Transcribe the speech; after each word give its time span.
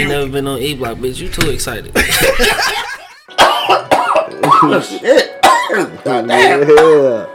ain't 0.00 0.10
never 0.10 0.28
been 0.28 0.46
on 0.46 0.58
E 0.58 0.74
Block, 0.74 0.98
bitch. 0.98 1.18
You 1.20 1.28
too 1.28 1.50
excited. 1.50 1.92
Oh, 4.60 4.80
shit. 4.80 5.40
God 6.04 6.26
damn. 6.26 6.68
Yeah. 6.68 7.26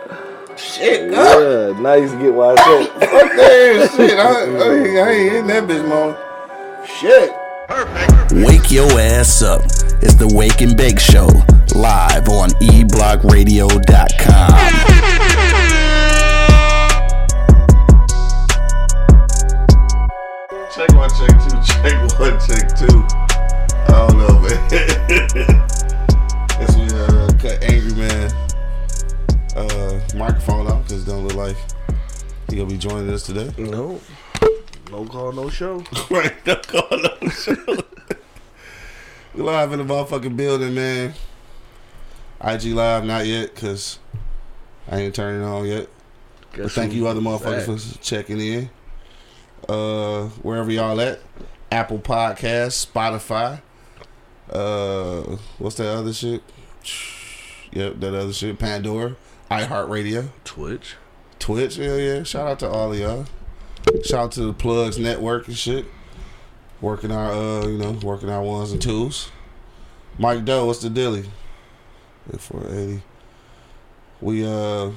Shit, 0.55 1.11
God. 1.11 1.73
Yeah. 1.73 1.79
Now 1.79 1.93
you 1.93 2.09
get 2.19 2.33
why 2.33 2.53
I 2.53 2.55
said. 2.55 2.87
Fuck 3.09 3.31
that 3.37 3.89
shit. 3.95 4.19
I, 4.19 4.21
I, 4.23 4.25
I 5.07 5.09
ain't 5.11 5.35
in 5.35 5.47
that 5.47 5.63
bitch, 5.63 5.87
man. 5.87 6.15
Shit. 6.85 7.31
Wake 8.45 8.69
your 8.71 8.89
ass 8.99 9.41
up. 9.41 9.61
It's 10.01 10.15
the 10.15 10.27
Wake 10.35 10.59
and 10.61 10.75
Bake 10.75 10.99
Show, 10.99 11.27
live 11.75 12.27
on 12.29 12.49
E 12.61 12.83
eblockradio.com. 12.83 15.12
check 21.83 22.19
one, 22.19 22.39
check 22.39 22.77
two. 22.77 23.03
I 23.87 24.07
don't 24.07 24.17
know, 24.17 24.39
man. 24.39 24.69
Guess 26.47 26.75
we 26.77 26.85
uh, 26.97 27.27
cut 27.39 27.61
Angry 27.63 27.93
Man 27.95 28.31
uh, 29.57 29.99
microphone 30.15 30.67
out 30.67 30.83
because 30.83 31.03
it 31.03 31.11
don't 31.11 31.27
look 31.27 31.35
like 31.35 31.57
he 32.49 32.55
gonna 32.55 32.69
be 32.69 32.77
joining 32.77 33.09
us 33.09 33.23
today. 33.23 33.51
No. 33.57 33.99
No 34.91 35.05
call, 35.05 35.33
no 35.33 35.49
show. 35.49 35.83
right, 36.09 36.33
no 36.45 36.55
call, 36.55 36.87
no 36.91 37.29
show. 37.29 37.55
we 39.33 39.41
live 39.41 39.73
in 39.73 39.85
the 39.85 39.93
motherfucking 39.93 40.37
building, 40.37 40.73
man. 40.73 41.13
IG 42.41 42.65
live, 42.67 43.03
not 43.03 43.25
yet, 43.25 43.55
cause 43.55 43.99
I 44.87 44.99
ain't 44.99 45.15
turning 45.15 45.43
on 45.43 45.65
yet. 45.65 45.89
But 46.55 46.71
thank 46.71 46.93
you, 46.93 47.07
other 47.07 47.21
motherfuckers, 47.21 47.93
for 47.93 48.03
checking 48.03 48.39
in. 48.39 48.69
Uh, 49.67 50.27
wherever 50.43 50.69
y'all 50.69 50.99
at, 51.01 51.19
Apple 51.73 51.97
Podcasts, 51.97 52.85
Spotify. 52.85 53.59
Uh, 54.47 55.37
what's 55.57 55.77
that 55.77 55.91
other 55.91 56.13
shit? 56.13 56.43
Yep, 57.71 57.99
that 57.99 58.13
other 58.13 58.31
shit. 58.31 58.59
Pandora, 58.59 59.15
iHeartRadio, 59.49 60.29
Twitch. 60.43 60.97
Twitch. 61.39 61.77
Yeah, 61.77 61.95
yeah. 61.95 62.21
Shout 62.21 62.47
out 62.47 62.59
to 62.59 62.69
all 62.69 62.93
of 62.93 62.99
y'all. 62.99 63.25
Shout 64.05 64.19
out 64.19 64.31
to 64.33 64.41
the 64.41 64.53
Plugs 64.53 64.99
Network 64.99 65.47
and 65.47 65.57
shit. 65.57 65.87
Working 66.79 67.11
our, 67.11 67.31
uh, 67.31 67.65
you 67.65 67.79
know, 67.79 67.93
working 68.03 68.29
our 68.29 68.43
ones 68.43 68.71
and 68.71 68.79
twos. 68.79 69.31
Mike 70.19 70.45
Doe, 70.45 70.67
what's 70.67 70.79
the 70.83 70.91
dilly? 70.91 71.25
Four 72.37 72.67
eighty. 72.69 73.01
We 74.21 74.45
uh, 74.45 74.91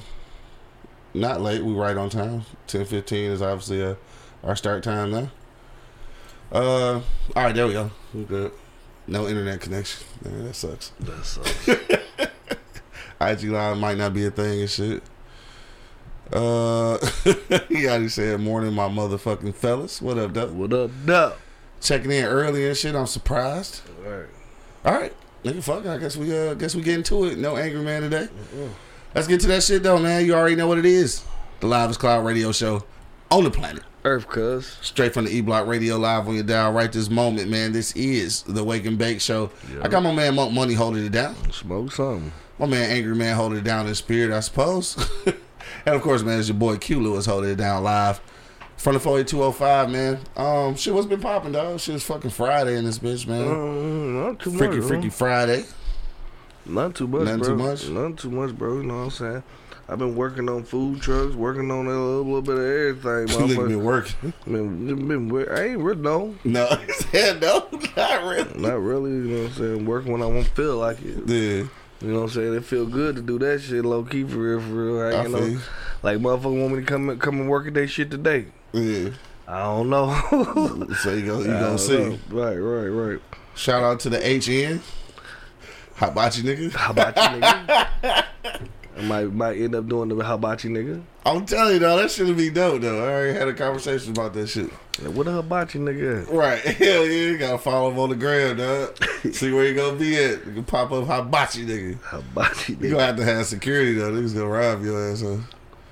not 1.15 1.41
late. 1.41 1.63
We 1.63 1.73
right 1.73 1.97
on 1.97 2.11
time. 2.11 2.43
Ten 2.67 2.85
fifteen 2.85 3.31
is 3.31 3.41
obviously 3.41 3.83
uh, 3.83 3.95
our 4.43 4.55
start 4.55 4.83
time 4.83 5.09
now. 5.09 5.31
Uh, 6.51 6.93
all 6.95 7.03
right, 7.35 7.53
there 7.53 7.67
we 7.67 7.73
go. 7.73 7.91
We 8.13 8.23
good. 8.23 8.51
No 9.07 9.27
internet 9.27 9.61
connection. 9.61 10.05
Man, 10.23 10.45
that 10.45 10.55
sucks. 10.55 10.91
That 10.99 11.25
sucks. 11.25 11.67
IG 13.21 13.49
Live 13.49 13.77
might 13.77 13.97
not 13.97 14.13
be 14.13 14.25
a 14.25 14.31
thing 14.31 14.61
and 14.61 14.69
shit. 14.69 15.03
Uh, 16.31 16.97
he 17.69 17.87
already 17.87 18.09
said 18.09 18.39
morning, 18.39 18.73
my 18.73 18.87
motherfucking 18.87 19.55
fellas. 19.55 20.01
What 20.01 20.17
up, 20.17 20.33
Doug? 20.33 20.51
what 20.51 20.73
up, 20.73 20.91
no? 21.05 21.33
Checking 21.81 22.11
in 22.11 22.25
early 22.25 22.67
and 22.67 22.75
shit. 22.75 22.95
I'm 22.95 23.07
surprised. 23.07 23.81
Alright. 24.05 24.27
All 24.85 24.93
right, 24.93 25.13
nigga, 25.43 25.63
fuck. 25.63 25.85
it. 25.85 25.89
I 25.89 25.97
guess 25.97 26.17
we 26.17 26.35
uh, 26.37 26.53
guess 26.53 26.75
we 26.75 26.81
get 26.81 26.95
into 26.95 27.25
it. 27.25 27.37
No 27.37 27.55
angry 27.55 27.81
man 27.81 28.03
today. 28.03 28.27
Let's 29.15 29.27
get 29.27 29.41
to 29.41 29.47
that 29.47 29.63
shit 29.63 29.83
though, 29.83 29.99
man. 29.99 30.25
You 30.25 30.33
already 30.33 30.55
know 30.55 30.67
what 30.67 30.77
it 30.77 30.85
is. 30.85 31.23
The 31.59 31.67
Livest 31.67 31.99
Cloud 31.99 32.25
Radio 32.25 32.51
Show 32.51 32.83
on 33.31 33.43
the 33.43 33.51
planet. 33.51 33.83
Earth, 34.07 34.27
cuz. 34.29 34.77
Straight 34.81 35.13
from 35.13 35.25
the 35.25 35.31
E 35.31 35.41
Block 35.41 35.67
Radio 35.67 35.97
Live 35.97 36.29
on 36.29 36.35
your 36.35 36.43
dial 36.43 36.71
right 36.71 36.89
this 36.89 37.09
moment, 37.09 37.49
man. 37.49 37.73
This 37.73 37.93
is 37.95 38.43
the 38.43 38.63
Wake 38.63 38.85
and 38.85 38.97
Bake 38.97 39.19
Show. 39.19 39.51
Yeah. 39.69 39.81
I 39.83 39.89
got 39.89 40.01
my 40.01 40.13
man 40.13 40.35
Monk 40.35 40.53
Money 40.53 40.73
holding 40.75 41.05
it 41.05 41.11
down. 41.11 41.35
Smoke 41.51 41.91
something. 41.91 42.31
My 42.57 42.67
man 42.67 42.89
Angry 42.89 43.15
Man 43.15 43.35
holding 43.35 43.59
it 43.59 43.65
down 43.65 43.85
in 43.85 43.93
spirit, 43.95 44.33
I 44.33 44.39
suppose. 44.39 44.97
and 45.25 45.93
of 45.95 46.01
course, 46.01 46.23
man, 46.23 46.39
it's 46.39 46.47
your 46.47 46.57
boy 46.57 46.77
Q 46.77 47.01
Lewis 47.01 47.25
holding 47.25 47.51
it 47.51 47.57
down 47.57 47.83
live. 47.83 48.21
From 48.77 48.93
the 48.93 48.99
48205, 48.99 49.89
man. 49.91 50.19
Um, 50.37 50.75
shit, 50.75 50.93
what's 50.93 51.07
been 51.07 51.19
popping, 51.19 51.51
dog? 51.51 51.79
Shit, 51.79 51.95
it's 51.95 52.03
fucking 52.05 52.29
Friday 52.29 52.77
in 52.77 52.85
this 52.85 52.99
bitch, 52.99 53.27
man. 53.27 53.47
Um, 53.47 54.23
not 54.23 54.39
too 54.39 54.51
freaky, 54.51 54.77
much. 54.77 54.87
freaky 54.87 55.07
bro. 55.09 55.17
Friday. 55.17 55.65
Not 56.65 56.95
too 56.95 57.07
much, 57.07 57.23
Nothing 57.25 57.39
bro. 57.39 57.47
too 57.49 57.55
much? 57.57 57.87
Nothing 57.89 58.15
too 58.15 58.29
much, 58.29 58.57
bro. 58.57 58.77
You 58.77 58.83
know 58.83 58.97
what 58.97 59.03
I'm 59.03 59.09
saying? 59.11 59.43
I've 59.89 59.99
been 59.99 60.15
working 60.15 60.49
on 60.49 60.63
food 60.65 61.01
trucks, 61.01 61.33
working 61.33 61.71
on 61.71 61.85
a 61.87 61.89
little, 61.89 62.23
little 62.23 62.41
bit 62.41 62.55
of 62.57 62.61
everything. 63.05 63.47
Nigga 63.55 63.67
been 63.69 63.83
working. 63.83 64.33
Been, 64.45 65.07
been, 65.07 65.29
wor- 65.29 65.51
I 65.57 65.67
ain't 65.69 65.79
really 65.79 66.01
no, 66.01 66.35
No, 66.43 66.67
no, 67.13 67.67
not 67.95 68.23
really. 68.23 68.59
not 68.59 68.81
really. 68.81 69.11
You 69.11 69.17
know 69.17 69.43
what 69.43 69.51
I'm 69.51 69.55
saying? 69.57 69.85
Working 69.85 70.11
when 70.11 70.21
I 70.21 70.25
won't 70.25 70.47
feel 70.47 70.75
like 70.77 70.97
it. 71.01 71.23
Yeah, 71.25 71.35
You 71.35 71.69
know 72.01 72.15
what 72.15 72.23
I'm 72.23 72.29
saying? 72.31 72.53
It 72.55 72.65
feel 72.65 72.85
good 72.85 73.15
to 73.15 73.21
do 73.21 73.39
that 73.39 73.61
shit 73.61 73.85
low 73.85 74.03
key 74.03 74.23
for 74.25 74.37
real, 74.37 74.59
for 74.59 74.67
real. 74.67 75.01
I, 75.01 75.19
I 75.21 75.23
you 75.23 75.29
know, 75.29 75.45
you. 75.45 75.59
like 76.03 76.17
motherfucker 76.19 76.59
want 76.61 76.73
me 76.73 76.79
to 76.81 76.85
come 76.85 77.09
and 77.09 77.21
come 77.21 77.39
and 77.39 77.49
work 77.49 77.67
at 77.67 77.73
that 77.75 77.87
shit 77.87 78.11
today. 78.11 78.47
yeah. 78.73 79.09
I 79.49 79.59
don't 79.63 79.89
know. 79.89 80.07
So 80.97 81.13
you 81.13 81.25
go, 81.25 81.39
you 81.39 81.45
gonna 81.47 81.77
see. 81.77 81.97
know. 81.97 82.17
Right, 82.29 82.57
right, 82.57 82.87
right. 82.87 83.19
Shout 83.55 83.81
out 83.81 84.01
to 84.01 84.09
the 84.09 84.19
HN. 84.19 84.81
How 85.95 86.09
about 86.09 86.37
you, 86.37 86.43
nigga? 86.43 86.73
How 86.73 86.91
about 86.91 87.15
you, 87.15 87.39
nigga? 87.39 88.25
I 88.97 89.01
might 89.03 89.31
might 89.31 89.57
end 89.57 89.75
up 89.75 89.87
doing 89.87 90.09
the 90.09 90.15
you, 90.15 90.21
nigga. 90.23 91.03
I'm 91.25 91.45
telling 91.45 91.73
you, 91.73 91.79
though, 91.79 91.97
that 91.97 92.09
should 92.09 92.35
be 92.35 92.49
dope, 92.49 92.81
though. 92.81 93.05
I 93.05 93.11
already 93.11 93.37
had 93.37 93.47
a 93.47 93.53
conversation 93.53 94.11
about 94.11 94.33
that 94.33 94.47
shit. 94.47 94.71
Like, 95.01 95.15
What 95.15 95.27
about 95.27 95.75
you, 95.75 95.81
nigga? 95.81 96.31
Right. 96.31 96.59
Hell 96.61 97.05
yeah, 97.05 97.11
you 97.31 97.37
gotta 97.37 97.59
follow 97.59 97.91
him 97.91 97.99
on 97.99 98.09
the 98.09 98.15
gram, 98.15 98.57
dog. 98.57 98.97
See 99.33 99.51
where 99.51 99.65
you 99.65 99.75
gonna 99.75 99.97
be 99.97 100.15
at. 100.17 100.45
You 100.47 100.53
can 100.53 100.63
pop 100.63 100.91
up 100.91 101.05
hibachi, 101.05 101.65
nigga. 101.65 102.01
How 102.01 102.21
nigga. 102.21 102.81
you, 102.83 102.91
gonna 102.91 103.03
have 103.05 103.17
to 103.17 103.23
have 103.23 103.45
security 103.45 103.93
though. 103.93 104.11
Niggas 104.11 104.33
gonna 104.33 104.47
rob 104.47 104.83
your 104.83 105.11
ass. 105.11 105.21
Huh? 105.21 105.37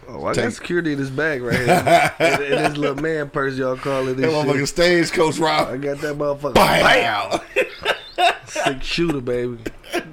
Oh, 0.07 0.25
I 0.25 0.33
Take- 0.33 0.45
got 0.45 0.53
security 0.53 0.93
in 0.93 0.99
this 0.99 1.09
bag 1.09 1.41
right 1.43 1.55
here. 1.57 2.11
in, 2.19 2.53
and 2.53 2.65
this 2.65 2.77
little 2.77 2.95
man 3.01 3.29
purse 3.29 3.55
y'all 3.55 3.75
call 3.77 4.07
it 4.07 4.15
That 4.17 4.21
this 4.23 4.33
motherfucking 4.33 4.59
shit. 4.59 4.67
stagecoach 4.69 5.37
rob. 5.37 5.67
I 5.69 5.77
got 5.77 5.99
that 5.99 6.15
motherfucker. 6.17 6.53
Bam! 6.55 7.39
Sick 8.47 8.81
shooter, 8.83 9.21
baby. 9.21 9.57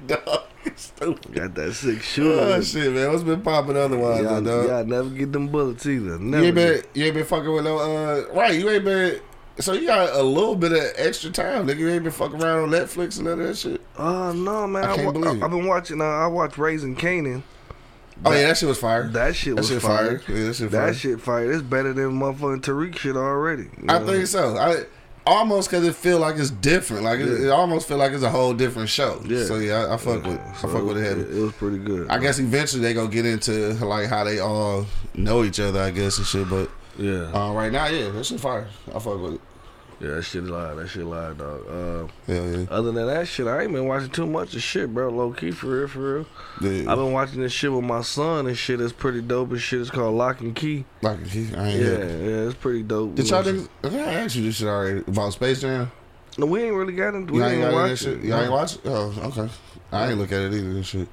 dog, 0.07 0.19
you 0.19 0.25
stupid. 0.25 0.42
Got 1.11 1.55
that 1.55 1.73
sick 1.75 2.01
shooter. 2.01 2.39
Oh 2.39 2.61
shit, 2.61 2.91
man. 2.93 3.11
What's 3.11 3.23
been 3.23 3.41
popping 3.41 3.77
otherwise, 3.77 4.21
y'all, 4.23 4.41
though, 4.41 4.61
dog? 4.67 4.69
y'all 4.69 4.85
never 5.03 5.09
get 5.15 5.31
them 5.31 5.47
bullets 5.47 5.85
either. 5.85 6.13
You 6.13 6.19
Never. 6.19 6.45
ain't 6.45 6.55
been, 6.55 6.83
you 6.93 7.05
ain't 7.05 7.13
been 7.15 7.25
fucking 7.25 7.51
with 7.51 7.63
no, 7.63 7.77
uh, 7.79 8.25
right? 8.33 8.57
You 8.59 8.69
ain't 8.69 8.83
been. 8.83 9.19
So 9.59 9.73
you 9.73 9.85
got 9.85 10.15
a 10.15 10.23
little 10.23 10.55
bit 10.55 10.71
of 10.71 10.81
extra 10.95 11.29
time, 11.29 11.67
nigga. 11.67 11.77
You 11.77 11.89
ain't 11.89 12.03
been 12.03 12.11
fucking 12.11 12.41
around 12.43 12.63
on 12.63 12.69
Netflix 12.71 13.17
and 13.17 13.25
none 13.25 13.39
of 13.39 13.47
that 13.47 13.57
shit. 13.57 13.81
Oh 13.97 14.31
no, 14.31 14.65
man! 14.65 14.83
I, 14.83 14.91
I 14.91 14.95
can't 14.95 15.05
wa- 15.05 15.11
believe. 15.11 15.43
I, 15.43 15.45
have 15.45 15.51
been 15.51 15.67
watching. 15.67 16.01
Uh, 16.01 16.05
I 16.05 16.27
watched 16.27 16.57
Raising 16.57 16.95
Kanan. 16.95 17.43
Oh 18.25 18.31
yeah, 18.31 18.47
that 18.47 18.57
shit 18.57 18.69
was 18.69 18.79
fire. 18.79 19.07
That 19.09 19.35
shit 19.35 19.55
That 19.55 19.61
was 19.61 19.69
shit 19.69 19.81
fire. 19.81 20.19
fire. 20.19 20.35
Yeah, 20.37 20.45
that 20.47 20.53
shit 20.55 20.71
fire. 20.71 20.85
That 20.87 20.95
shit 20.95 21.21
fire. 21.21 21.51
It's 21.51 21.61
better 21.61 21.93
than 21.93 22.11
motherfucking 22.19 22.61
Tariq 22.61 22.97
shit 22.97 23.15
already. 23.15 23.69
I 23.87 23.99
know? 23.99 24.05
think 24.07 24.27
so. 24.27 24.55
I 24.57 24.85
almost 25.25 25.69
because 25.69 25.85
it 25.87 25.95
feel 25.95 26.19
like 26.19 26.35
it's 26.37 26.49
different. 26.49 27.03
Like 27.03 27.19
it, 27.19 27.27
Yeah. 27.27 27.47
it 27.47 27.49
almost 27.49 27.87
feel 27.87 27.97
like 27.97 28.11
it's 28.11 28.23
a 28.23 28.29
whole 28.29 28.53
different 28.53 28.89
show. 28.89 29.21
Yeah. 29.25 29.45
So 29.45 29.55
yeah, 29.57 29.85
I, 29.85 29.93
I 29.93 29.97
fuck 29.97 30.23
with. 30.25 30.39
So 30.57 30.67
I 30.69 30.71
fuck 30.73 30.83
with 30.83 30.97
it 30.97 31.01
it, 31.01 31.17
heavy. 31.17 31.21
it 31.39 31.41
was 31.41 31.53
pretty 31.53 31.77
good. 31.79 32.09
I 32.09 32.17
guess 32.19 32.39
eventually 32.39 32.81
they 32.81 32.93
gonna 32.93 33.09
get 33.09 33.25
into 33.25 33.73
like 33.85 34.07
how 34.09 34.23
they 34.23 34.39
all 34.39 34.85
know 35.15 35.43
each 35.43 35.59
other. 35.59 35.81
I 35.81 35.91
guess 35.91 36.17
and 36.17 36.27
shit. 36.27 36.49
But 36.49 36.69
Yeah. 36.97 37.31
uh, 37.33 37.51
right 37.53 37.71
now, 37.71 37.87
yeah, 37.87 38.09
that 38.09 38.25
shit 38.25 38.39
fire. 38.39 38.67
I 38.89 38.99
fuck 38.99 39.19
with 39.21 39.33
it. 39.35 39.41
Yeah, 40.03 40.15
that 40.15 40.23
shit 40.23 40.43
is 40.43 40.49
live. 40.49 40.75
That 40.77 40.87
shit 40.89 41.05
live, 41.05 41.37
dog. 41.37 41.61
Uh, 41.67 42.07
Hell 42.27 42.49
yeah. 42.49 42.65
other 42.69 42.91
than 42.91 43.07
that 43.07 43.27
shit, 43.27 43.47
I 43.47 43.61
ain't 43.63 43.71
been 43.71 43.87
watching 43.87 44.09
too 44.09 44.25
much 44.27 44.53
of 44.53 44.61
shit, 44.61 44.93
bro. 44.93 45.09
Low 45.09 45.31
key, 45.31 45.51
for 45.51 45.67
real, 45.67 45.87
for 45.87 45.99
real. 46.15 46.25
yeah. 46.61 46.91
I've 46.91 46.97
been 46.97 47.13
watching 47.13 47.41
this 47.41 47.53
shit 47.53 47.71
with 47.71 47.85
my 47.85 48.01
son 48.01 48.47
and 48.47 48.57
shit. 48.57 48.81
It's 48.81 48.91
pretty 48.91 49.21
dope 49.21 49.51
and 49.51 49.61
shit. 49.61 49.79
It's 49.79 49.89
called 49.89 50.15
Locke 50.15 50.41
and 50.41 50.53
Key. 50.55 50.83
like 51.01 51.19
I 51.19 51.21
ain't 51.21 51.33
Yeah, 51.53 51.57
yeah. 51.57 51.97
yeah, 51.97 52.47
it's 52.47 52.55
pretty 52.55 52.83
dope. 52.83 53.15
Did 53.15 53.29
you 53.29 53.35
y'all? 53.35 53.43
Did 53.43 53.67
I 53.83 53.97
ask 54.13 54.35
you 54.35 54.43
this 54.43 54.55
shit 54.57 54.67
already 54.67 54.99
about 55.07 55.31
Space 55.33 55.61
Jam? 55.61 55.89
No, 56.37 56.47
we 56.47 56.63
ain't 56.63 56.75
really 56.75 56.93
got 56.93 57.13
into. 57.15 57.31
We 57.33 57.41
ain't 57.43 57.53
ain't 57.53 57.61
got 57.61 57.73
watch 57.73 57.89
that 57.91 57.97
shit. 57.97 58.17
it. 58.17 58.23
Y'all 58.25 58.41
ain't 58.41 58.51
watch 58.51 58.75
it? 58.75 58.81
Oh, 58.85 59.13
okay. 59.37 59.49
I 59.91 60.09
ain't 60.09 60.19
look 60.19 60.31
at 60.31 60.41
it 60.41 60.53
either 60.53 60.69
and 60.69 60.85
shit. 60.85 61.07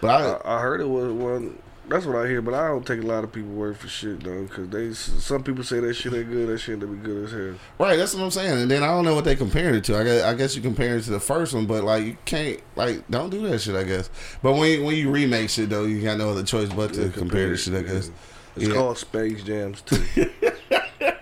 But 0.00 0.08
I, 0.08 0.32
I, 0.48 0.56
I 0.56 0.60
heard 0.62 0.80
it 0.80 0.88
was 0.88 1.12
one. 1.12 1.58
That's 1.88 2.06
what 2.06 2.16
I 2.16 2.28
hear, 2.28 2.40
but 2.40 2.54
I 2.54 2.68
don't 2.68 2.86
take 2.86 3.00
a 3.02 3.06
lot 3.06 3.24
of 3.24 3.32
people 3.32 3.50
word 3.50 3.76
for 3.76 3.88
shit 3.88 4.22
though, 4.22 4.44
because 4.44 4.68
they 4.70 4.92
some 4.94 5.42
people 5.42 5.64
say 5.64 5.80
that 5.80 5.94
shit 5.94 6.14
ain't 6.14 6.30
good. 6.30 6.48
That 6.48 6.58
shit 6.58 6.80
ain't 6.80 7.02
be 7.02 7.06
good 7.08 7.24
as 7.24 7.32
hell. 7.32 7.54
Right, 7.78 7.96
that's 7.96 8.14
what 8.14 8.22
I'm 8.22 8.30
saying. 8.30 8.62
And 8.62 8.70
then 8.70 8.82
I 8.82 8.86
don't 8.86 9.04
know 9.04 9.14
what 9.16 9.24
they 9.24 9.34
compared 9.34 9.74
it 9.74 9.84
to. 9.84 9.98
I 9.98 10.04
guess, 10.04 10.22
I 10.22 10.34
guess 10.34 10.54
you 10.56 10.62
compare 10.62 10.96
it 10.96 11.02
to 11.04 11.10
the 11.10 11.20
first 11.20 11.52
one, 11.54 11.66
but 11.66 11.82
like 11.82 12.04
you 12.04 12.16
can't 12.24 12.60
like 12.76 13.06
don't 13.10 13.30
do 13.30 13.46
that 13.48 13.60
shit. 13.60 13.74
I 13.74 13.82
guess. 13.82 14.10
But 14.42 14.52
when 14.54 14.70
you, 14.70 14.84
when 14.84 14.96
you 14.96 15.10
remake 15.10 15.50
shit 15.50 15.70
though, 15.70 15.84
you 15.84 16.00
got 16.02 16.18
no 16.18 16.30
other 16.30 16.44
choice 16.44 16.68
but 16.72 16.94
to 16.94 17.06
Yeah, 17.06 17.10
compare 17.12 17.48
this 17.50 17.64
shit. 17.64 17.74
I 17.74 17.78
yeah. 17.78 17.82
guess. 17.94 18.10
It's 18.56 18.68
Yeah. 18.68 18.74
called 18.74 18.98
Space 18.98 19.42
Jams 19.42 19.82
too. 19.82 20.04
you 20.16 20.30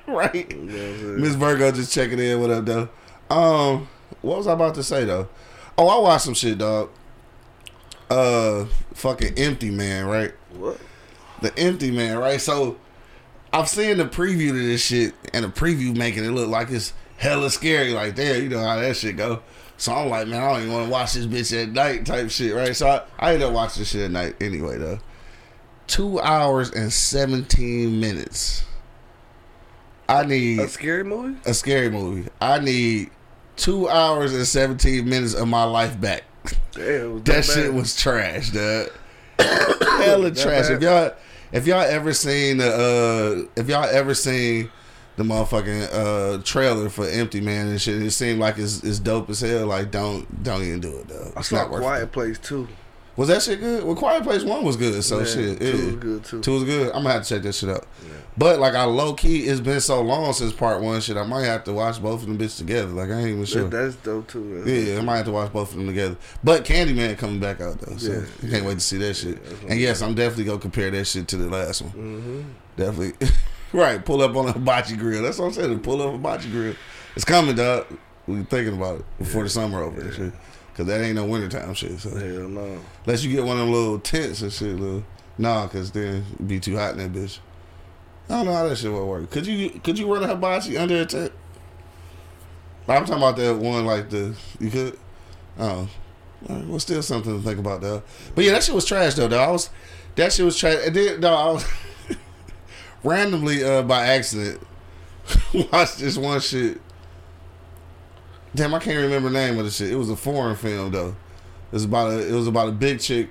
Right. 0.07 0.51
know 0.61 0.73
what 0.73 1.15
I'm? 1.15 1.21
Miss 1.23 1.35
Virgo 1.37 1.73
just 1.73 1.93
checking 1.93 2.19
in. 2.19 2.39
What 2.41 2.51
up, 2.51 2.67
though? 2.67 2.89
Um, 3.31 3.89
what 4.21 4.37
was 4.39 4.47
I 4.47 4.53
about 4.53 4.75
to 4.75 4.83
say 4.83 5.05
though? 5.05 5.29
Oh, 5.79 5.89
I 5.89 5.99
watched 6.01 6.25
some 6.27 6.35
shit, 6.35 6.59
dog. 6.59 6.91
Uh, 8.11 8.67
fucking 8.95 9.39
Empty 9.39 9.71
Man, 9.71 10.05
right? 10.07 10.35
What? 10.57 10.79
The 11.43 11.57
Empty 11.59 11.91
Man, 11.91 12.19
right? 12.19 12.41
So 12.41 12.77
I've 13.53 13.69
seen 13.69 13.97
the 13.99 14.05
preview 14.05 14.49
to 14.49 14.67
this 14.67 14.85
shit, 14.85 15.15
and 15.33 15.45
the 15.45 15.49
preview 15.49 15.97
making 15.97 16.25
it 16.25 16.31
look 16.31 16.49
like 16.49 16.71
it's 16.71 16.93
hella 17.17 17.51
scary. 17.51 17.93
Like, 17.93 18.15
damn, 18.15 18.43
you 18.43 18.49
know 18.49 18.63
how 18.63 18.79
that 18.79 18.97
shit 18.97 19.17
go. 19.17 19.43
So 19.77 19.93
I'm 19.95 20.09
like, 20.11 20.27
man, 20.29 20.43
I 20.43 20.53
don't 20.53 20.61
even 20.63 20.73
want 20.75 20.87
to 20.87 20.91
watch 20.93 21.15
this 21.15 21.27
bitch 21.27 21.63
at 21.63 21.71
night 21.71 22.05
type 22.05 22.31
shit, 22.31 22.55
right? 22.55 22.77
So 22.77 22.87
I, 22.89 23.03
I 23.19 23.33
ended 23.33 23.49
up 23.49 23.55
watching 23.55 23.81
this 23.81 23.91
shit 23.91 24.03
at 24.03 24.11
night 24.11 24.37
anyway, 24.41 24.77
though. 24.77 24.99
Two 25.87 26.21
hours 26.21 26.71
and 26.71 26.93
17 26.93 27.99
minutes. 27.99 28.65
I 30.09 30.25
need 30.25 30.59
A 30.59 30.69
scary 30.69 31.05
movie? 31.05 31.39
a 31.47 31.55
scary 31.55 31.89
movie. 31.91 32.29
I 32.41 32.59
need 32.59 33.11
two 33.57 33.89
hours 33.89 34.35
and 34.35 34.47
17 34.47 35.09
minutes 35.09 35.35
of 35.35 35.49
my 35.49 35.65
life 35.65 35.99
back. 36.01 36.25
Damn, 36.73 37.19
That 37.25 37.27
bad. 37.27 37.45
shit 37.45 37.73
was 37.75 37.97
trash, 37.97 38.51
dude. 38.51 38.91
Hella 39.43 40.31
trash. 40.31 40.71
If 40.71 40.83
y'all 40.83 41.13
if 41.53 41.67
y'all 41.67 41.81
ever 41.81 42.13
seen 42.13 42.59
the 42.59 43.49
uh 43.57 43.61
if 43.61 43.69
y'all 43.69 43.85
ever 43.85 44.15
seen 44.15 44.71
the 45.17 45.25
motherfucking 45.25 45.89
uh 45.93 46.43
trailer 46.43 46.89
for 46.89 47.07
Empty 47.07 47.41
Man 47.41 47.69
and 47.69 47.81
shit, 47.81 48.01
it 48.03 48.11
seemed 48.13 48.39
like 48.41 48.59
it's, 48.59 48.83
it's 48.83 48.99
dope 48.99 49.29
as 49.31 49.41
hell. 49.41 49.67
Like 49.67 49.91
don't 49.91 50.43
don't 50.43 50.63
even 50.63 50.81
do 50.81 50.99
it 50.99 51.09
though. 51.09 51.33
I 51.37 51.41
It's 51.41 51.49
saw 51.49 51.57
not 51.57 51.71
worth 51.71 51.83
Quiet 51.83 52.03
it. 52.05 52.13
Place 52.13 52.39
too. 52.39 52.69
Was 53.21 53.29
that 53.29 53.43
shit 53.43 53.61
good? 53.61 53.85
Well 53.85 53.95
Quiet 53.95 54.23
Place 54.23 54.45
One 54.45 54.65
was 54.65 54.77
good, 54.79 55.05
so 55.05 55.19
Yeah, 55.19 55.25
shit. 55.27 55.61
two 55.61 55.67
yeah. 55.67 55.85
was 55.85 55.95
good, 55.97 56.25
too. 56.25 56.41
Two 56.41 56.53
was 56.55 56.65
good. 56.65 56.87
I'm 56.87 57.03
gonna 57.03 57.13
have 57.13 57.23
to 57.25 57.29
check 57.35 57.43
that 57.43 57.53
shit 57.55 57.69
out. 57.69 57.87
But 58.39 58.61
like 58.61 58.75
I 58.75 58.85
low 58.85 59.13
key, 59.13 59.41
it's 59.41 59.61
been 59.61 59.81
so 59.83 60.01
long 60.01 60.33
since 60.33 60.55
part 60.55 60.81
one 60.81 60.99
shit. 61.03 61.19
I 61.19 61.25
might 61.25 61.45
have 61.45 61.65
to 61.65 61.75
watch 61.75 62.01
both 62.01 62.23
of 62.23 62.29
them 62.29 62.39
bitches 62.39 62.57
together. 62.57 62.89
Like 62.89 63.11
I 63.11 63.19
ain't 63.19 63.29
even 63.29 63.45
sure. 63.45 63.65
That, 63.65 63.71
that's 63.77 63.97
dope 63.97 64.27
too. 64.29 64.63
That's 64.65 64.71
Yeah, 64.89 64.99
I 64.99 65.03
might 65.03 65.19
have 65.19 65.27
to 65.27 65.33
watch 65.33 65.53
both 65.53 65.71
of 65.73 65.77
them 65.77 65.87
together. 65.87 66.17
But 66.43 66.65
Candyman 66.65 67.19
coming 67.19 67.41
back 67.41 67.61
out 67.61 67.79
though, 67.81 67.95
so 67.99 68.11
Yeah, 68.11 68.23
I 68.43 68.51
can't 68.53 68.65
wait 68.65 68.75
to 68.75 68.81
see 68.81 68.97
that 68.97 69.13
shit. 69.13 69.39
and 69.69 69.79
yes, 69.79 70.01
I'm 70.01 70.15
definitely 70.15 70.45
gonna 70.45 70.59
compare 70.59 70.91
that 70.91 71.05
shit 71.07 71.29
to 71.29 71.37
the 71.37 71.51
last 71.51 71.83
one. 71.83 71.93
Mm-hmm. 71.93 72.41
Definitely, 72.77 73.29
right. 73.75 74.03
Pull 74.03 74.23
up 74.23 74.35
on 74.35 74.49
a 74.49 74.53
hibachi 74.53 74.97
grill. 74.97 75.23
That's 75.23 75.39
what 75.39 75.45
I'm 75.45 75.53
saying. 75.53 75.81
Pull 75.81 76.01
up 76.01 76.09
a 76.09 76.13
hibachi 76.13 76.49
grill. 76.51 76.75
It's 77.17 77.27
coming, 77.27 77.55
dog. 77.55 77.87
We 78.27 78.45
thinking 78.45 78.77
about 78.79 79.01
it 79.01 79.05
before 79.19 79.43
the 79.43 79.51
summer 79.51 79.83
over. 79.83 80.33
Cause 80.81 80.87
that 80.87 81.03
ain't 81.03 81.17
no 81.17 81.27
wintertime 81.27 81.75
shit. 81.75 82.01
So 82.01 82.09
Hell 82.09 82.49
no. 82.49 82.79
unless 83.05 83.23
you 83.23 83.31
get 83.31 83.45
one 83.45 83.59
of 83.59 83.65
them 83.67 83.71
little 83.71 83.99
tents 83.99 84.41
and 84.41 84.51
shit, 84.51 84.81
little 84.81 85.05
nah, 85.37 85.69
cause 85.69 85.91
then 85.91 86.25
it'd 86.37 86.49
be 86.49 86.59
too 86.59 86.79
hot 86.79 86.93
in 86.93 86.97
that 86.97 87.13
bitch. 87.13 87.39
I 88.31 88.37
don't 88.37 88.47
know 88.47 88.55
how 88.55 88.67
that 88.67 88.79
shit 88.79 88.91
would 88.91 89.05
work. 89.05 89.31
Could 89.31 89.47
you 89.47 89.79
could 89.81 89.99
you 89.99 90.11
run 90.11 90.25
a 90.25 90.29
hibachi 90.29 90.79
under 90.79 91.03
a 91.03 91.05
tent? 91.05 91.33
I'm 92.89 93.05
talking 93.05 93.23
about 93.23 93.37
that 93.37 93.59
one 93.59 93.85
like 93.85 94.09
the 94.09 94.35
you 94.59 94.71
could. 94.71 94.99
Oh, 95.59 95.87
right, 96.49 96.67
well, 96.67 96.81
still 96.81 97.03
something 97.03 97.37
to 97.37 97.47
think 97.47 97.59
about 97.59 97.83
though. 97.83 98.03
But 98.35 98.45
yeah, 98.47 98.53
that 98.53 98.63
shit 98.63 98.75
was 98.75 98.87
trash 98.87 99.13
though. 99.13 99.29
Though 99.29 99.39
I 99.39 99.51
was 99.51 99.69
that 100.17 100.33
shit 100.33 100.47
was 100.47 100.57
trash. 100.57 100.79
And 100.87 100.97
then 100.97 101.21
no, 101.21 101.35
I 101.35 101.51
was 101.51 101.67
randomly 103.05 103.63
uh, 103.63 103.83
by 103.83 104.07
accident 104.07 104.67
watched 105.73 105.99
this 105.99 106.17
one 106.17 106.41
shit. 106.41 106.81
Damn, 108.55 108.75
I 108.75 108.79
can't 108.81 108.99
remember 108.99 109.29
the 109.29 109.35
name 109.35 109.59
of 109.59 109.65
the 109.65 109.71
shit. 109.71 109.91
It 109.93 109.97
was 109.97 110.11
a 110.11 110.17
foreign 110.17 110.57
film 110.57 110.91
though. 110.93 111.09
It 111.09 111.73
was 111.73 111.85
about 111.85 112.11
a 112.13 112.29
it 112.29 112.33
was 112.33 112.47
about 112.49 112.69
a 112.69 112.73
big 112.73 113.01
chick 113.01 113.31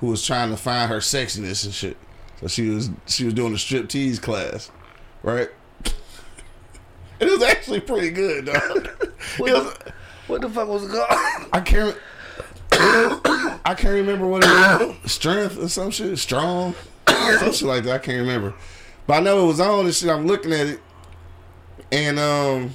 who 0.00 0.08
was 0.08 0.24
trying 0.26 0.50
to 0.50 0.56
find 0.56 0.90
her 0.90 0.98
sexiness 0.98 1.64
and 1.64 1.72
shit. 1.72 1.96
So 2.40 2.48
she 2.48 2.68
was 2.70 2.90
she 3.06 3.24
was 3.24 3.34
doing 3.34 3.54
a 3.54 3.58
strip 3.58 3.88
tease 3.88 4.18
class, 4.18 4.70
right? 5.22 5.48
It 7.18 7.30
was 7.30 7.42
actually 7.42 7.80
pretty 7.80 8.10
good, 8.10 8.44
though. 8.46 8.52
It 9.38 9.54
was- 9.54 9.74
What 10.26 10.42
the 10.42 10.50
fuck 10.50 10.68
was 10.68 10.84
it 10.84 10.90
called? 10.90 11.48
I 11.52 11.60
can't. 11.60 11.96
I 13.64 13.74
can't 13.74 13.94
remember 13.94 14.26
what 14.26 14.44
it 14.44 14.48
was. 15.02 15.12
Strength 15.12 15.56
or 15.58 15.68
some 15.68 15.90
shit. 15.90 16.18
Strong. 16.18 16.74
Some 17.08 17.52
shit 17.52 17.62
like 17.62 17.84
that. 17.84 17.94
I 17.94 17.98
can't 17.98 18.18
remember. 18.20 18.52
But 19.06 19.14
I 19.14 19.20
know 19.20 19.44
it 19.44 19.46
was 19.46 19.60
on 19.60 19.86
and 19.86 19.94
shit. 19.94 20.10
I'm 20.10 20.26
looking 20.26 20.52
at 20.52 20.66
it. 20.66 20.80
And 21.90 22.18
um 22.18 22.74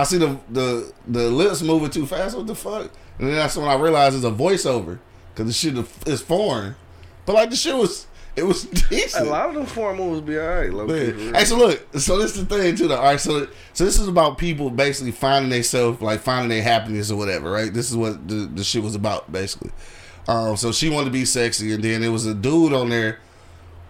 I 0.00 0.04
see 0.04 0.18
the 0.18 0.38
the 0.48 0.92
the 1.06 1.30
lips 1.30 1.62
moving 1.62 1.90
too 1.90 2.06
fast. 2.06 2.36
What 2.36 2.46
the 2.46 2.54
fuck? 2.54 2.90
And 3.18 3.28
then 3.28 3.36
that's 3.36 3.56
when 3.56 3.68
I 3.68 3.74
realized 3.74 4.16
it's 4.16 4.24
a 4.24 4.30
voiceover. 4.30 4.98
Cause 5.34 5.46
the 5.46 5.52
shit 5.52 5.76
is 6.08 6.22
foreign. 6.22 6.74
But 7.26 7.34
like 7.34 7.50
the 7.50 7.56
shit 7.56 7.74
was 7.74 8.06
it 8.34 8.44
was 8.44 8.64
decent. 8.90 9.26
a 9.26 9.30
lot 9.30 9.50
of 9.50 9.54
them 9.54 9.66
foreign 9.66 9.98
movies 9.98 10.22
be 10.22 10.38
alright. 10.38 10.70
For 10.70 11.36
Hey, 11.36 11.44
so 11.44 11.58
look, 11.58 11.86
so 11.98 12.16
this 12.18 12.36
is 12.36 12.46
the 12.46 12.56
thing 12.56 12.76
too. 12.76 12.88
Though. 12.88 12.96
All 12.96 13.04
right, 13.04 13.20
so 13.20 13.46
so 13.74 13.84
this 13.84 13.98
is 13.98 14.08
about 14.08 14.38
people 14.38 14.70
basically 14.70 15.12
finding 15.12 15.50
themselves, 15.50 16.00
like 16.00 16.20
finding 16.20 16.48
their 16.48 16.62
happiness 16.62 17.10
or 17.10 17.16
whatever, 17.16 17.50
right? 17.50 17.72
This 17.72 17.90
is 17.90 17.96
what 17.96 18.26
the, 18.26 18.34
the 18.34 18.64
shit 18.64 18.82
was 18.82 18.94
about, 18.94 19.30
basically. 19.30 19.72
Um, 20.26 20.56
so 20.56 20.72
she 20.72 20.88
wanted 20.88 21.06
to 21.06 21.10
be 21.10 21.26
sexy, 21.26 21.74
and 21.74 21.84
then 21.84 22.00
there 22.00 22.12
was 22.12 22.24
a 22.24 22.34
dude 22.34 22.72
on 22.72 22.88
there 22.88 23.18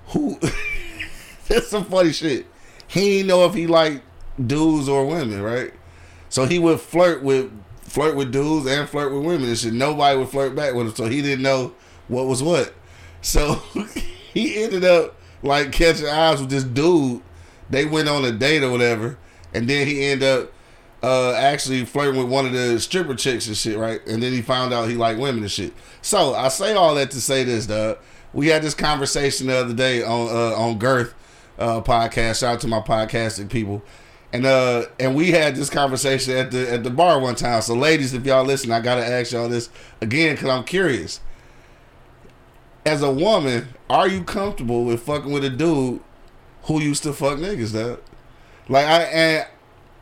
who. 0.09 0.39
that's 1.49 1.69
some 1.69 1.85
funny 1.85 2.13
shit. 2.13 2.47
He 2.89 3.19
didn't 3.19 3.29
know 3.29 3.45
if 3.45 3.55
he 3.55 3.67
liked 3.67 4.03
dudes 4.45 4.89
or 4.89 5.07
women, 5.07 5.43
right? 5.43 5.73
So 6.31 6.47
he 6.47 6.59
would 6.59 6.81
flirt 6.81 7.23
with 7.23 7.53
flirt 7.83 8.17
with 8.17 8.33
dudes 8.33 8.67
and 8.67 8.89
flirt 8.89 9.13
with 9.13 9.25
women 9.25 9.49
and 9.49 9.59
shit. 9.59 9.75
Nobody 9.75 10.17
would 10.17 10.29
flirt 10.29 10.55
back 10.55 10.75
with 10.75 10.87
him, 10.87 10.95
so 10.95 11.07
he 11.07 11.21
didn't 11.21 11.43
know 11.43 11.75
what 12.09 12.27
was 12.27 12.43
what. 12.43 12.73
So 13.21 13.55
he 14.33 14.63
ended 14.63 14.85
up 14.85 15.17
like 15.43 15.73
catching 15.73 16.07
eyes 16.07 16.41
with 16.41 16.51
this 16.51 16.65
dude. 16.65 17.21
They 17.69 17.85
went 17.85 18.09
on 18.09 18.25
a 18.25 18.33
date 18.33 18.63
or 18.63 18.71
whatever, 18.71 19.19
and 19.53 19.69
then 19.69 19.87
he 19.87 20.05
ended 20.05 20.29
up 20.29 20.53
uh, 21.03 21.33
actually 21.35 21.85
flirting 21.85 22.21
with 22.21 22.31
one 22.31 22.47
of 22.47 22.53
the 22.53 22.79
stripper 22.79 23.15
chicks 23.15 23.47
and 23.47 23.57
shit, 23.57 23.77
right? 23.77 24.05
And 24.07 24.23
then 24.23 24.33
he 24.33 24.43
found 24.43 24.73
out 24.73 24.89
he 24.89 24.95
liked 24.95 25.19
women 25.19 25.43
and 25.43 25.51
shit. 25.51 25.73
So 26.03 26.35
I 26.35 26.49
say 26.49 26.75
all 26.75 26.95
that 26.95 27.11
to 27.13 27.21
say 27.21 27.45
this, 27.45 27.67
dog. 27.67 27.99
We 28.33 28.47
had 28.49 28.63
this 28.63 28.75
conversation 28.75 29.49
the 29.49 29.57
other 29.57 29.75
day 29.75 30.05
on 30.05 30.29
uh, 30.29 30.55
on 30.57 30.79
Girth 30.79 31.15
uh, 31.59 31.81
podcast. 31.81 32.41
Shout 32.41 32.55
out 32.55 32.61
to 32.61 32.69
my 32.69 32.81
podcasting 32.81 33.51
people. 33.51 33.83
And 34.33 34.47
uh 34.47 34.85
and 35.01 35.17
we 35.17 35.33
had 35.33 35.57
this 35.57 35.69
conversation 35.69 36.37
at 36.37 36.51
the 36.53 36.73
at 36.73 36.85
the 36.85 36.91
bar 36.91 37.19
one 37.19 37.35
time. 37.35 37.63
So 37.63 37.75
ladies, 37.75 38.15
if 38.15 38.25
y'all 38.25 38.45
listen, 38.45 38.71
I 38.71 38.81
gotta 38.81 39.05
ask 39.05 39.33
y'all 39.33 39.49
this 39.49 39.71
again 40.01 40.37
because 40.37 40.49
I'm 40.49 40.65
curious. 40.65 41.21
As 42.87 43.03
a 43.03 43.11
woman, 43.11 43.69
are 43.89 44.09
you 44.09 44.23
comfortable 44.23 44.85
with 44.85 45.03
fucking 45.03 45.33
with 45.33 45.45
a 45.45 45.51
dude 45.51 46.01
who 46.65 46.81
used 46.81 47.03
to 47.03 47.13
fuck 47.13 47.39
niggas, 47.39 47.75
dog? 47.75 48.01
Like 48.69 48.87
I 48.87 49.03
and 49.03 49.47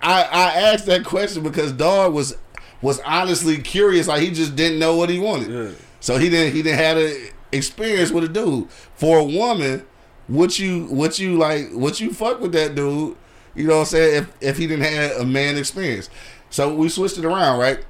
I 0.02 0.22
I 0.22 0.52
asked 0.72 0.86
that 0.86 1.04
question 1.04 1.42
because 1.42 1.72
dog 1.72 2.12
was 2.12 2.36
was 2.82 3.00
honestly 3.00 3.58
curious. 3.58 4.08
Like 4.08 4.22
he 4.22 4.30
just 4.30 4.56
didn't 4.56 4.78
know 4.78 4.94
what 4.96 5.08
he 5.08 5.19
wanted. 5.19 5.50
Yeah. 5.50 5.75
So 6.00 6.19
he 6.19 6.28
didn't 6.28 6.54
he 6.54 6.62
didn't 6.62 6.78
have 6.78 6.98
a 6.98 7.30
experience 7.50 8.10
with 8.10 8.25
a 8.25 8.28
dude. 8.28 8.70
For 8.94 9.19
a 9.19 9.25
woman, 9.25 9.86
would 10.28 10.58
you 10.58 10.84
would 10.86 11.19
you 11.19 11.38
like 11.38 11.69
would 11.72 11.98
you 11.98 12.12
fuck 12.12 12.40
with 12.40 12.52
that 12.52 12.75
dude? 12.75 13.16
You 13.55 13.67
know 13.67 13.75
what 13.75 13.81
I'm 13.81 13.87
saying? 13.87 14.23
If 14.23 14.43
if 14.43 14.56
he 14.59 14.67
didn't 14.67 14.85
have 14.85 15.21
a 15.21 15.25
man 15.25 15.56
experience. 15.56 16.11
So 16.50 16.75
we 16.75 16.89
switched 16.89 17.19
it 17.19 17.25
around, 17.25 17.59
right? 17.59 17.85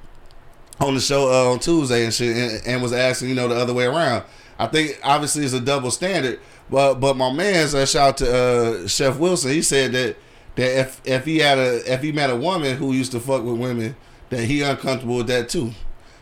On 0.79 0.93
the 0.93 0.99
show 0.99 1.29
uh, 1.29 1.51
on 1.51 1.59
Tuesday 1.59 2.03
and 2.03 2.13
shit 2.13 2.35
and, 2.35 2.67
and 2.67 2.81
was 2.81 2.93
asking, 2.93 3.29
you 3.29 3.35
know, 3.35 3.47
the 3.47 3.55
other 3.55 3.73
way 3.73 3.85
around. 3.85 4.23
I 4.57 4.67
think 4.67 4.99
obviously 5.03 5.45
it's 5.45 5.53
a 5.53 5.59
double 5.59 5.91
standard. 5.91 6.39
But 6.69 6.95
but 6.95 7.15
my 7.15 7.31
man's 7.31 7.73
uh, 7.73 7.85
shout 7.85 8.09
out 8.09 8.17
to 8.17 8.35
uh, 8.83 8.87
Chef 8.87 9.17
Wilson. 9.17 9.51
He 9.51 9.61
said 9.61 9.93
that 9.93 10.17
that 10.55 10.79
if 10.79 11.01
if 11.05 11.25
he 11.25 11.39
had 11.39 11.57
a 11.57 11.91
if 11.91 12.01
he 12.01 12.11
met 12.11 12.29
a 12.29 12.35
woman 12.35 12.75
who 12.77 12.91
used 12.93 13.11
to 13.13 13.19
fuck 13.19 13.43
with 13.43 13.57
women, 13.57 13.95
that 14.29 14.43
he 14.43 14.61
uncomfortable 14.61 15.17
with 15.17 15.27
that 15.27 15.49
too. 15.49 15.71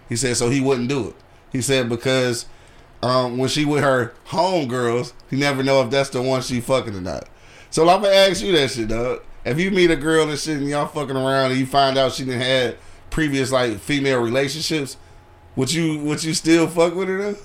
He 0.08 0.16
said 0.16 0.38
so 0.38 0.50
he 0.50 0.62
wouldn't 0.62 0.90
do 0.90 1.10
it. 1.10 1.16
He 1.52 1.62
said 1.62 1.90
because 1.90 2.46
um, 3.02 3.38
when 3.38 3.50
she 3.50 3.66
with 3.66 3.84
her 3.84 4.14
homegirls, 4.28 5.14
he 5.30 5.36
never 5.36 5.64
know 5.64 5.82
if 5.82 5.90
that's 5.90 6.10
the 6.10 6.22
one 6.22 6.42
she 6.42 6.62
fucking 6.62 6.96
or 6.96 7.02
not. 7.02 7.28
So 7.70 7.88
I'm 7.90 8.02
gonna 8.02 8.14
ask 8.14 8.42
you 8.44 8.52
that 8.54 8.72
shit, 8.72 8.88
dog. 8.88 9.24
If 9.46 9.60
you 9.60 9.72
meet 9.72 9.92
a 9.92 9.96
girl 9.96 10.30
and 10.30 10.38
shit 10.38 10.58
and 10.58 10.68
y'all 10.68 10.88
fucking 10.88 11.16
around 11.16 11.52
and 11.52 11.60
you 11.60 11.66
find 11.66 11.98
out 11.98 12.14
she 12.14 12.26
didn't 12.26 12.42
had 12.42 12.78
previous 13.10 13.52
like 13.52 13.80
female 13.80 14.22
relationships, 14.22 14.98
would 15.56 15.72
you 15.72 16.00
would 16.00 16.24
you 16.24 16.34
still 16.34 16.68
fuck 16.68 16.96
with 16.96 17.08
her 17.08 17.18
though? 17.18 17.38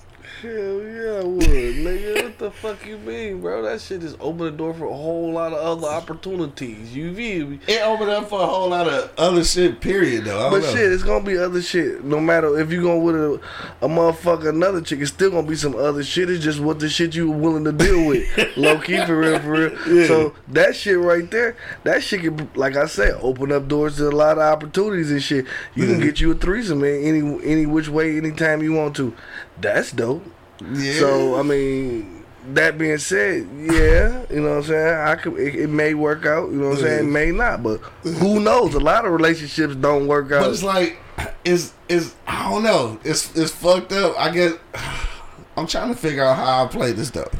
Hell 0.42 0.50
yeah, 0.50 1.20
I 1.20 1.24
would, 1.24 1.44
nigga. 1.46 2.22
What 2.24 2.38
the 2.38 2.50
fuck 2.50 2.84
you 2.84 2.98
mean, 2.98 3.40
bro? 3.40 3.62
That 3.62 3.80
shit 3.80 4.00
just 4.00 4.16
opened 4.18 4.40
the 4.40 4.50
door 4.50 4.74
for 4.74 4.86
a 4.86 4.92
whole 4.92 5.30
lot 5.30 5.52
of 5.52 5.58
other 5.60 5.86
opportunities. 5.86 6.96
You 6.96 7.14
feel 7.14 7.46
me? 7.46 7.60
It 7.68 7.80
opened 7.82 8.10
up 8.10 8.28
for 8.28 8.42
a 8.42 8.46
whole 8.46 8.70
lot 8.70 8.88
of 8.88 9.12
other 9.16 9.44
shit. 9.44 9.80
Period, 9.80 10.24
though. 10.24 10.50
But 10.50 10.62
know. 10.62 10.72
shit, 10.72 10.90
it's 10.90 11.04
gonna 11.04 11.24
be 11.24 11.38
other 11.38 11.62
shit. 11.62 12.02
No 12.02 12.18
matter 12.18 12.58
if 12.58 12.72
you 12.72 12.82
going 12.82 13.04
with 13.04 13.14
a, 13.14 13.40
a 13.82 13.88
motherfucker, 13.88 14.48
another 14.48 14.80
chick, 14.80 14.98
it's 14.98 15.12
still 15.12 15.30
gonna 15.30 15.46
be 15.46 15.54
some 15.54 15.76
other 15.76 16.02
shit. 16.02 16.28
It's 16.28 16.42
just 16.42 16.58
what 16.58 16.80
the 16.80 16.88
shit 16.88 17.14
you 17.14 17.30
willing 17.30 17.62
to 17.62 17.72
deal 17.72 18.04
with. 18.08 18.26
Low 18.56 18.80
key, 18.80 19.04
for 19.06 19.16
real, 19.20 19.38
for 19.38 19.50
real. 19.52 19.78
Yeah. 19.88 20.06
So 20.08 20.34
that 20.48 20.74
shit 20.74 20.98
right 20.98 21.30
there, 21.30 21.56
that 21.84 22.02
shit 22.02 22.22
can, 22.22 22.50
like 22.56 22.74
I 22.74 22.86
said, 22.86 23.14
open 23.22 23.52
up 23.52 23.68
doors 23.68 23.98
to 23.98 24.08
a 24.08 24.10
lot 24.10 24.38
of 24.38 24.42
opportunities 24.42 25.12
and 25.12 25.22
shit. 25.22 25.46
You 25.76 25.86
can 25.86 26.00
Mhm. 26.00 26.02
get 26.02 26.20
you 26.20 26.32
a 26.32 26.34
threesome, 26.34 26.80
man, 26.80 27.00
any 27.04 27.20
any 27.44 27.64
which 27.66 27.88
way, 27.88 28.16
anytime 28.16 28.60
you 28.60 28.72
want 28.72 28.96
to. 28.96 29.14
That's 29.62 29.92
dope. 29.92 30.24
Yeah. 30.72 30.98
So 30.98 31.38
I 31.38 31.42
mean, 31.42 32.24
that 32.54 32.76
being 32.76 32.98
said, 32.98 33.48
yeah, 33.56 34.24
you 34.30 34.40
know 34.40 34.50
what 34.50 34.56
I'm 34.56 34.62
saying. 34.64 34.94
I 34.94 35.14
could, 35.16 35.38
it, 35.38 35.54
it 35.54 35.70
may 35.70 35.94
work 35.94 36.26
out. 36.26 36.50
You 36.50 36.56
know 36.56 36.68
what 36.70 36.78
I'm 36.78 36.84
saying. 36.84 37.08
It 37.08 37.10
may 37.10 37.30
not, 37.30 37.62
but 37.62 37.78
who 38.02 38.40
knows? 38.40 38.74
A 38.74 38.80
lot 38.80 39.04
of 39.04 39.12
relationships 39.12 39.76
don't 39.76 40.08
work 40.08 40.26
out. 40.32 40.42
But 40.42 40.50
it's 40.50 40.62
like, 40.62 40.98
it's 41.44 41.72
it's 41.88 42.14
I 42.26 42.50
don't 42.50 42.64
know. 42.64 42.98
It's 43.04 43.34
it's 43.36 43.52
fucked 43.52 43.92
up. 43.92 44.18
I 44.18 44.30
guess 44.30 44.54
I'm 45.56 45.66
trying 45.66 45.94
to 45.94 45.98
figure 45.98 46.24
out 46.24 46.36
how 46.36 46.64
I 46.64 46.68
play 46.68 46.92
this 46.92 47.10
though, 47.10 47.30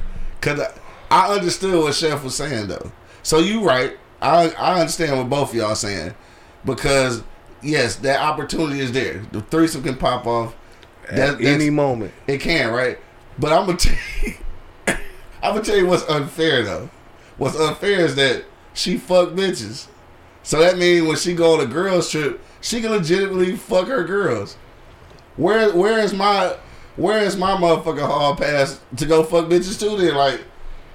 cause 0.41 0.61
I, 0.61 0.73
I 1.11 1.35
understood 1.35 1.83
what 1.83 1.95
Chef 1.95 2.23
was 2.23 2.37
saying 2.37 2.69
though. 2.69 2.93
So 3.23 3.39
you 3.39 3.65
right. 3.65 3.97
I 4.21 4.51
I 4.51 4.81
understand 4.81 5.19
what 5.19 5.29
both 5.29 5.51
of 5.51 5.57
y'all 5.57 5.75
saying, 5.75 6.15
because 6.65 7.23
yes, 7.63 7.97
that 7.97 8.21
opportunity 8.21 8.81
is 8.81 8.93
there. 8.93 9.25
The 9.33 9.41
threesome 9.41 9.83
can 9.83 9.97
pop 9.97 10.27
off. 10.27 10.55
At 11.09 11.41
any 11.41 11.71
moment. 11.71 12.13
It 12.27 12.41
can, 12.41 12.73
right? 12.73 12.99
But 13.39 13.53
I'm 13.53 13.67
gonna 13.67 13.79
tell 13.79 13.97
you, 14.23 14.35
I'm 15.43 15.55
gonna 15.55 15.63
tell 15.63 15.77
you 15.77 15.87
what's 15.87 16.09
unfair 16.09 16.63
though. 16.63 16.91
What's 17.39 17.59
unfair 17.59 18.01
is 18.05 18.15
that 18.17 18.45
she 18.75 18.99
fuck 18.99 19.31
bitches. 19.31 19.87
So 20.43 20.59
that 20.59 20.77
means 20.79 21.07
when 21.07 21.17
she 21.17 21.35
go 21.35 21.55
on 21.55 21.61
a 21.61 21.67
girls 21.67 22.11
trip, 22.11 22.41
she 22.61 22.81
can 22.81 22.91
legitimately 22.91 23.57
fuck 23.57 23.89
her 23.89 24.05
girls. 24.05 24.57
Where 25.37 25.75
where 25.75 25.99
is 26.01 26.13
my 26.13 26.57
where 26.97 27.19
is 27.21 27.37
my 27.37 27.53
motherfucking 27.53 28.07
hall 28.07 28.37
pass 28.37 28.81
to 28.97 29.07
go 29.07 29.23
fuck 29.23 29.47
bitches 29.47 29.79
too? 29.79 29.97
Then 29.97 30.15
like. 30.15 30.45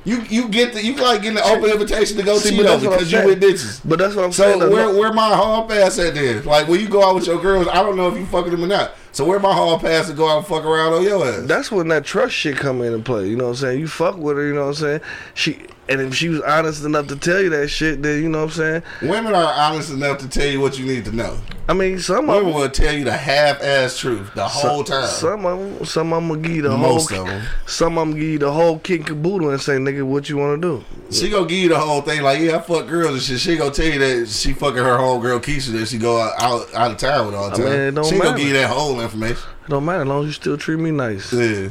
You, 0.07 0.21
you 0.29 0.47
get 0.47 0.73
the 0.73 0.81
you 0.81 0.95
like 0.95 1.21
getting 1.21 1.35
the 1.35 1.43
open 1.43 1.69
invitation 1.69 2.15
to 2.15 2.23
go 2.23 2.37
See, 2.37 2.57
on 2.57 2.63
that's 2.63 2.81
because 2.81 3.11
you 3.11 3.25
with 3.25 3.43
bitches. 3.43 3.81
But 3.83 3.99
that's 3.99 4.15
what 4.15 4.23
I'm 4.23 4.31
saying. 4.31 4.61
So 4.61 4.71
where 4.71 4.97
where 4.97 5.11
my 5.11 5.35
hall 5.35 5.67
pass 5.67 5.99
at 5.99 6.15
then? 6.15 6.45
Like 6.45 6.69
when 6.69 6.79
you 6.79 6.87
go 6.87 7.03
out 7.03 7.15
with 7.15 7.27
your 7.27 7.41
girls, 7.41 7.67
I 7.67 7.83
don't 7.83 7.97
know 7.97 8.07
if 8.07 8.17
you 8.17 8.25
fucking 8.27 8.51
them 8.51 8.63
or 8.63 8.67
not. 8.67 8.93
So 9.11 9.25
where 9.25 9.37
my 9.37 9.51
hall 9.51 9.77
pass 9.77 10.07
to 10.07 10.13
go 10.13 10.29
out 10.29 10.37
and 10.37 10.47
fuck 10.47 10.63
around 10.63 10.93
on 10.93 11.03
your 11.03 11.27
ass? 11.27 11.41
That's 11.45 11.73
when 11.73 11.89
that 11.89 12.05
trust 12.05 12.33
shit 12.33 12.55
come 12.55 12.81
in 12.83 12.93
into 12.93 13.03
play. 13.03 13.27
You 13.27 13.35
know 13.35 13.45
what 13.45 13.49
I'm 13.49 13.55
saying? 13.57 13.79
You 13.81 13.89
fuck 13.89 14.15
with 14.15 14.37
her, 14.37 14.47
you 14.47 14.53
know 14.53 14.67
what 14.67 14.67
I'm 14.67 14.73
saying? 14.75 15.01
She 15.33 15.59
and 15.89 16.01
if 16.01 16.13
she 16.15 16.29
was 16.29 16.41
honest 16.41 16.83
enough 16.83 17.07
to 17.07 17.15
tell 17.15 17.41
you 17.41 17.49
that 17.51 17.67
shit, 17.69 18.01
then 18.01 18.21
you 18.23 18.29
know 18.29 18.39
what 18.45 18.57
I'm 18.57 18.81
saying? 18.81 18.83
Women 19.03 19.33
are 19.33 19.53
honest 19.53 19.91
enough 19.91 20.17
to 20.19 20.29
tell 20.29 20.47
you 20.47 20.59
what 20.59 20.77
you 20.77 20.85
need 20.85 21.05
to 21.05 21.15
know. 21.15 21.37
I 21.69 21.73
mean, 21.73 21.99
some 21.99 22.29
of 22.29 22.35
Women 22.37 22.51
them, 22.53 22.61
will 22.61 22.69
tell 22.69 22.93
you 22.93 23.03
the 23.03 23.11
half-ass 23.11 23.97
truth 23.99 24.33
the 24.35 24.47
whole 24.47 24.85
time. 24.85 25.05
Some 25.07 25.45
of 25.45 25.59
them, 25.59 25.85
some 25.85 26.13
of 26.13 26.17
them 26.21 26.29
will 26.29 26.37
give 26.37 26.51
you 26.55 26.61
the 26.61 26.77
Most 26.77 27.11
whole. 27.11 27.23
of 27.23 27.27
'em. 27.27 27.41
Some 27.65 27.97
of 27.97 28.07
them 28.07 28.17
give 28.17 28.27
you 28.29 28.39
the 28.39 28.51
whole 28.53 28.79
kit 28.79 28.99
and 28.99 29.07
caboodle 29.07 29.49
and 29.49 29.61
say, 29.61 29.73
"Nigga, 29.73 30.03
what 30.03 30.29
you 30.29 30.37
want 30.37 30.61
to 30.61 30.67
do?" 30.79 30.83
She 31.11 31.29
gonna 31.29 31.45
give 31.45 31.57
you 31.57 31.67
the 31.69 31.77
whole 31.77 32.01
thing 32.01 32.21
like, 32.21 32.39
yeah, 32.39 32.55
I 32.55 32.61
fuck 32.61 32.87
girls 32.87 33.11
and 33.15 33.21
shit. 33.21 33.39
She 33.41 33.57
gonna 33.57 33.71
tell 33.71 33.85
you 33.85 33.99
that 33.99 34.29
she 34.29 34.53
fucking 34.53 34.77
her 34.81 34.97
whole 34.97 35.19
girl 35.19 35.39
Keisha 35.39 35.73
that 35.77 35.87
she 35.89 35.97
go 35.97 36.21
out 36.21 36.41
out, 36.41 36.73
out 36.73 36.91
of 36.91 36.97
town 36.97 37.25
with 37.25 37.35
all 37.35 37.49
the 37.49 37.55
I 37.55 37.57
time. 37.57 37.65
mean, 37.65 37.73
it 37.81 37.95
don't 37.95 38.05
she 38.05 38.17
gonna 38.17 38.37
give 38.37 38.47
you 38.47 38.53
that 38.53 38.69
whole 38.69 39.01
information. 39.01 39.37
It 39.65 39.69
don't 39.69 39.83
matter 39.83 40.01
as 40.03 40.07
long 40.07 40.21
as 40.21 40.27
you 40.27 40.33
still 40.33 40.57
treat 40.57 40.79
me 40.79 40.91
nice. 40.91 41.33
Yeah. 41.33 41.67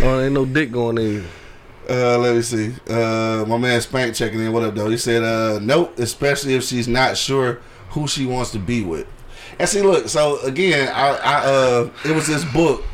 oh, 0.00 0.20
ain't 0.20 0.32
no 0.32 0.46
dick 0.46 0.72
going 0.72 0.96
in. 0.96 1.26
Uh, 1.88 2.18
let 2.18 2.34
me 2.34 2.42
see. 2.42 2.72
Uh, 2.88 3.44
my 3.46 3.58
man 3.58 3.80
Spank 3.80 4.14
checking 4.14 4.40
in. 4.40 4.52
What 4.52 4.62
up, 4.62 4.74
though? 4.74 4.88
He 4.88 4.96
said, 4.96 5.22
uh, 5.22 5.58
nope, 5.60 5.98
especially 5.98 6.54
if 6.54 6.62
she's 6.62 6.88
not 6.88 7.16
sure 7.16 7.60
who 7.90 8.08
she 8.08 8.26
wants 8.26 8.50
to 8.52 8.58
be 8.58 8.82
with. 8.82 9.06
And 9.58 9.68
see, 9.68 9.82
look. 9.82 10.08
So 10.08 10.40
again, 10.40 10.90
I, 10.94 11.10
I 11.16 11.44
uh, 11.44 11.90
it 12.04 12.14
was 12.14 12.26
this 12.26 12.44
book. 12.44 12.84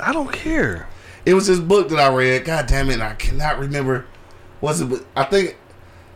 I 0.00 0.12
don't 0.12 0.32
care. 0.32 0.88
It 1.26 1.34
was 1.34 1.46
this 1.46 1.58
book 1.58 1.88
that 1.88 1.98
I 1.98 2.14
read. 2.14 2.44
God 2.44 2.66
damn 2.66 2.90
it, 2.90 2.94
and 2.94 3.02
I 3.02 3.14
cannot 3.14 3.58
remember. 3.58 4.06
Was 4.60 4.80
it? 4.80 5.06
I 5.16 5.24
think 5.24 5.56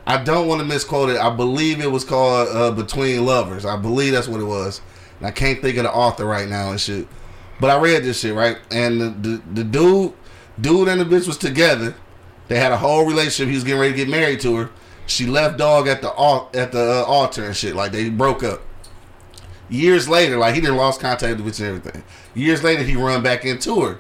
I 0.06 0.22
don't 0.22 0.46
want 0.46 0.60
to 0.60 0.66
misquote 0.66 1.10
it. 1.10 1.18
I 1.18 1.34
believe 1.34 1.80
it 1.80 1.90
was 1.90 2.04
called 2.04 2.48
uh, 2.48 2.70
Between 2.70 3.24
Lovers. 3.24 3.64
I 3.64 3.76
believe 3.76 4.12
that's 4.12 4.28
what 4.28 4.40
it 4.40 4.44
was. 4.44 4.80
And 5.18 5.26
I 5.26 5.30
can't 5.30 5.60
think 5.60 5.76
of 5.78 5.84
the 5.84 5.92
author 5.92 6.24
right 6.24 6.48
now 6.48 6.70
and 6.70 6.80
shit. 6.80 7.08
But 7.60 7.70
I 7.70 7.80
read 7.80 8.04
this 8.04 8.20
shit 8.20 8.34
right, 8.34 8.58
and 8.70 9.00
the 9.00 9.08
the, 9.10 9.42
the 9.54 9.64
dude, 9.64 10.12
dude 10.60 10.88
and 10.88 11.00
the 11.00 11.04
bitch 11.04 11.26
was 11.26 11.38
together. 11.38 11.94
They 12.48 12.58
had 12.58 12.72
a 12.72 12.76
whole 12.76 13.06
relationship. 13.06 13.48
He 13.48 13.54
was 13.54 13.64
getting 13.64 13.80
ready 13.80 13.92
to 13.92 13.96
get 13.96 14.08
married 14.08 14.40
to 14.40 14.56
her. 14.56 14.70
She 15.06 15.26
left 15.26 15.58
dog 15.58 15.86
at 15.88 16.02
the 16.02 16.08
at 16.54 16.72
the 16.72 17.02
uh, 17.02 17.04
altar 17.06 17.44
and 17.44 17.56
shit. 17.56 17.74
Like 17.74 17.92
they 17.92 18.08
broke 18.08 18.42
up. 18.42 18.62
Years 19.68 20.08
later, 20.08 20.36
like 20.36 20.54
he 20.54 20.60
didn't 20.60 20.76
lost 20.76 21.00
contact 21.00 21.40
with 21.40 21.58
and 21.60 21.68
everything. 21.68 22.04
Years 22.34 22.62
later, 22.62 22.82
he 22.82 22.96
run 22.96 23.22
back 23.22 23.44
into 23.44 23.80
her, 23.80 23.98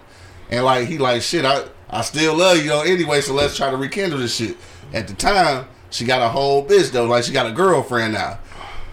and 0.50 0.64
like 0.64 0.88
he 0.88 0.98
like 0.98 1.22
shit. 1.22 1.44
I 1.44 1.64
I 1.90 2.02
still 2.02 2.36
love 2.36 2.64
you, 2.64 2.72
anyway. 2.72 3.20
So 3.20 3.34
let's 3.34 3.56
try 3.56 3.70
to 3.70 3.76
rekindle 3.76 4.18
this 4.18 4.34
shit. 4.34 4.56
At 4.92 5.08
the 5.08 5.14
time, 5.14 5.66
she 5.90 6.04
got 6.04 6.22
a 6.22 6.28
whole 6.28 6.66
bitch 6.66 6.90
though. 6.90 7.06
Like 7.06 7.24
she 7.24 7.32
got 7.32 7.46
a 7.46 7.52
girlfriend 7.52 8.14
now. 8.14 8.38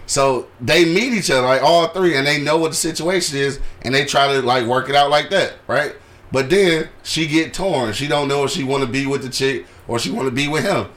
So 0.06 0.48
they 0.60 0.84
meet 0.84 1.14
each 1.14 1.30
other, 1.30 1.46
like 1.46 1.62
all 1.62 1.88
three, 1.88 2.16
and 2.16 2.26
they 2.26 2.40
know 2.40 2.58
what 2.58 2.72
the 2.72 2.76
situation 2.76 3.38
is, 3.38 3.60
and 3.82 3.94
they 3.94 4.04
try 4.04 4.32
to 4.34 4.42
like 4.42 4.66
work 4.66 4.88
it 4.88 4.94
out 4.94 5.10
like 5.10 5.30
that, 5.30 5.54
right? 5.66 5.94
But 6.32 6.48
then 6.48 6.88
she 7.02 7.26
get 7.26 7.52
torn. 7.52 7.92
She 7.92 8.08
don't 8.08 8.26
know 8.26 8.44
if 8.44 8.50
she 8.50 8.64
want 8.64 8.82
to 8.84 8.90
be 8.90 9.06
with 9.06 9.22
the 9.22 9.28
chick 9.28 9.66
or 9.86 9.98
she 9.98 10.10
want 10.10 10.26
to 10.26 10.34
be 10.34 10.48
with 10.48 10.64
him. 10.64 10.88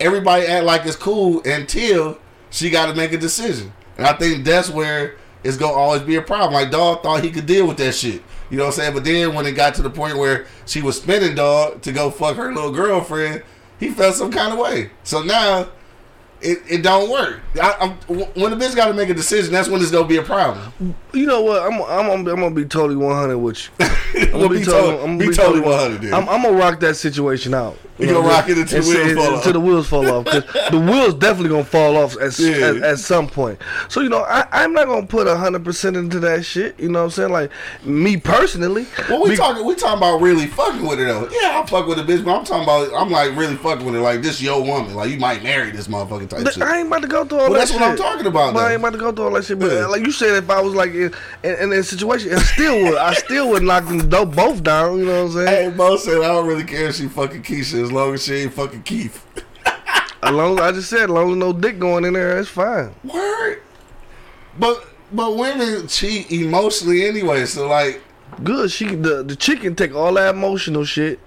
Everybody 0.00 0.46
act 0.46 0.64
like 0.64 0.86
it's 0.86 0.96
cool 0.96 1.42
until 1.44 2.18
she 2.50 2.70
got 2.70 2.86
to 2.86 2.94
make 2.94 3.12
a 3.12 3.18
decision, 3.18 3.72
and 3.96 4.06
I 4.06 4.14
think 4.14 4.44
that's 4.44 4.70
where 4.70 5.16
it's 5.44 5.56
gonna 5.56 5.72
always 5.72 6.02
be 6.02 6.16
a 6.16 6.22
problem. 6.22 6.54
Like 6.54 6.70
dog 6.70 7.02
thought 7.02 7.22
he 7.22 7.30
could 7.30 7.46
deal 7.46 7.66
with 7.66 7.76
that 7.78 7.92
shit, 7.92 8.22
you 8.48 8.56
know 8.56 8.64
what 8.64 8.74
I'm 8.74 8.80
saying? 8.80 8.94
But 8.94 9.04
then 9.04 9.34
when 9.34 9.44
it 9.44 9.52
got 9.52 9.74
to 9.74 9.82
the 9.82 9.90
point 9.90 10.16
where 10.16 10.46
she 10.66 10.80
was 10.82 10.96
spinning 10.96 11.34
dog 11.34 11.82
to 11.82 11.92
go 11.92 12.10
fuck 12.10 12.36
her 12.36 12.54
little 12.54 12.72
girlfriend, 12.72 13.42
he 13.78 13.90
felt 13.90 14.14
some 14.14 14.30
kind 14.30 14.52
of 14.52 14.58
way. 14.58 14.90
So 15.02 15.22
now 15.22 15.68
it, 16.40 16.58
it 16.68 16.82
don't 16.82 17.10
work. 17.10 17.40
I, 17.60 17.74
I'm, 17.80 17.90
when 18.34 18.56
the 18.56 18.64
bitch 18.64 18.76
got 18.76 18.86
to 18.86 18.94
make 18.94 19.08
a 19.08 19.14
decision, 19.14 19.52
that's 19.52 19.68
when 19.68 19.80
it's 19.80 19.90
gonna 19.90 20.06
be 20.06 20.18
a 20.18 20.22
problem. 20.22 20.94
You 21.12 21.26
know 21.26 21.42
what? 21.42 21.62
I'm 21.62 21.80
I'm 21.82 22.10
I'm, 22.10 22.28
I'm 22.28 22.40
gonna 22.40 22.50
be 22.50 22.64
totally 22.64 22.96
100 22.96 23.38
with 23.38 23.64
you. 23.64 23.86
I'm 24.32 24.38
Well, 24.38 24.48
be, 24.48 24.64
totally, 24.64 25.02
I'm 25.02 25.18
be 25.18 25.30
totally 25.30 25.60
100. 25.60 26.12
I'm, 26.12 26.28
I'm 26.28 26.42
gonna 26.42 26.56
rock 26.56 26.80
that 26.80 26.96
situation 26.96 27.54
out. 27.54 27.76
You 27.98 28.06
gonna 28.06 28.20
know, 28.20 28.28
rock 28.28 28.48
it 28.48 28.58
until 28.58 28.78
and 28.78 28.86
the 28.86 28.90
say- 28.92 29.04
wheels 29.04 29.16
fall 29.16 29.34
until 29.34 29.48
off. 29.48 29.52
the 29.52 29.60
wheels 29.60 29.88
fall 29.88 30.08
off. 30.08 30.24
'cause 30.26 30.44
the 30.70 30.78
wheels 30.78 31.14
definitely 31.14 31.48
gonna 31.50 31.64
fall 31.64 31.96
off 31.96 32.16
at, 32.20 32.38
Yeah. 32.38 32.66
at, 32.68 32.76
at 32.76 32.98
some 32.98 33.26
point. 33.28 33.58
So 33.88 34.00
you 34.00 34.08
know, 34.08 34.22
I, 34.22 34.46
I'm 34.52 34.72
not 34.72 34.86
gonna 34.86 35.06
put 35.06 35.26
hundred 35.26 35.64
percent 35.64 35.96
into 35.96 36.20
that 36.20 36.44
shit. 36.44 36.78
You 36.78 36.88
know 36.90 37.00
what 37.00 37.04
I'm 37.06 37.10
saying? 37.10 37.32
Like 37.32 37.50
me 37.84 38.16
personally. 38.16 38.86
well, 39.08 39.22
we 39.22 39.30
be- 39.30 39.36
talking 39.36 39.64
we 39.66 39.74
talking 39.74 39.98
about 39.98 40.20
really 40.20 40.46
fucking 40.46 40.86
with 40.86 41.00
it 41.00 41.04
though. 41.06 41.28
Yeah, 41.30 41.60
I 41.62 41.66
fuck 41.66 41.86
with 41.86 41.98
a 41.98 42.02
bitch, 42.04 42.24
but 42.24 42.38
I'm 42.38 42.44
talking 42.44 42.62
about 42.64 42.92
I'm 42.94 43.10
like 43.10 43.36
really 43.36 43.56
fucking 43.56 43.84
with 43.84 43.96
it. 43.96 44.00
Like 44.00 44.22
this 44.22 44.40
your 44.40 44.62
woman. 44.62 44.94
Like 44.94 45.10
you 45.10 45.18
might 45.18 45.42
marry 45.42 45.70
this 45.72 45.88
motherfucking 45.88 46.28
type 46.28 46.46
shit. 46.52 46.62
I 46.62 46.78
ain't 46.78 46.86
about 46.88 47.02
to 47.02 47.08
go 47.08 47.24
through 47.24 47.38
all 47.38 47.44
Well, 47.50 47.52
that 47.54 47.58
that's 47.60 47.70
shit. 47.72 47.80
what 47.80 47.90
I'm 47.90 47.96
talking 47.96 48.26
about, 48.26 48.54
But 48.54 48.60
I 48.64 48.72
ain't 48.72 48.80
about 48.80 48.92
to 48.92 48.98
go 48.98 49.12
through 49.12 49.24
all 49.24 49.30
that 49.32 49.44
shit. 49.44 49.58
But 49.58 49.72
Yeah. 49.72 49.86
like 49.86 50.02
you 50.04 50.12
said, 50.12 50.36
if 50.42 50.48
I 50.50 50.60
was 50.60 50.74
like 50.74 50.90
in, 50.92 51.12
in, 51.42 51.54
in 51.56 51.72
a 51.72 51.82
situation, 51.82 52.32
I 52.32 52.38
still 52.38 52.82
would. 52.84 52.96
I 52.96 53.12
still 53.14 53.50
would 53.50 53.62
knock 53.62 53.86
them 53.86 54.08
both 54.30 54.62
down. 54.62 54.98
You 54.98 55.04
know 55.06 55.24
what 55.24 55.30
I'm 55.38 55.46
saying? 55.46 55.70
Hey, 55.72 55.76
Mo 55.76 55.96
said 55.96 56.18
I 56.18 56.28
don't 56.28 56.46
really 56.46 56.64
care 56.64 56.88
if 56.88 56.96
she 56.96 57.08
fucking 57.08 57.42
Keisha 57.42 57.87
as 57.88 57.92
long 57.92 58.14
as 58.14 58.24
she 58.24 58.34
ain't 58.34 58.52
fucking 58.52 58.82
Keith. 58.82 59.24
As 60.22 60.34
long 60.34 60.58
as 60.58 60.60
I 60.60 60.72
just 60.72 60.90
said, 60.90 61.04
as 61.04 61.08
long 61.10 61.30
as 61.30 61.36
no 61.36 61.52
dick 61.52 61.78
going 61.78 62.04
in 62.04 62.12
there, 62.12 62.38
it's 62.38 62.48
fine. 62.48 62.94
Word. 63.02 63.62
But 64.58 64.84
but 65.10 65.36
women 65.36 65.88
cheat 65.88 66.30
emotionally 66.30 67.06
anyway. 67.06 67.46
So 67.46 67.66
like 67.66 68.02
Good. 68.44 68.70
She 68.70 68.94
the 68.94 69.22
the 69.22 69.34
chick 69.34 69.60
can 69.60 69.74
take 69.74 69.94
all 69.94 70.12
that 70.14 70.34
emotional 70.34 70.84
shit. 70.84 71.18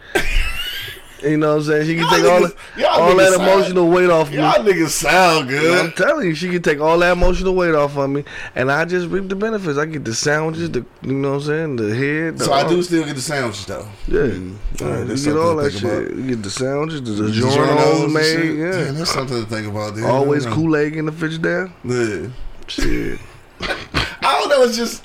You 1.23 1.37
know 1.37 1.49
what 1.49 1.55
I'm 1.57 1.63
saying? 1.63 1.85
She 1.87 1.95
can 1.95 2.03
Y'all 2.03 2.09
take 2.15 2.25
all 2.25 2.39
niggas- 2.41 2.55
y'all 2.77 3.01
all 3.01 3.15
that 3.15 3.33
sound- 3.33 3.41
emotional 3.43 3.87
weight 3.89 4.09
off 4.09 4.31
me. 4.31 4.37
y'all 4.37 4.63
niggas 4.63 4.89
sound 4.89 5.49
good. 5.49 5.85
I'm 5.85 5.91
telling 5.91 6.27
you, 6.27 6.35
she 6.35 6.49
can 6.49 6.61
take 6.63 6.79
all 6.81 6.97
that 6.99 7.11
emotional 7.11 7.53
weight 7.53 7.75
off 7.75 7.95
of 7.97 8.09
me, 8.09 8.23
and 8.55 8.71
I 8.71 8.85
just 8.85 9.07
reap 9.09 9.29
the 9.29 9.35
benefits. 9.35 9.77
I 9.77 9.85
get 9.85 10.03
the 10.03 10.15
sandwiches, 10.15 10.71
the 10.71 10.83
you 11.03 11.13
know 11.13 11.33
what 11.33 11.35
I'm 11.35 11.41
saying, 11.43 11.75
the 11.75 11.95
head. 11.95 12.37
The 12.39 12.45
So 12.45 12.53
I 12.53 12.67
do 12.67 12.81
still 12.81 13.05
get 13.05 13.15
the 13.15 13.21
sandwiches 13.21 13.65
though. 13.67 13.87
Yeah, 14.07 14.17
mm. 14.19 14.55
uh, 14.81 14.85
All 14.85 14.91
right, 14.91 15.07
you 15.07 15.15
get 15.23 15.37
all 15.37 15.55
that 15.57 15.71
shit. 15.73 15.83
about. 15.83 16.15
You 16.17 16.27
get 16.29 16.43
the 16.43 16.49
sandwiches, 16.49 17.03
the, 17.03 17.11
the 17.11 17.31
journals 17.31 18.13
made. 18.13 18.57
Yeah, 18.57 18.71
Damn, 18.71 18.95
that's 18.95 19.11
something 19.13 19.43
to 19.43 19.49
think 19.49 19.67
about. 19.67 19.95
Dude. 19.95 20.05
always 20.05 20.45
Kool 20.47 20.75
Aid 20.75 20.95
in 20.95 21.05
the 21.05 21.11
fridge 21.11 21.39
there. 21.39 21.71
Yeah. 21.83 22.27
Shit. 22.67 23.19
I 23.61 24.39
don't 24.39 24.49
know. 24.49 24.63
It's 24.63 24.75
just, 24.77 25.03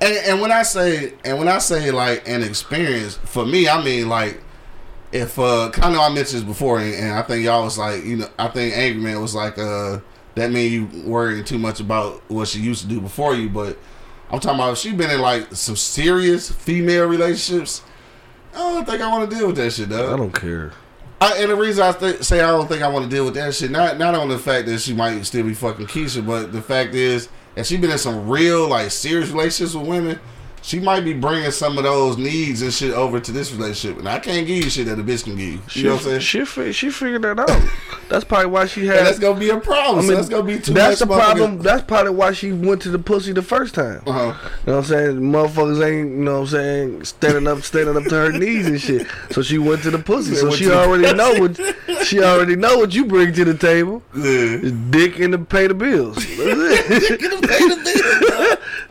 and, 0.00 0.14
and 0.26 0.40
when 0.40 0.52
I 0.52 0.62
say, 0.62 1.14
and 1.24 1.38
when 1.38 1.48
I 1.48 1.58
say 1.58 1.90
like 1.90 2.28
an 2.28 2.42
experience 2.42 3.16
for 3.24 3.44
me, 3.46 3.68
I 3.68 3.82
mean 3.82 4.08
like, 4.08 4.40
if 5.14 5.38
uh, 5.38 5.70
kind 5.70 5.86
of 5.86 5.92
know 5.92 6.02
I 6.02 6.08
mentioned 6.08 6.40
this 6.40 6.42
before, 6.42 6.80
and, 6.80 6.92
and 6.92 7.12
I 7.12 7.22
think 7.22 7.44
y'all 7.44 7.62
was 7.62 7.78
like, 7.78 8.04
you 8.04 8.16
know, 8.16 8.28
I 8.36 8.48
think 8.48 8.76
Angry 8.76 9.00
Man 9.00 9.20
was 9.22 9.34
like, 9.34 9.56
uh, 9.56 10.00
that 10.34 10.50
mean 10.50 10.72
you 10.72 11.02
worrying 11.04 11.44
too 11.44 11.58
much 11.58 11.78
about 11.78 12.20
what 12.28 12.48
she 12.48 12.58
used 12.58 12.82
to 12.82 12.88
do 12.88 13.00
before 13.00 13.36
you, 13.36 13.48
but 13.48 13.78
I'm 14.30 14.40
talking 14.40 14.58
about 14.58 14.72
if 14.72 14.78
she 14.78 14.92
been 14.92 15.12
in 15.12 15.20
like 15.20 15.54
some 15.54 15.76
serious 15.76 16.50
female 16.50 17.06
relationships. 17.06 17.82
I 18.52 18.58
don't 18.58 18.84
think 18.84 19.00
I 19.00 19.08
want 19.08 19.30
to 19.30 19.36
deal 19.36 19.46
with 19.46 19.56
that 19.56 19.72
shit, 19.72 19.88
though. 19.88 20.12
I 20.12 20.16
don't 20.16 20.34
care. 20.34 20.72
I, 21.20 21.38
and 21.38 21.50
the 21.50 21.56
reason 21.56 21.84
I 21.84 21.92
th- 21.92 22.22
say 22.22 22.40
I 22.40 22.50
don't 22.50 22.66
think 22.66 22.82
I 22.82 22.88
want 22.88 23.08
to 23.08 23.10
deal 23.10 23.24
with 23.24 23.34
that 23.34 23.54
shit, 23.54 23.70
not 23.70 23.98
not 23.98 24.16
on 24.16 24.28
the 24.28 24.38
fact 24.38 24.66
that 24.66 24.80
she 24.80 24.94
might 24.94 25.22
still 25.22 25.44
be 25.44 25.54
fucking 25.54 25.86
Keisha, 25.86 26.26
but 26.26 26.52
the 26.52 26.60
fact 26.60 26.94
is, 26.94 27.28
if 27.54 27.66
she 27.66 27.76
been 27.76 27.92
in 27.92 27.98
some 27.98 28.28
real 28.28 28.68
like 28.68 28.90
serious 28.90 29.30
relationships 29.30 29.76
with 29.76 29.86
women, 29.86 30.18
she 30.64 30.80
might 30.80 31.02
be 31.04 31.12
bringing 31.12 31.50
some 31.50 31.76
of 31.76 31.84
those 31.84 32.16
needs 32.16 32.62
and 32.62 32.72
shit 32.72 32.94
over 32.94 33.20
to 33.20 33.32
this 33.32 33.52
relationship, 33.52 33.98
and 33.98 34.08
I 34.08 34.18
can't 34.18 34.46
give 34.46 34.64
you 34.64 34.70
shit 34.70 34.86
that 34.86 34.98
a 34.98 35.02
bitch 35.02 35.24
can 35.24 35.36
give 35.36 35.46
you. 35.46 35.60
She, 35.68 35.80
You 35.80 35.86
know 35.88 35.92
what 35.96 36.06
I'm 36.06 36.20
saying? 36.20 36.44
She, 36.46 36.72
she 36.72 36.90
figured 36.90 37.20
that 37.20 37.38
out. 37.38 37.50
that's 38.08 38.24
probably 38.24 38.46
why 38.46 38.64
she 38.64 38.86
had. 38.86 38.96
And 38.96 39.06
that's 39.06 39.18
gonna 39.18 39.38
be 39.38 39.50
a 39.50 39.60
problem. 39.60 40.06
I 40.06 40.08
so 40.08 40.16
that's 40.16 40.30
gonna 40.30 40.44
be 40.44 40.58
too 40.58 40.72
much. 40.72 40.74
that's 40.74 41.00
the 41.00 41.06
problem. 41.06 41.58
That's 41.58 41.84
probably 41.84 42.12
why 42.12 42.32
she 42.32 42.52
went 42.52 42.80
to 42.82 42.88
the 42.90 42.98
pussy 42.98 43.32
the 43.32 43.42
first 43.42 43.74
time. 43.74 44.02
Uh 44.06 44.12
huh. 44.12 44.20
You 44.20 44.72
know 44.72 44.78
what 44.78 44.78
I'm 44.78 44.84
saying? 44.84 45.20
Motherfuckers 45.20 45.86
ain't, 45.86 46.10
you 46.10 46.16
know 46.24 46.32
what 46.32 46.40
I'm 46.40 46.46
saying, 46.46 47.04
standing 47.04 47.46
up, 47.46 47.60
standing 47.62 47.96
up 47.98 48.04
to 48.04 48.14
her 48.14 48.32
knees 48.32 48.66
and 48.66 48.80
shit. 48.80 49.06
So 49.32 49.42
she 49.42 49.58
went 49.58 49.82
to 49.82 49.90
the 49.90 49.98
pussy. 49.98 50.30
They 50.30 50.36
So 50.36 50.50
she 50.50 50.64
to 50.64 50.70
the 50.70 50.78
already 50.82 51.12
know 51.14 51.40
what 51.40 52.06
she 52.06 52.22
already 52.22 52.56
know 52.56 52.78
what 52.78 52.94
you 52.94 53.04
bring 53.04 53.34
to 53.34 53.44
the 53.44 53.52
table. 53.54 54.02
Yeah. 54.16 54.70
Dick 54.88 55.18
and 55.18 55.32
to 55.32 55.38
pay 55.38 55.66
the 55.66 55.74
bills. 55.74 56.16
That's 56.36 57.10
it. 57.10 58.23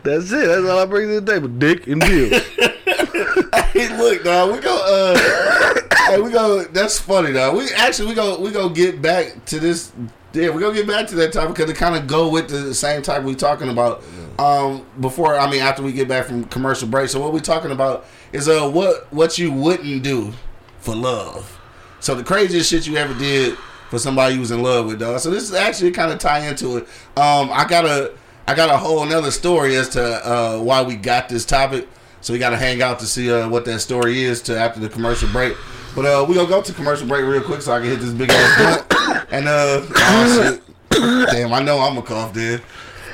That's 0.04 0.30
it. 0.32 0.46
That's 0.46 0.68
all 0.68 0.78
I 0.78 0.84
bring 0.84 1.08
to 1.08 1.20
the 1.20 1.32
table. 1.32 1.48
Dick 1.48 1.86
and 1.86 1.98
bills. 1.98 2.30
hey, 3.72 3.96
look, 3.96 4.22
dog. 4.22 4.54
We 4.54 4.60
go. 4.60 4.76
Uh, 4.86 5.80
hey, 6.08 6.20
we 6.20 6.30
go. 6.30 6.62
That's 6.64 6.98
funny, 6.98 7.32
dog. 7.32 7.56
We 7.56 7.70
actually 7.74 8.08
we 8.08 8.14
go. 8.14 8.38
We 8.38 8.50
go 8.50 8.68
get 8.68 9.00
back 9.00 9.44
to 9.46 9.58
this 9.58 9.92
Yeah, 10.34 10.50
we're 10.50 10.60
gonna 10.60 10.74
get 10.74 10.86
back 10.86 11.06
to 11.08 11.14
that 11.16 11.32
topic 11.32 11.56
because 11.56 11.70
it 11.70 11.76
kind 11.76 11.96
of 11.96 12.06
go 12.06 12.28
with 12.28 12.50
the 12.50 12.74
same 12.74 13.00
topic 13.00 13.24
we 13.24 13.34
talking 13.34 13.70
about. 13.70 14.04
Um, 14.38 14.84
before 15.00 15.38
I 15.38 15.50
mean, 15.50 15.62
after 15.62 15.82
we 15.82 15.92
get 15.92 16.06
back 16.06 16.26
from 16.26 16.44
commercial 16.44 16.86
break. 16.86 17.08
So 17.08 17.18
what 17.18 17.32
we 17.32 17.40
talking 17.40 17.70
about 17.70 18.04
is 18.32 18.46
uh 18.46 18.68
what 18.70 19.10
what 19.10 19.38
you 19.38 19.52
wouldn't 19.52 20.02
do 20.02 20.32
for 20.80 20.94
love. 20.94 21.58
So 22.00 22.14
the 22.14 22.24
craziest 22.24 22.68
shit 22.68 22.86
you 22.86 22.98
ever 22.98 23.14
did 23.14 23.56
for 23.88 23.98
somebody 23.98 24.34
you 24.34 24.40
was 24.40 24.50
in 24.50 24.62
love 24.62 24.86
with, 24.86 24.98
dog. 24.98 25.18
So 25.20 25.30
this 25.30 25.44
is 25.44 25.54
actually 25.54 25.92
kind 25.92 26.12
of 26.12 26.18
tie 26.18 26.46
into 26.46 26.76
it. 26.76 26.82
Um, 27.16 27.48
I 27.50 27.64
got 27.66 27.86
a 27.86 28.12
I 28.46 28.54
got 28.54 28.70
a 28.70 28.76
whole 28.76 29.02
another 29.02 29.30
story 29.30 29.76
as 29.76 29.88
to 29.90 30.02
uh, 30.02 30.58
why 30.58 30.82
we 30.82 30.96
got 30.96 31.28
this 31.28 31.44
topic. 31.44 31.88
So 32.20 32.32
we 32.32 32.38
got 32.38 32.50
to 32.50 32.56
hang 32.56 32.82
out 32.82 32.98
to 33.00 33.06
see 33.06 33.30
uh, 33.30 33.48
what 33.48 33.64
that 33.66 33.80
story 33.80 34.22
is 34.22 34.42
to 34.42 34.58
after 34.58 34.80
the 34.80 34.88
commercial 34.88 35.28
break. 35.30 35.56
But 35.94 36.06
uh, 36.06 36.24
we 36.28 36.34
gonna 36.34 36.48
go 36.48 36.60
to 36.60 36.72
commercial 36.72 37.06
break 37.06 37.24
real 37.24 37.42
quick 37.42 37.62
so 37.62 37.72
I 37.72 37.80
can 37.80 37.88
hit 37.88 38.00
this 38.00 38.12
big 38.12 38.30
ass 38.30 38.84
blunt. 38.88 39.26
And 39.30 39.48
uh, 39.48 39.80
oh 39.96 40.58
shit, 40.90 41.30
damn, 41.30 41.52
I 41.52 41.62
know 41.62 41.78
I'm 41.78 41.96
a 41.96 42.02
cough, 42.02 42.32
dude. 42.32 42.62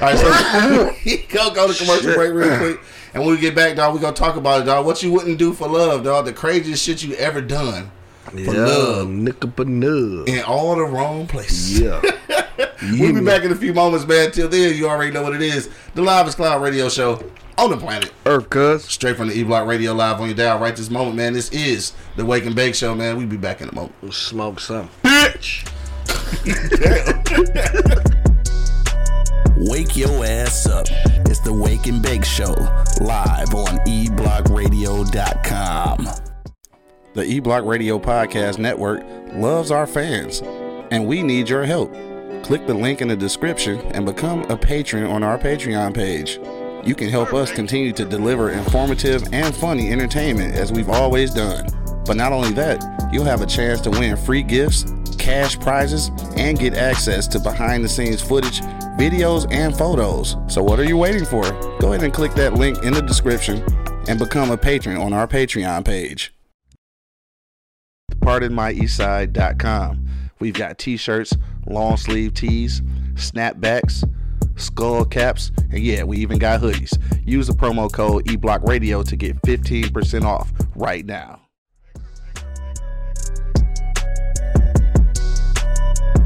All 0.01 0.09
right, 0.09 0.19
so 0.19 0.95
we 1.05 1.19
go 1.29 1.53
go 1.53 1.71
to 1.71 1.79
commercial 1.79 2.15
break 2.15 2.33
real 2.33 2.57
quick. 2.57 2.81
And 3.13 3.23
when 3.25 3.35
we 3.35 3.41
get 3.41 3.55
back, 3.55 3.77
dog, 3.77 3.95
we 3.95 4.01
gonna 4.01 4.17
talk 4.17 4.37
about 4.37 4.63
it, 4.63 4.65
dog. 4.65 4.87
What 4.87 5.03
you 5.03 5.13
wouldn't 5.13 5.39
do 5.39 5.53
for 5.53 5.69
love, 5.69 6.05
dog. 6.05 6.25
The 6.25 6.33
craziest 6.33 6.83
shit 6.83 7.03
you 7.03 7.15
ever 7.17 7.41
done 7.41 7.91
Yeah, 8.35 8.51
love 8.53 9.09
nickapanug. 9.09 10.29
in 10.29 10.43
all 10.45 10.77
the 10.77 10.85
wrong 10.85 11.27
places. 11.27 11.81
Yeah. 11.81 12.01
We'll 12.99 13.13
be 13.15 13.21
back 13.23 13.43
in 13.45 13.53
a 13.53 13.57
few 13.57 13.75
moments, 13.75 14.07
man. 14.07 14.31
Till 14.33 14.49
then, 14.49 14.75
you 14.75 14.89
already 14.89 15.13
know 15.13 15.23
what 15.23 15.35
it 15.35 15.43
is. 15.43 15.69
The 15.95 16.01
Live 16.01 16.27
is 16.27 16.35
Cloud 16.35 16.63
radio 16.63 16.89
show 16.89 17.23
on 17.59 17.69
the 17.69 17.77
planet. 17.77 18.11
Earth, 18.25 18.49
cuz. 18.49 18.85
Straight 18.85 19.17
from 19.19 19.29
the 19.29 19.35
E 19.39 19.43
Block 19.43 19.67
Radio 19.69 19.93
Live 19.93 20.19
on 20.19 20.29
your 20.29 20.35
dial 20.35 20.59
right 20.59 20.75
this 20.75 20.89
moment, 20.89 21.15
man. 21.17 21.35
This 21.35 21.51
is 21.51 21.93
the 22.17 22.25
Wake 22.25 22.47
and 22.47 22.55
Bake 22.57 22.75
Show, 22.75 22.95
man. 22.95 23.19
We'll 23.19 23.27
be 23.27 23.37
back 23.37 23.61
in 23.61 23.69
a 23.69 23.75
moment. 23.75 23.93
Smoke 24.15 24.61
some. 24.61 24.89
Bitch! 25.05 25.67
Wake 29.59 29.95
your 29.95 30.25
ass 30.25 30.65
up. 30.67 30.87
It's 31.27 31.41
the 31.41 31.53
Wake 31.53 31.85
and 31.87 32.01
Bake 32.03 32.25
Show, 32.25 32.55
live 33.03 33.55
on 33.55 33.77
eblockradio.com. 33.87 36.30
The 37.13 37.25
E 37.25 37.41
Block 37.41 37.65
Radio 37.65 37.99
Podcast 37.99 38.59
Network 38.59 39.03
loves 39.35 39.73
our 39.73 39.85
fans, 39.85 40.43
and 40.93 41.09
we 41.09 41.25
need 41.25 41.49
your 41.49 41.65
help. 41.65 41.93
Click 42.45 42.69
the 42.69 42.75
link 42.75 43.03
in 43.03 43.09
the 43.09 43.17
description 43.17 43.81
and 43.97 44.07
become 44.07 44.45
a 44.45 44.57
patron 44.57 45.07
on 45.07 45.25
our 45.25 45.37
Patreon 45.37 45.93
page. 45.93 46.39
You 46.87 46.95
can 46.95 47.09
help 47.09 47.35
us 47.35 47.51
continue 47.51 47.93
to 47.95 48.05
deliver 48.05 48.53
informative 48.53 49.25
and 49.33 49.53
funny 49.53 49.91
entertainment 49.91 50.55
as 50.55 50.71
we've 50.71 50.89
always 50.89 51.35
done. 51.35 51.67
But 52.07 52.17
not 52.17 52.33
only 52.33 52.53
that, 52.53 52.81
you'll 53.13 53.25
have 53.25 53.43
a 53.43 53.47
chance 53.47 53.81
to 53.81 53.91
win 53.91 54.17
free 54.17 54.45
gifts, 54.45 54.85
cash 55.19 55.59
prizes, 55.59 56.13
and 56.37 56.61
get 56.61 56.75
access 56.75 57.27
to 57.27 57.41
behind 57.41 57.83
the 57.83 57.89
scenes 57.89 58.23
footage, 58.23 58.61
videos, 59.01 59.53
and 59.53 59.77
photos. 59.77 60.37
So, 60.47 60.63
what 60.63 60.79
are 60.79 60.85
you 60.85 60.97
waiting 60.97 61.25
for? 61.25 61.43
Go 61.81 61.93
ahead 61.93 62.05
and 62.05 62.15
click 62.15 62.35
that 62.35 62.55
link 62.55 62.85
in 62.85 62.95
the 62.95 63.03
description 63.03 63.65
and 64.09 64.17
become 64.17 64.53
a 64.53 64.57
patron 64.57 64.97
on 64.97 65.13
our 65.13 65.27
Patreon 65.27 65.85
page 65.85 66.33
pardonmyeastside.com. 68.21 70.07
We've 70.39 70.55
got 70.55 70.79
t-shirts, 70.79 71.35
long 71.67 71.97
sleeve 71.97 72.35
tees, 72.35 72.81
snapbacks, 73.15 74.09
skull 74.57 75.05
caps, 75.05 75.53
and 75.71 75.81
yeah, 75.81 76.05
we 76.05 76.19
even 76.19 76.39
got 76.39 76.61
hoodies. 76.61 76.97
Use 77.27 77.47
the 77.47 77.53
promo 77.53 77.93
code 77.93 78.25
eBlockRadio 78.27 79.07
to 79.07 79.17
get 79.17 79.41
15% 79.43 80.25
off 80.25 80.53
right 80.75 81.05
now. 81.05 81.41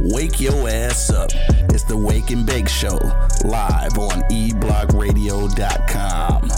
Wake 0.00 0.38
your 0.38 0.68
ass 0.68 1.10
up. 1.10 1.30
It's 1.70 1.84
the 1.84 1.96
Wake 1.96 2.30
and 2.30 2.46
Bake 2.46 2.68
Show, 2.68 2.98
live 3.44 3.98
on 3.98 4.22
E 4.30 4.50
eblockradio.com. 4.50 6.50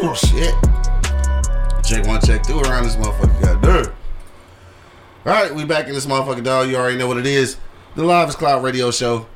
Oh 0.00 0.14
shit. 0.14 0.54
Check 1.84 2.06
one, 2.06 2.20
check 2.20 2.42
two 2.42 2.60
around 2.60 2.84
this 2.84 2.96
motherfucker. 2.96 3.62
Got 3.62 3.94
dirt. 5.28 5.34
Alright, 5.34 5.54
we 5.54 5.64
back 5.64 5.88
in 5.88 5.94
this 5.94 6.06
motherfucker 6.06 6.42
dog. 6.42 6.68
You 6.68 6.76
already 6.76 6.96
know 6.96 7.06
what 7.06 7.18
it 7.18 7.26
is. 7.26 7.56
The 7.96 8.04
Live 8.04 8.28
is 8.28 8.36
Cloud 8.36 8.64
Radio 8.64 8.90
Show 8.90 9.26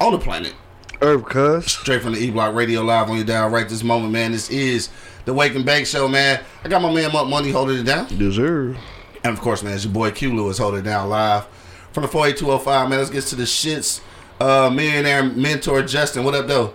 on 0.00 0.12
the 0.12 0.18
planet. 0.18 0.54
Earth, 1.00 1.24
cuz. 1.24 1.72
Straight 1.72 2.02
from 2.02 2.12
the 2.12 2.18
E 2.18 2.30
Block 2.30 2.54
Radio 2.54 2.82
Live 2.82 3.08
on 3.08 3.16
your 3.16 3.24
dial 3.24 3.48
right 3.48 3.68
this 3.68 3.84
moment, 3.84 4.12
man. 4.12 4.32
This 4.32 4.50
is 4.50 4.90
the 5.24 5.32
Wake 5.32 5.54
and 5.54 5.64
Bake 5.64 5.86
Show, 5.86 6.08
man. 6.08 6.40
I 6.64 6.68
got 6.68 6.82
my 6.82 6.92
man 6.92 7.12
Monk 7.12 7.30
Money 7.30 7.50
holding 7.50 7.78
it 7.78 7.84
down. 7.84 8.06
Deserve. 8.08 8.76
And 9.24 9.32
of 9.32 9.40
course, 9.40 9.62
man, 9.62 9.74
it's 9.74 9.84
your 9.84 9.92
boy 9.92 10.10
Q 10.10 10.34
Lewis 10.34 10.58
holding 10.58 10.80
it 10.80 10.84
down 10.84 11.08
live 11.08 11.46
from 11.92 12.02
the 12.02 12.08
48205, 12.08 12.88
man. 12.90 12.98
Let's 12.98 13.10
get 13.10 13.24
to 13.24 13.36
the 13.36 13.44
shits. 13.44 14.00
Uh, 14.40 14.70
millionaire 14.70 15.24
mentor 15.24 15.82
Justin, 15.82 16.22
what 16.22 16.34
up, 16.34 16.46
though? 16.46 16.74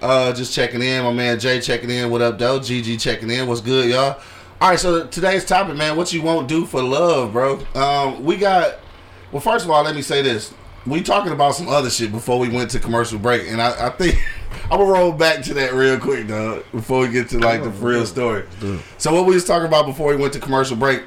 Uh, 0.00 0.32
just 0.32 0.54
checking 0.54 0.80
in. 0.80 1.02
My 1.02 1.12
man 1.12 1.38
Jay 1.40 1.60
checking 1.60 1.90
in. 1.90 2.10
What 2.10 2.22
up, 2.22 2.38
though? 2.38 2.60
GG 2.60 3.00
checking 3.00 3.30
in. 3.30 3.48
What's 3.48 3.60
good, 3.60 3.90
y'all? 3.90 4.20
All 4.60 4.68
right, 4.68 4.78
so 4.78 5.06
today's 5.06 5.46
topic, 5.46 5.74
man, 5.74 5.96
what 5.96 6.12
you 6.12 6.20
won't 6.20 6.46
do 6.46 6.66
for 6.66 6.82
love, 6.82 7.32
bro. 7.32 7.60
Um, 7.74 8.22
we 8.22 8.36
got. 8.36 8.78
Well, 9.32 9.40
first 9.40 9.64
of 9.64 9.70
all, 9.70 9.82
let 9.82 9.94
me 9.94 10.02
say 10.02 10.20
this. 10.20 10.52
We 10.86 11.02
talking 11.02 11.32
about 11.32 11.54
some 11.54 11.66
other 11.66 11.88
shit 11.88 12.12
before 12.12 12.38
we 12.38 12.50
went 12.50 12.70
to 12.72 12.78
commercial 12.78 13.18
break, 13.18 13.48
and 13.48 13.62
I, 13.62 13.86
I 13.86 13.88
think 13.88 14.22
I'm 14.64 14.78
gonna 14.78 14.84
roll 14.84 15.12
back 15.12 15.42
to 15.44 15.54
that 15.54 15.72
real 15.72 15.98
quick, 15.98 16.26
though, 16.26 16.62
before 16.72 17.00
we 17.00 17.08
get 17.08 17.30
to 17.30 17.38
like 17.38 17.62
the 17.62 17.70
real 17.70 18.04
story. 18.04 18.44
So 18.98 19.14
what 19.14 19.24
we 19.24 19.34
was 19.34 19.46
talking 19.46 19.66
about 19.66 19.86
before 19.86 20.08
we 20.08 20.16
went 20.16 20.34
to 20.34 20.40
commercial 20.40 20.76
break 20.76 21.04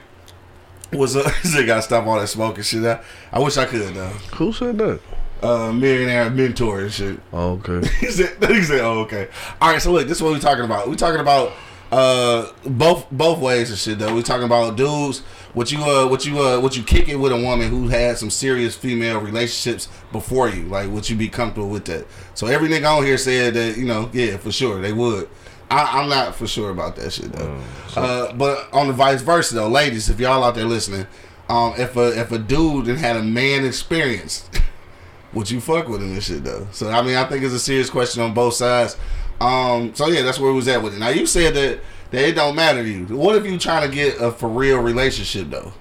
was 0.92 1.16
uh, 1.16 1.32
they 1.54 1.64
got 1.64 1.76
to 1.76 1.82
stop 1.84 2.08
all 2.08 2.20
that 2.20 2.30
smoking 2.30 2.64
shit. 2.64 2.84
I, 2.84 3.04
I 3.32 3.40
wish 3.40 3.58
I 3.58 3.66
could 3.66 3.94
though. 3.94 4.10
Who 4.36 4.52
said 4.52 4.80
that? 4.80 5.00
Uh, 5.44 5.72
millionaire 5.72 6.32
mentor 6.32 6.80
and 6.82 6.92
shit. 6.92 7.20
Oh, 7.32 7.62
okay. 7.64 7.88
he 8.00 8.08
said, 8.08 8.44
he 8.50 8.64
said, 8.64 8.80
"Oh, 8.80 9.02
okay. 9.02 9.28
All 9.62 9.72
right. 9.72 9.82
So 9.82 9.92
look, 9.92 10.08
this 10.08 10.18
is 10.18 10.24
what 10.24 10.34
we 10.34 10.40
talking 10.40 10.66
about. 10.66 10.90
We 10.90 10.96
talking 10.96 11.22
about 11.22 11.54
uh 11.94 12.52
both 12.66 13.10
both 13.12 13.40
ways 13.40 13.70
and 13.70 13.78
shit 13.78 14.00
though. 14.00 14.16
We 14.16 14.24
talking 14.24 14.46
about 14.46 14.76
dudes. 14.76 15.20
What 15.54 15.72
you 15.72 15.84
uh 15.84 16.08
what 16.08 16.26
you 16.26 16.40
uh 16.40 16.60
what 16.60 16.76
you 16.76 16.84
kick 16.84 17.08
it 17.08 17.18
with 17.18 17.32
a 17.32 17.38
woman 17.38 17.70
who 17.70 17.88
had 17.88 18.18
some 18.18 18.32
serious 18.32 18.76
female 18.76 19.20
relationships 19.20 19.88
before 20.12 20.50
you. 20.50 20.64
Like 20.64 20.90
would 20.90 21.08
you 21.08 21.16
be 21.16 21.30
comfortable 21.30 21.70
with 21.70 21.86
that? 21.86 22.08
So 22.34 22.48
every 22.48 22.68
nigga 22.68 22.98
on 22.98 23.06
here 23.06 23.18
said 23.18 23.54
that 23.54 23.78
you 23.78 23.86
know 23.86 24.10
yeah 24.12 24.38
for 24.38 24.52
sure 24.52 24.82
they 24.82 24.92
would. 24.94 25.30
I, 25.70 26.02
I'm 26.02 26.10
not 26.10 26.36
for 26.36 26.48
sure 26.48 26.72
about 26.72 26.96
that 26.96 27.14
shit 27.14 27.32
though. 27.32 27.60
uh, 27.96 28.34
but 28.34 28.74
on 28.74 28.88
the 28.88 28.94
vice 28.94 29.22
versa 29.22 29.56
though, 29.56 29.68
ladies, 29.68 30.10
if 30.10 30.20
y'all 30.20 30.44
out 30.44 30.56
there 30.56 30.66
listening, 30.66 31.08
um, 31.48 31.74
if 31.78 31.96
a 31.96 32.20
if 32.20 32.32
a 32.32 32.40
dude 32.40 32.86
that 32.86 32.98
had 32.98 33.18
a 33.18 33.24
man 33.24 33.66
experience, 33.66 34.50
would 35.34 35.50
you 35.52 35.62
fuck 35.62 35.88
with 35.88 36.02
him 36.02 36.14
and 36.14 36.24
shit 36.24 36.44
though? 36.44 36.68
So 36.72 36.90
I 36.90 37.02
mean, 37.04 37.16
I 37.16 37.26
think 37.26 37.44
it's 37.44 37.54
a 37.54 37.60
serious 37.60 37.90
question 37.90 38.24
on 38.24 38.34
both 38.34 38.56
sides. 38.56 38.98
Um, 39.44 39.94
so 39.96 40.08
yeah, 40.08 40.22
that's 40.22 40.40
where 40.40 40.50
we 40.52 40.56
was 40.56 40.68
at 40.68 40.82
with 40.82 40.94
it. 40.96 41.00
Now 41.00 41.10
you 41.10 41.26
said 41.26 41.54
that 41.56 41.80
that 42.12 42.28
it 42.30 42.36
don't 42.36 42.56
matter 42.56 42.84
to 42.84 42.90
you. 42.90 43.06
What 43.18 43.36
if 43.36 43.46
you 43.46 43.58
trying 43.58 43.90
to 43.90 43.94
get 43.94 44.22
a 44.22 44.32
for 44.32 44.48
real 44.48 44.80
relationship 44.80 45.50
though? 45.50 45.74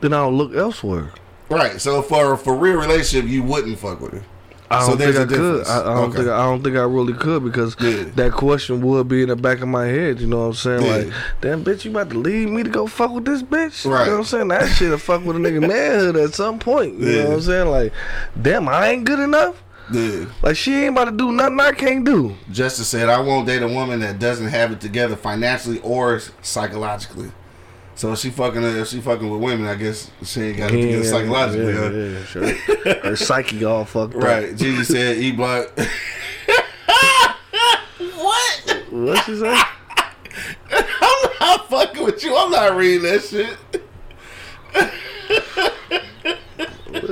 Then 0.00 0.12
I'll 0.12 0.32
look 0.32 0.54
elsewhere. 0.54 1.12
Right. 1.48 1.80
So 1.80 2.02
for 2.02 2.32
a 2.34 2.38
for 2.38 2.56
real 2.56 2.76
relationship, 2.76 3.30
you 3.30 3.42
wouldn't 3.42 3.78
fuck 3.78 4.00
with 4.00 4.12
her. 4.12 4.22
I 4.70 4.86
don't 4.86 4.98
there's 4.98 5.16
think 5.16 5.30
I 5.30 5.34
a 5.34 5.36
could. 5.36 5.58
difference. 5.58 5.68
I, 5.68 5.80
I 5.80 5.84
don't 5.84 5.96
Okay. 6.08 6.16
think 6.18 6.28
I 6.30 6.44
don't 6.44 6.62
think 6.64 6.76
I 6.76 6.80
really 6.82 7.12
could 7.12 7.44
because 7.44 7.76
Yeah. 7.78 8.04
that 8.16 8.32
question 8.32 8.80
would 8.80 9.06
be 9.06 9.22
in 9.22 9.28
the 9.28 9.36
back 9.36 9.60
of 9.60 9.68
my 9.68 9.84
head. 9.86 10.18
You 10.18 10.26
know 10.26 10.38
what 10.38 10.44
I'm 10.46 10.52
saying? 10.54 10.82
Yeah. 10.82 10.96
Like, 10.96 11.12
damn 11.42 11.62
bitch, 11.62 11.84
you 11.84 11.90
about 11.90 12.08
to 12.10 12.18
leave 12.18 12.48
me 12.48 12.62
to 12.62 12.70
go 12.70 12.86
fuck 12.86 13.12
with 13.12 13.26
this 13.26 13.42
bitch? 13.42 13.84
Right. 13.88 14.00
You 14.04 14.06
know 14.06 14.12
what 14.12 14.18
I'm 14.20 14.24
saying? 14.24 14.48
That 14.48 14.68
shit'll 14.70 14.96
fuck 14.98 15.24
with 15.24 15.36
a 15.36 15.38
nigga 15.38 15.60
manhood 15.60 16.16
at 16.16 16.32
some 16.34 16.58
point. 16.58 16.98
You 16.98 17.06
Yeah. 17.06 17.22
know 17.24 17.28
what 17.28 17.34
I'm 17.36 17.40
saying? 17.42 17.68
Like, 17.68 17.92
damn, 18.40 18.66
I 18.68 18.88
ain't 18.88 19.04
good 19.04 19.20
enough. 19.20 19.62
Yeah. 19.92 20.26
Like 20.42 20.56
she 20.56 20.74
ain't 20.74 20.96
about 20.96 21.06
to 21.06 21.12
do 21.12 21.32
nothing 21.32 21.60
I 21.60 21.72
can't 21.72 22.04
do. 22.04 22.36
Justice 22.50 22.88
said, 22.88 23.08
I 23.08 23.20
won't 23.20 23.46
date 23.46 23.62
a 23.62 23.68
woman 23.68 24.00
that 24.00 24.18
doesn't 24.18 24.48
have 24.48 24.72
it 24.72 24.80
together 24.80 25.16
financially 25.16 25.78
or 25.80 26.20
psychologically. 26.42 27.30
So 27.94 28.12
if 28.12 28.18
she 28.20 28.30
fucking 28.30 28.62
if 28.62 28.88
she 28.88 29.00
fucking 29.00 29.28
with 29.28 29.40
women, 29.42 29.66
I 29.66 29.74
guess 29.74 30.10
she 30.24 30.40
ain't 30.40 30.56
got 30.56 30.70
it 30.72 30.80
together 30.80 31.04
psychologically. 31.04 31.72
huh? 31.74 31.90
Yeah, 31.90 32.18
yeah, 32.18 32.24
sure. 32.24 32.94
Her 33.02 33.16
psyche 33.16 33.64
all 33.64 33.84
fucked 33.84 34.14
up. 34.14 34.22
Right. 34.22 34.56
Gigi 34.56 34.82
said 34.84 35.18
E 35.18 35.32
block. 35.32 35.68
What? 37.98 38.82
What 38.90 39.24
she 39.24 39.36
say? 39.36 39.54
I'm 40.70 41.30
not 41.40 41.68
fucking 41.70 42.04
with 42.04 42.22
you. 42.24 42.36
I'm 42.36 42.50
not 42.50 42.76
reading 42.76 43.02
that 43.02 43.22
shit. 43.22 43.56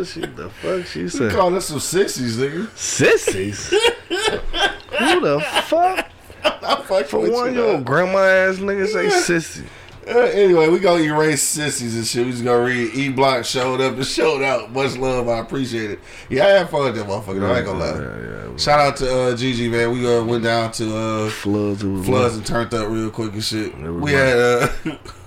What 0.01 0.09
she 0.09 0.21
the 0.21 0.49
fuck 0.51 0.87
she 0.87 1.01
You 1.01 1.09
said? 1.09 1.33
calling 1.33 1.57
us 1.57 1.67
some 1.67 1.81
sissies, 1.81 2.37
nigga. 2.39 2.69
Sissies. 2.77 3.69
Who 3.71 5.21
the 5.21 5.41
fuck? 5.65 6.07
I'm 6.45 6.83
fucking 6.85 7.07
For 7.09 7.31
one, 7.31 7.55
you. 7.55 7.61
your 7.65 7.81
grandma 7.83 8.19
ass 8.21 8.57
nigga 8.57 8.87
say 8.87 9.07
sissy. 9.35 9.65
Uh, 10.09 10.19
anyway, 10.21 10.69
we 10.69 10.79
gonna 10.79 11.03
erase 11.03 11.43
sissies 11.43 11.95
and 11.95 12.07
shit. 12.07 12.25
We 12.25 12.33
just 12.33 12.43
gonna 12.43 12.65
read 12.65 12.95
E 12.95 13.11
Block 13.11 13.45
showed 13.45 13.81
up 13.81 13.95
and 13.95 14.07
showed 14.07 14.43
out. 14.43 14.73
Much 14.73 14.97
love, 14.97 15.29
I 15.29 15.39
appreciate 15.39 15.91
it. 15.91 16.01
Yeah, 16.31 16.47
I 16.47 16.49
had 16.49 16.71
fun 16.71 16.85
with 16.85 16.97
that 16.97 17.07
motherfucker. 17.07 17.41
though, 17.41 17.53
I 17.53 17.59
ain't 17.59 17.67
gonna 17.67 17.79
lie. 17.79 18.01
Yeah, 18.01 18.49
yeah. 18.51 18.57
Shout 18.57 18.81
out 18.81 18.97
to 18.97 19.15
uh, 19.33 19.37
Gigi, 19.37 19.69
man. 19.69 19.93
We 19.93 20.07
uh, 20.13 20.25
went 20.25 20.43
down 20.45 20.73
to 20.73 20.97
uh, 20.97 21.29
Floods. 21.31 21.83
Floods 21.83 22.37
and 22.37 22.47
turned 22.47 22.73
up 22.75 22.89
real 22.89 23.11
quick 23.11 23.35
and 23.35 23.45
shit. 23.45 23.73
It 23.75 23.75
We 24.01 24.13
had 24.13 24.39
uh, 24.39 24.69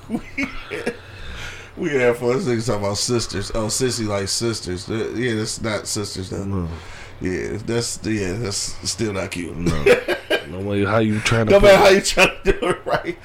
we, 0.10 0.20
had, 0.72 0.93
We 1.84 1.90
had 1.96 2.16
fun. 2.16 2.38
This 2.38 2.46
nigga 2.46 2.66
talking 2.66 2.82
about 2.86 2.98
sisters. 2.98 3.52
Oh, 3.54 3.66
sissy 3.66 4.08
like 4.08 4.30
sisters. 4.30 4.90
Uh, 4.90 5.12
Yeah, 5.18 5.36
that's 5.36 5.62
not 5.62 5.86
sisters 5.86 6.30
though. 6.30 6.46
No, 6.46 6.70
Yeah, 7.20 7.58
that's 7.66 8.00
yeah, 8.06 8.32
that's 8.38 8.58
still 8.90 9.12
not 9.12 9.32
cute. 9.32 9.54
no, 9.58 9.84
no 10.50 10.60
way. 10.62 10.86
How 10.86 11.00
you 11.00 11.20
trying 11.20 11.48
to? 11.48 11.52
No 11.52 11.60
matter 11.60 11.76
how 11.76 11.90
you 11.90 12.00
try 12.00 12.28
to 12.28 12.52
do 12.54 12.70
it 12.70 12.86
right. 12.86 13.18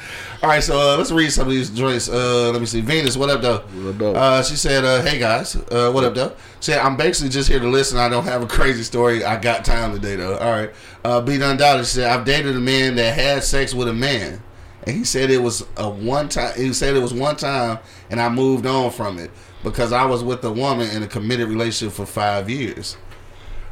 All 0.43 0.49
right, 0.49 0.61
so 0.61 0.77
uh, 0.77 0.97
let's 0.97 1.13
read 1.13 1.31
some 1.31 1.47
of 1.47 1.53
these 1.53 1.71
joints. 1.71 2.09
Uh, 2.09 2.51
let 2.51 2.61
me 2.61 2.67
see. 2.67 2.81
Venus, 2.81 3.17
what 3.17 3.31
up, 3.31 3.43
though? 3.43 3.59
What 3.93 4.03
up? 4.03 4.17
Uh, 4.17 4.43
she 4.43 4.57
said, 4.57 4.85
uh, 4.85 5.03
"Hey 5.03 5.21
guys, 5.21 5.55
uh, 5.55 5.93
what 5.93 6.03
up, 6.03 6.17
though?" 6.17 6.35
She 6.59 6.73
said, 6.73 6.81
"I'm 6.81 6.97
basically 6.97 7.31
just 7.31 7.49
here 7.49 7.61
to 7.61 7.69
listen. 7.69 7.97
I 7.97 8.09
don't 8.09 8.25
have 8.25 8.43
a 8.43 8.47
crazy 8.49 8.83
story. 8.83 9.25
I 9.25 9.39
got 9.39 9.65
time 9.65 9.93
today, 9.93 10.17
though." 10.17 10.37
All 10.37 10.51
right. 10.51 10.71
Uh, 11.05 11.21
B 11.21 11.35
she 11.35 11.85
said, 11.85 12.11
"I've 12.11 12.25
dated 12.25 12.57
a 12.57 12.61
man 12.61 12.97
that 12.97 13.15
had 13.15 13.45
sex 13.45 13.73
with 13.73 13.87
a 13.87 13.95
man, 13.95 14.43
and 14.89 14.97
he 14.97 15.05
said 15.05 15.31
it 15.31 15.43
was 15.43 15.65
a 15.77 15.89
one 15.89 16.29
time. 16.29 16.55
He 16.57 16.73
said 16.73 16.97
it 16.97 17.01
was 17.03 17.13
one 17.15 17.37
time, 17.37 17.79
and 18.11 18.21
I 18.21 18.29
moved 18.31 18.67
on 18.67 18.91
from 18.91 19.19
it 19.19 19.31
because 19.63 19.93
I 19.93 20.05
was 20.07 20.25
with 20.25 20.43
a 20.45 20.51
woman 20.51 20.91
in 20.91 21.03
a 21.03 21.07
committed 21.07 21.49
relationship 21.49 21.95
for 21.95 22.07
five 22.07 22.49
years." 22.51 22.97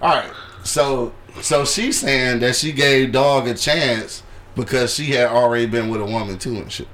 All 0.00 0.14
right. 0.14 0.30
So 0.62 1.12
so 1.40 1.64
she's 1.64 1.98
saying 2.00 2.40
that 2.40 2.54
she 2.54 2.70
gave 2.72 3.12
dog 3.12 3.48
a 3.48 3.54
chance 3.54 4.22
because 4.54 4.94
she 4.94 5.06
had 5.06 5.28
already 5.28 5.66
been 5.66 5.88
with 5.88 6.00
a 6.00 6.04
woman 6.04 6.38
too 6.38 6.56
and 6.56 6.70
shit. 6.70 6.88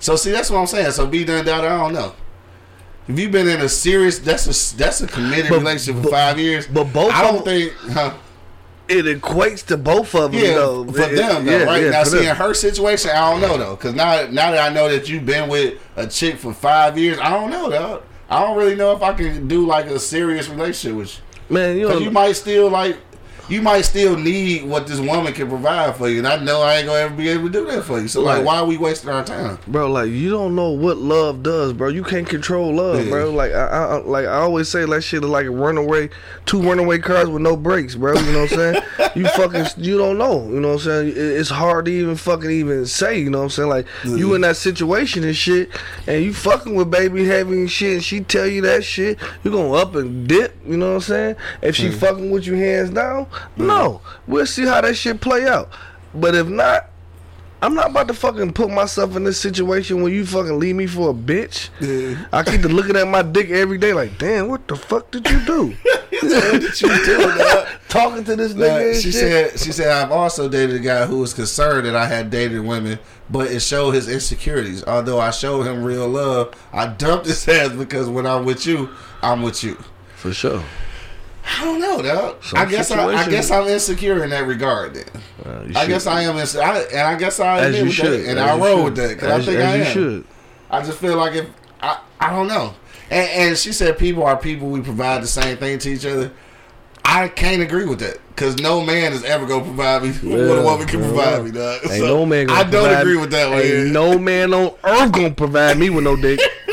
So 0.00 0.16
see, 0.16 0.30
that's 0.30 0.50
what 0.50 0.58
I'm 0.58 0.66
saying. 0.66 0.90
So 0.92 1.06
be 1.06 1.24
done 1.24 1.44
doubt. 1.46 1.64
I 1.64 1.78
don't 1.78 1.94
know. 1.94 2.14
If 3.08 3.18
you've 3.18 3.32
been 3.32 3.48
in 3.48 3.60
a 3.60 3.68
serious, 3.68 4.18
that's 4.18 4.44
a 4.46 4.76
that's 4.76 5.00
a 5.02 5.06
committed 5.06 5.48
But- 5.50 5.58
relationship 5.58 5.96
for 6.02 6.10
but- 6.10 6.10
five 6.12 6.38
years. 6.38 6.66
but 6.66 6.84
both 6.92 7.12
I 7.12 7.22
don't 7.22 7.38
of- 7.38 7.44
think. 7.44 7.72
Huh, 7.92 8.12
it 8.88 9.04
equates 9.20 9.64
to 9.66 9.76
both 9.76 10.14
of 10.14 10.32
them, 10.32 10.40
yeah, 10.40 10.54
though. 10.54 10.84
for 10.84 11.00
It- 11.02 11.16
them 11.16 11.44
though, 11.46 11.58
yeah, 11.58 11.64
right 11.64 11.82
yeah, 11.84 11.90
now, 11.90 12.04
for 12.04 12.10
see 12.10 12.16
them. 12.18 12.28
in 12.28 12.36
her 12.36 12.54
situation, 12.54 13.10
I 13.14 13.30
don't 13.30 13.40
know 13.40 13.56
though, 13.56 13.76
because 13.76 13.94
now 13.94 14.26
now 14.30 14.50
that 14.50 14.70
I 14.70 14.74
know 14.74 14.88
that 14.88 15.08
you've 15.08 15.24
been 15.26 15.48
with 15.48 15.74
a 15.96 16.06
chick 16.06 16.36
for 16.38 16.52
five 16.52 16.98
years, 16.98 17.18
I 17.18 17.30
don't 17.30 17.50
know 17.50 17.70
though. 17.70 18.02
I 18.28 18.40
don't 18.40 18.56
really 18.56 18.74
know 18.74 18.92
if 18.92 19.02
I 19.02 19.12
can 19.12 19.46
do 19.48 19.66
like 19.66 19.86
a 19.86 19.98
serious 19.98 20.48
relationship 20.48 20.96
with 20.96 21.14
you. 21.48 21.54
man, 21.54 21.76
you 21.76 21.86
Cause 21.86 21.96
know, 22.00 22.04
you 22.04 22.10
might 22.10 22.32
still 22.32 22.68
like, 22.70 22.96
you 23.48 23.60
might 23.62 23.82
still 23.82 24.16
need 24.16 24.64
what 24.64 24.86
this 24.86 25.00
woman 25.00 25.32
can 25.32 25.48
provide 25.48 25.96
for 25.96 26.08
you, 26.08 26.18
and 26.18 26.26
I 26.26 26.36
know 26.36 26.62
I 26.62 26.76
ain't 26.76 26.86
gonna 26.86 27.00
ever 27.00 27.14
be 27.14 27.28
able 27.28 27.44
to 27.46 27.50
do 27.52 27.64
that 27.66 27.84
for 27.84 27.98
you. 28.00 28.08
So 28.08 28.22
like, 28.22 28.36
Right. 28.36 28.44
why 28.44 28.56
are 28.58 28.64
we 28.66 28.76
wasting 28.76 29.10
our 29.10 29.24
time? 29.24 29.58
bro. 29.66 29.90
Like 29.90 30.10
you 30.10 30.30
don't 30.30 30.54
know 30.54 30.70
what 30.70 30.96
love 30.98 31.42
does, 31.42 31.72
bro. 31.72 31.88
You 31.88 32.02
can't 32.04 32.28
control 32.28 32.74
love, 32.74 33.04
Yeah. 33.04 33.10
bro. 33.10 33.30
Like 33.30 33.52
I, 33.52 33.66
I, 33.66 33.96
like 33.98 34.26
I 34.26 34.36
always 34.38 34.68
say, 34.68 34.84
that 34.84 35.02
shit 35.02 35.22
is 35.22 35.28
like 35.30 35.46
a 35.46 35.50
runaway, 35.50 36.10
two 36.46 36.62
runaway 36.62 36.98
cars 36.98 37.28
with 37.28 37.42
no 37.42 37.56
brakes, 37.56 37.94
bro. 37.94 38.14
You 38.14 38.32
know 38.32 38.42
what 38.42 38.52
I'm 38.52 38.74
saying? 38.74 38.82
you 39.14 39.28
fucking, 39.28 39.66
you 39.76 39.98
don't 39.98 40.18
know. 40.18 40.44
You 40.48 40.60
know 40.60 40.68
what 40.74 40.86
I'm 40.86 41.06
saying? 41.08 41.12
It's 41.16 41.50
hard 41.50 41.84
to 41.86 41.90
even 41.92 42.16
fucking 42.16 42.50
even 42.50 42.86
say. 42.86 43.18
You 43.20 43.30
know 43.30 43.38
what 43.38 43.44
I'm 43.44 43.50
saying? 43.50 43.68
Like 43.68 43.86
you 44.04 44.34
in 44.34 44.40
that 44.42 44.56
situation 44.56 45.24
and 45.24 45.36
shit, 45.36 45.70
and 46.06 46.24
you 46.24 46.32
fucking 46.32 46.74
with 46.74 46.90
baby 46.90 47.24
heavy 47.26 47.52
and 47.60 47.70
shit, 47.70 47.92
and 47.94 48.04
she 48.04 48.20
tell 48.20 48.46
you 48.46 48.60
that 48.62 48.84
shit, 48.84 49.18
you 49.42 49.50
gonna 49.50 49.72
up 49.74 49.94
and 49.94 50.26
dip. 50.28 50.54
You 50.66 50.76
know 50.76 50.88
what 50.90 50.94
I'm 50.94 51.00
saying? 51.02 51.36
If 51.62 51.76
she 51.76 51.90
fucking 51.90 52.30
with 52.30 52.46
you 52.46 52.54
hands 52.54 52.90
down, 52.90 53.26
no, 53.56 54.00
we'll 54.26 54.46
see 54.46 54.64
how 54.66 54.80
that 54.80 54.96
shit 54.96 55.20
play 55.20 55.46
out. 55.46 55.70
But 56.14 56.34
if 56.34 56.46
not. 56.48 56.90
I'm 57.62 57.72
not 57.72 57.92
about 57.92 58.08
to 58.08 58.14
fucking 58.14 58.52
put 58.52 58.68
myself 58.68 59.16
in 59.16 59.24
this 59.24 59.40
situation 59.40 60.02
where 60.02 60.12
you 60.12 60.26
fucking 60.26 60.58
leave 60.58 60.76
me 60.76 60.86
for 60.86 61.08
a 61.08 61.14
bitch. 61.14 61.70
I 62.30 62.42
keep 62.42 62.60
looking 62.64 62.94
at 62.94 63.08
my 63.08 63.22
dick 63.22 63.48
every 63.48 63.78
day 63.78 63.94
like, 63.94 64.18
damn, 64.18 64.48
what 64.48 64.68
the 64.68 64.76
fuck 64.76 65.10
did 65.10 65.26
you 65.30 65.40
do? 65.46 65.68
what 66.10 66.60
did 66.60 66.78
you 66.82 66.88
do? 67.06 67.32
Talking 67.88 68.22
to 68.24 68.36
this 68.36 68.52
nigga 68.52 68.58
Like, 68.68 68.82
and 68.82 68.96
she 68.96 69.10
shit. 69.12 69.14
said 69.52 69.58
she 69.60 69.72
said 69.72 69.88
I've 69.88 70.12
also 70.12 70.46
dated 70.46 70.76
a 70.76 70.80
guy 70.80 71.06
who 71.06 71.20
was 71.20 71.32
concerned 71.32 71.86
that 71.86 71.96
I 71.96 72.04
had 72.04 72.28
dated 72.28 72.60
women, 72.66 72.98
but 73.30 73.50
it 73.50 73.60
showed 73.60 73.92
his 73.92 74.10
insecurities. 74.10 74.84
Although 74.84 75.20
I 75.20 75.30
showed 75.30 75.62
him 75.62 75.82
real 75.84 76.06
love, 76.06 76.52
I 76.70 76.88
dumped 76.88 77.24
his 77.24 77.48
ass 77.48 77.72
because 77.72 78.10
when 78.10 78.26
I'm 78.26 78.44
with 78.44 78.66
you, 78.66 78.90
I'm 79.22 79.40
with 79.40 79.64
you. 79.64 79.82
For 80.16 80.34
sure. 80.34 80.62
I 81.46 81.64
don't 81.64 81.80
know, 81.80 82.00
dog. 82.02 82.42
Some 82.42 82.58
I 82.58 82.64
guess 82.64 82.90
I, 82.90 83.04
I 83.06 83.28
guess 83.28 83.50
I'm 83.50 83.66
insecure 83.68 84.24
in 84.24 84.30
that 84.30 84.46
regard. 84.46 84.94
Then 84.94 85.04
Uh, 85.44 85.78
I 85.78 85.86
guess 85.86 86.06
I 86.06 86.22
am, 86.22 86.36
insecure, 86.36 86.62
and 86.92 87.00
I 87.00 87.16
guess 87.16 87.38
I 87.40 87.58
admit 87.66 87.82
with 87.84 87.92
should. 87.92 88.20
that, 88.24 88.30
and 88.30 88.38
As 88.38 88.50
I 88.50 88.58
roll 88.58 88.76
should. 88.76 88.84
with 88.84 88.96
that 88.96 89.08
because 89.10 89.30
I 89.30 89.44
think 89.44 89.60
I 89.60 89.76
you 89.76 89.82
am. 89.82 89.92
should. 89.92 90.24
I 90.70 90.82
just 90.82 90.98
feel 90.98 91.16
like 91.16 91.34
if 91.34 91.46
I, 91.82 92.00
I 92.20 92.30
don't 92.30 92.48
know. 92.48 92.74
And, 93.10 93.30
and 93.30 93.58
she 93.58 93.72
said 93.72 93.98
people 93.98 94.22
are 94.24 94.36
people. 94.36 94.68
We 94.70 94.80
provide 94.80 95.22
the 95.22 95.26
same 95.26 95.58
thing 95.58 95.78
to 95.80 95.90
each 95.90 96.06
other. 96.06 96.32
I 97.04 97.28
can't 97.28 97.60
agree 97.62 97.84
with 97.84 97.98
that 98.00 98.18
because 98.28 98.56
no 98.56 98.80
man 98.82 99.12
is 99.12 99.22
ever 99.24 99.46
gonna 99.46 99.62
provide 99.64 100.02
me 100.02 100.10
what 100.22 100.58
a 100.58 100.62
woman 100.62 100.86
can 100.86 101.00
yeah. 101.00 101.06
provide 101.08 101.44
me. 101.44 101.50
Dog. 101.50 101.80
Ain't 101.82 101.92
So, 101.92 102.06
no 102.06 102.24
man 102.26 102.48
I 102.48 102.62
don't 102.64 102.98
agree 103.00 103.16
with 103.18 103.30
that 103.32 103.50
one. 103.50 103.58
Ain't 103.60 103.86
yeah. 103.88 103.92
no 103.92 104.18
man 104.18 104.54
on 104.54 104.74
earth 104.82 105.12
gonna 105.12 105.30
provide 105.30 105.76
me 105.78 105.90
with 105.90 106.04
no 106.04 106.16
dick. 106.16 106.40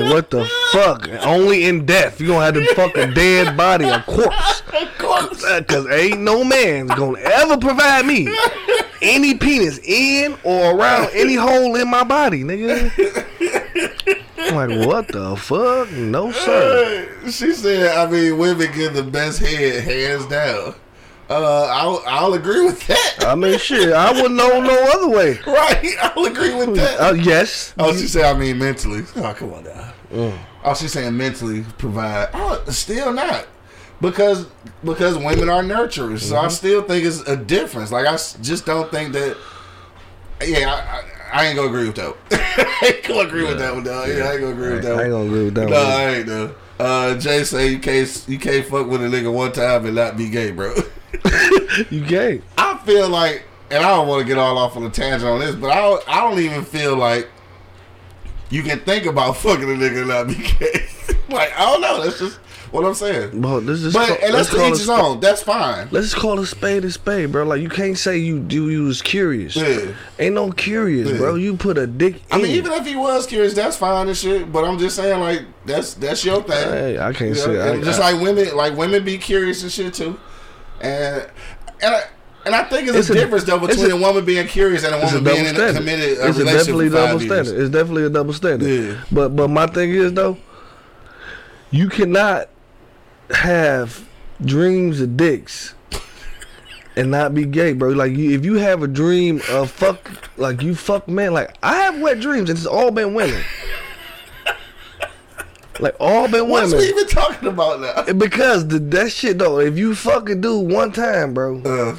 like 0.00 0.12
what 0.12 0.30
the 0.30 0.44
fuck? 0.72 1.08
Only 1.24 1.64
in 1.64 1.86
death 1.86 2.20
you 2.20 2.28
gonna 2.28 2.44
have 2.44 2.54
to 2.54 2.74
fuck 2.74 2.96
a 2.96 3.12
dead 3.12 3.56
body, 3.56 3.86
a 3.86 4.02
corpse. 4.02 4.62
of 4.72 4.98
course. 4.98 5.44
Uh, 5.44 5.62
Cause 5.66 5.88
ain't 5.88 6.20
no 6.20 6.44
man 6.44 6.86
gonna 6.86 7.18
ever 7.18 7.56
provide 7.56 8.06
me 8.06 8.28
any 9.02 9.34
penis 9.34 9.78
in 9.78 10.36
or 10.44 10.76
around 10.76 11.10
any 11.12 11.34
hole 11.34 11.76
in 11.76 11.88
my 11.88 12.04
body, 12.04 12.44
nigga. 12.44 12.90
I'm 14.38 14.54
like, 14.54 14.86
what 14.86 15.08
the 15.08 15.36
fuck? 15.36 15.90
No 15.92 16.30
sir. 16.30 17.08
Uh, 17.24 17.30
she 17.30 17.52
said, 17.52 17.96
I 17.96 18.10
mean, 18.10 18.38
women 18.38 18.70
get 18.72 18.94
the 18.94 19.02
best 19.02 19.40
head, 19.40 19.82
hands 19.82 20.26
down. 20.26 20.74
Uh, 21.28 21.64
I'll, 21.72 22.02
I'll 22.06 22.34
agree 22.34 22.64
with 22.64 22.86
that. 22.86 23.16
I 23.26 23.34
mean, 23.34 23.58
shit. 23.58 23.92
I 23.92 24.12
wouldn't 24.12 24.34
know 24.36 24.60
no 24.60 24.82
other 24.94 25.08
way. 25.08 25.38
Right, 25.46 25.94
I'll 26.00 26.24
agree 26.24 26.54
with 26.54 26.76
that. 26.76 27.00
Uh, 27.00 27.12
yes. 27.14 27.74
Oh, 27.78 27.92
she 27.96 28.06
said, 28.06 28.24
I 28.24 28.38
mean, 28.38 28.58
mentally. 28.58 29.02
Oh, 29.16 29.34
come 29.34 29.52
on 29.54 29.64
now. 29.64 29.92
Mm. 30.12 30.38
Oh, 30.64 30.74
she's 30.74 30.92
saying 30.92 31.16
mentally 31.16 31.64
provide. 31.78 32.28
Oh, 32.32 32.62
still 32.68 33.12
not. 33.12 33.46
Because 34.00 34.46
because 34.84 35.16
women 35.16 35.48
are 35.48 35.62
nurturers. 35.62 36.20
So 36.20 36.34
Mm-hmm. 36.36 36.44
I 36.44 36.48
still 36.48 36.82
think 36.82 37.04
it's 37.04 37.20
a 37.26 37.36
difference. 37.36 37.90
Like, 37.90 38.06
I 38.06 38.12
just 38.12 38.66
don't 38.66 38.90
think 38.90 39.12
that. 39.14 39.36
Yeah, 40.44 40.70
I, 40.70 41.38
I, 41.38 41.42
I 41.42 41.46
ain't 41.46 41.56
gonna 41.56 41.68
agree 41.68 41.86
with 41.86 41.96
that. 41.96 42.14
I 42.82 42.86
ain't 42.94 43.04
gonna 43.04 43.26
agree 43.26 43.44
with 43.44 43.58
that 43.58 43.74
one, 43.74 43.84
dog. 43.84 44.08
Yeah, 44.08 44.24
I 44.28 44.32
ain't 44.32 44.40
gonna 44.42 44.52
agree 44.52 44.72
with 44.74 44.82
that 44.82 44.96
I 44.98 45.02
ain't 45.04 45.10
gonna 45.10 45.24
agree 45.24 45.44
with 45.46 45.54
that 45.54 45.68
No, 45.68 45.76
one. 45.76 45.86
I 45.86 46.14
ain't 46.16 46.26
though. 46.26 46.54
Uh, 46.78 47.16
Jay 47.18 47.42
say 47.42 47.68
you 47.68 47.78
can't 47.78 48.24
you 48.28 48.38
can't 48.38 48.66
fuck 48.66 48.86
with 48.86 49.02
a 49.02 49.06
nigga 49.08 49.32
one 49.32 49.50
time 49.52 49.86
and 49.86 49.94
not 49.96 50.16
be 50.16 50.28
gay, 50.28 50.50
bro. 50.52 50.74
You 51.90 52.04
gay. 52.04 52.40
I 52.56 52.78
feel 52.78 53.08
like, 53.08 53.44
and 53.70 53.84
I 53.84 53.88
don't 53.94 54.08
want 54.08 54.22
to 54.22 54.26
get 54.26 54.38
all 54.38 54.56
off 54.58 54.76
on 54.76 54.84
a 54.84 54.90
tangent 54.90 55.24
on 55.30 55.40
this, 55.40 55.54
but 55.54 55.70
I 55.70 55.76
don't, 55.76 56.08
I 56.08 56.20
don't 56.20 56.38
even 56.38 56.64
feel 56.64 56.96
like 56.96 57.28
you 58.50 58.62
can 58.62 58.78
think 58.80 59.06
about 59.06 59.36
fucking 59.36 59.64
a 59.64 59.66
nigga 59.74 59.98
and 59.98 60.08
not 60.08 60.28
be 60.28 60.34
gay. 60.34 60.86
like 61.34 61.52
I 61.58 61.64
don't 61.64 61.80
know. 61.80 62.02
That's 62.02 62.18
just 62.18 62.38
what 62.70 62.84
I'm 62.84 62.94
saying. 62.94 63.40
Bro, 63.40 63.60
this 63.60 63.82
is 63.82 63.92
But 63.94 64.22
and 64.22 64.34
that's 64.34 64.50
to 64.50 64.56
call 64.56 64.68
each 64.68 64.78
his 64.78 64.88
own. 64.88 65.20
That's 65.20 65.42
fine. 65.42 65.88
Let's 65.90 66.14
call 66.14 66.38
a 66.40 66.46
spade 66.46 66.84
a 66.84 66.90
spade, 66.90 67.30
bro. 67.32 67.44
Like 67.44 67.60
you 67.60 67.68
can't 67.68 67.96
say 67.98 68.18
you 68.18 68.38
do 68.40 68.70
you 68.70 68.84
was 68.84 69.02
curious. 69.02 69.54
Yeah. 69.56 69.92
Ain't 70.18 70.34
no 70.34 70.50
curious, 70.52 71.10
Yeah. 71.10 71.18
bro. 71.18 71.34
You 71.36 71.56
put 71.56 71.78
a 71.78 71.86
dick. 71.86 72.22
I 72.30 72.38
mean, 72.38 72.46
even 72.46 72.72
if 72.72 72.86
he 72.86 72.96
was 72.96 73.26
curious, 73.26 73.54
that's 73.54 73.76
fine 73.76 74.08
and 74.08 74.16
shit. 74.16 74.50
But 74.52 74.64
I'm 74.64 74.78
just 74.78 74.96
saying, 74.96 75.20
like 75.20 75.42
that's 75.64 75.94
that's 75.94 76.24
your 76.24 76.42
thing. 76.42 76.68
Hey, 76.68 76.98
I 76.98 77.12
can't 77.12 77.36
You 77.36 77.46
know, 77.46 77.54
say. 77.54 77.60
I, 77.78 77.82
just 77.82 78.00
like 78.00 78.20
women, 78.20 78.56
like 78.56 78.76
women 78.76 79.04
be 79.04 79.18
curious 79.18 79.62
and 79.62 79.70
shit 79.72 79.94
too, 79.94 80.18
and 80.80 81.28
and 81.82 81.94
I, 81.94 82.02
and 82.44 82.54
I 82.54 82.62
think 82.64 82.88
it's, 82.88 82.96
It's 82.96 83.10
a, 83.10 83.12
a- 83.12 83.16
difference 83.16 83.44
though 83.44 83.56
it's 83.64 83.76
between 83.76 83.90
a, 83.92 83.96
a- 83.96 84.00
woman 84.00 84.24
being 84.24 84.46
curious 84.46 84.84
and 84.84 84.94
a 84.94 85.02
it's 85.02 85.12
a 85.12 85.16
woman 85.16 85.32
being 85.34 85.46
in 85.46 85.56
a 85.60 85.72
committed 85.72 86.18
uh, 86.18 86.28
it's 86.28 86.36
a 86.38 86.40
relationship 86.40 86.58
definitely 86.58 86.88
for 86.90 86.96
five 86.96 87.08
double 87.08 87.22
years. 87.22 87.46
standard. 87.48 87.62
It's 87.62 87.70
definitely 87.70 88.02
a 88.04 88.10
double 88.10 88.32
standard. 88.32 88.68
Yeah. 88.68 89.04
But 89.12 89.28
but 89.36 89.48
my 89.48 89.66
thing 89.66 89.90
is 89.90 90.12
though, 90.12 90.36
you 91.70 91.88
cannot 91.88 92.48
have 93.30 94.06
dreams 94.44 95.00
of 95.00 95.16
dicks 95.16 95.74
and 96.94 97.10
not 97.10 97.34
be 97.34 97.44
gay, 97.44 97.72
bro. 97.72 97.90
Like 97.90 98.12
you, 98.12 98.30
if 98.30 98.44
you 98.44 98.54
have 98.54 98.82
a 98.82 98.86
dream 98.88 99.40
of 99.50 99.70
fuck, 99.70 100.28
like 100.38 100.62
you 100.62 100.74
fuck 100.74 101.08
men. 101.08 101.32
Like 101.34 101.54
I 101.62 101.74
have 101.76 102.00
wet 102.00 102.20
dreams, 102.20 102.48
and 102.48 102.56
it's 102.58 102.66
all 102.66 102.90
been 102.90 103.12
women. 103.14 103.42
Like 105.80 105.96
all 106.00 106.24
been 106.28 106.48
women. 106.48 106.70
What's 106.70 106.74
we 106.74 106.88
even 106.88 107.06
talking 107.06 107.48
about 107.48 107.80
now? 107.80 108.12
Because 108.14 108.68
the, 108.68 108.78
that 108.78 109.10
shit 109.12 109.38
though, 109.38 109.58
if 109.60 109.76
you 109.78 109.94
fucking 109.94 110.40
do 110.40 110.58
one 110.58 110.92
time, 110.92 111.34
bro, 111.34 111.60
Uh, 111.64 111.96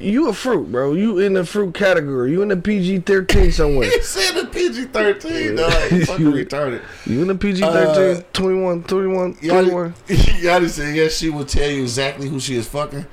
you 0.00 0.28
a 0.28 0.32
fruit, 0.32 0.70
bro. 0.70 0.94
You 0.94 1.18
in 1.18 1.32
the 1.32 1.44
fruit 1.44 1.74
category. 1.74 2.30
You 2.30 2.42
in 2.42 2.48
the 2.48 2.56
PG 2.56 3.00
thirteen 3.00 3.50
somewhere. 3.50 3.90
he 3.90 4.00
said 4.02 4.40
the 4.40 4.46
PG 4.46 4.84
thirteen. 4.86 5.56
No, 5.56 5.68
he 5.90 6.04
fucking 6.04 6.24
You- 6.24 6.32
retarded. 6.32 6.82
You 7.04 7.22
in 7.22 7.28
the 7.28 7.34
PG 7.34 7.62
Uh, 7.64 7.94
13, 7.94 8.24
21, 8.32 8.82
21, 8.84 9.34
21. 9.34 9.92
Yachty, 10.06 10.16
Yachty 10.40 10.68
said 10.68 10.94
yes, 10.94 11.16
she 11.18 11.30
will 11.30 11.44
tell 11.44 11.68
you 11.68 11.82
exactly 11.82 12.28
who 12.28 12.38
she 12.38 12.54
is 12.54 12.68
fucking. 12.68 13.06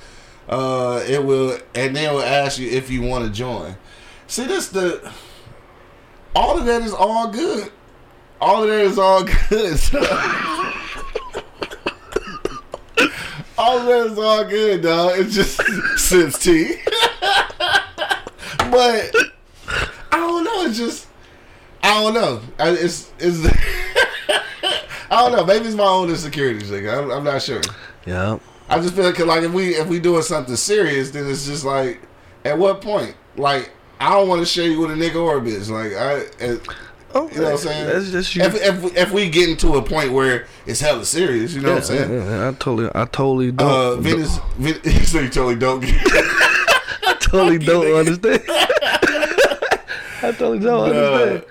Uh, 0.48 1.04
it 1.08 1.24
will, 1.24 1.58
and 1.74 1.96
then 1.96 2.14
will 2.14 2.22
ask 2.22 2.60
you 2.60 2.70
if 2.70 2.92
you 2.92 3.02
want 3.02 3.26
to 3.26 3.32
join. 3.32 3.76
See, 4.28 4.46
this 4.46 4.68
the 4.70 5.12
all 6.36 6.60
of 6.60 6.66
that 6.66 6.84
is 6.84 6.94
all 6.94 7.30
good. 7.32 7.72
All 8.42 8.64
of 8.64 8.70
that 8.70 8.82
is 8.82 9.00
all 9.00 9.24
good. 9.24 9.80
all 13.58 13.78
of 13.80 13.86
that 13.86 14.08
is 14.12 14.20
all 14.20 14.44
good, 14.46 14.82
dog. 14.84 15.14
It's 15.20 15.36
just 15.36 15.62
sips 15.98 16.40
tea. 16.40 16.76
but 18.58 19.16
I 20.12 20.18
don't 20.18 20.44
know. 20.44 20.66
It's 20.66 20.78
just 20.78 21.08
I 21.86 22.02
don't 22.02 22.14
know. 22.16 22.42
I, 22.60 22.70
it's 22.72 23.12
it's. 23.20 23.46
I 25.12 25.22
don't 25.22 25.34
know. 25.34 25.46
Maybe 25.46 25.68
it's 25.68 25.76
my 25.76 25.86
own 25.86 26.10
insecurities. 26.10 26.72
Nigga. 26.72 27.04
I'm, 27.04 27.12
I'm 27.12 27.24
not 27.24 27.42
sure. 27.44 27.62
Yeah. 28.08 28.40
I 28.68 28.80
just 28.80 28.96
feel 28.96 29.06
like, 29.06 29.20
like 29.20 29.44
if 29.44 29.52
we 29.52 29.76
if 29.76 29.88
we 29.88 30.00
doing 30.00 30.24
something 30.24 30.56
serious, 30.56 31.12
then 31.12 31.30
it's 31.30 31.46
just 31.46 31.64
like, 31.64 32.02
at 32.44 32.58
what 32.58 32.82
point? 32.82 33.16
Like, 33.38 33.70
I 34.00 34.10
don't 34.14 34.28
want 34.28 34.42
to 34.42 34.48
share 34.48 34.68
you 34.68 34.80
with 34.80 34.92
a 34.92 34.96
nigga 34.96 35.24
or 35.24 35.38
a 35.38 35.42
bitch. 35.42 35.70
Like, 35.70 35.94
I, 35.94 36.58
Oh, 37.18 37.30
you 37.30 37.38
know 37.38 37.44
what 37.46 37.52
I'm 37.54 37.58
saying? 37.60 37.88
That's 37.88 38.12
just 38.12 38.36
you. 38.36 38.44
If, 38.44 38.56
if 38.56 38.98
if 38.98 39.12
we 39.12 39.30
get 39.30 39.48
into 39.48 39.76
a 39.76 39.82
point 39.82 40.12
where 40.12 40.48
it's 40.66 40.82
hella 40.82 41.06
serious, 41.06 41.54
you 41.54 41.62
know 41.62 41.70
what 41.70 41.78
I'm 41.78 41.84
saying? 41.84 42.12
Yeah, 42.12 42.26
yeah, 42.26 42.50
I 42.50 42.52
totally, 42.52 42.90
I 42.94 43.06
totally 43.06 43.52
don't. 43.54 43.70
Uh, 43.72 43.96
Venus, 44.02 44.38
Vin, 44.58 45.06
so 45.06 45.20
you 45.22 45.30
totally 45.30 45.56
don't. 45.56 45.84
I 45.86 47.18
totally 47.22 47.58
don't 47.60 47.86
understand. 47.96 48.44
I 48.50 50.32
totally 50.32 50.60
don't 50.60 50.90
Nah. 50.94 50.96
understand. 51.14 51.46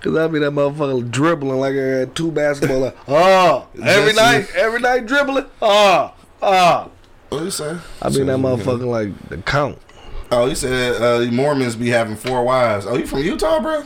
Cause 0.00 0.16
I 0.16 0.26
be 0.26 0.38
that 0.40 0.52
motherfucker 0.52 1.10
dribbling 1.10 1.60
like 1.60 1.74
I 1.74 2.00
had 2.00 2.14
two 2.14 2.30
basketball. 2.30 2.80
Like, 2.80 2.96
oh, 3.08 3.68
every 3.82 4.12
Just 4.12 4.16
night, 4.16 4.54
every 4.54 4.80
night 4.80 5.06
dribbling. 5.06 5.46
Oh, 5.62 6.12
oh. 6.42 6.90
What 7.30 7.42
you 7.44 7.50
say? 7.50 7.78
I 8.02 8.10
be 8.10 8.20
in 8.20 8.26
that 8.26 8.38
motherfucker 8.38 8.84
like 8.86 9.28
the 9.30 9.38
count. 9.38 9.78
Oh, 10.30 10.46
you 10.46 10.54
said 10.56 11.00
uh, 11.00 11.30
Mormons 11.32 11.76
be 11.76 11.88
having 11.88 12.16
four 12.16 12.44
wives. 12.44 12.84
Oh, 12.84 12.96
you 12.96 13.06
from 13.06 13.20
Utah, 13.20 13.60
bro? 13.60 13.84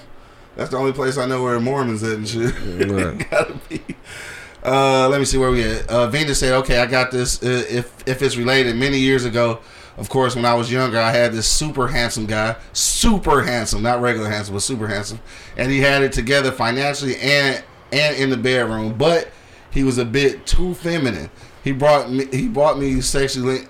That's 0.58 0.70
the 0.70 0.76
only 0.76 0.92
place 0.92 1.16
I 1.16 1.26
know 1.26 1.40
where 1.44 1.60
Mormons 1.60 2.02
at 2.02 2.16
and 2.16 2.28
shit. 2.28 2.52
Right. 2.90 3.30
Gotta 3.30 3.54
be. 3.68 3.80
Uh, 4.64 5.08
let 5.08 5.20
me 5.20 5.24
see 5.24 5.38
where 5.38 5.52
we 5.52 5.62
at. 5.62 5.88
Uh, 5.88 6.08
Venus 6.08 6.40
said, 6.40 6.52
"Okay, 6.52 6.78
I 6.78 6.86
got 6.86 7.12
this. 7.12 7.40
Uh, 7.40 7.64
if 7.70 7.94
if 8.08 8.22
it's 8.22 8.36
related, 8.36 8.74
many 8.74 8.98
years 8.98 9.24
ago, 9.24 9.60
of 9.96 10.08
course, 10.08 10.34
when 10.34 10.44
I 10.44 10.54
was 10.54 10.70
younger, 10.70 10.98
I 10.98 11.12
had 11.12 11.32
this 11.32 11.46
super 11.46 11.86
handsome 11.86 12.26
guy, 12.26 12.56
super 12.72 13.42
handsome, 13.42 13.84
not 13.84 14.00
regular 14.00 14.28
handsome, 14.28 14.54
but 14.54 14.62
super 14.62 14.88
handsome, 14.88 15.20
and 15.56 15.70
he 15.70 15.78
had 15.78 16.02
it 16.02 16.10
together 16.10 16.50
financially 16.50 17.16
and 17.20 17.62
and 17.92 18.16
in 18.16 18.28
the 18.28 18.36
bedroom, 18.36 18.94
but 18.98 19.28
he 19.70 19.84
was 19.84 19.96
a 19.96 20.04
bit 20.04 20.44
too 20.44 20.74
feminine. 20.74 21.30
He 21.62 21.70
brought 21.70 22.10
me 22.10 22.26
he 22.32 22.48
brought 22.48 22.80
me 22.80 23.00
sexually. 23.00 23.68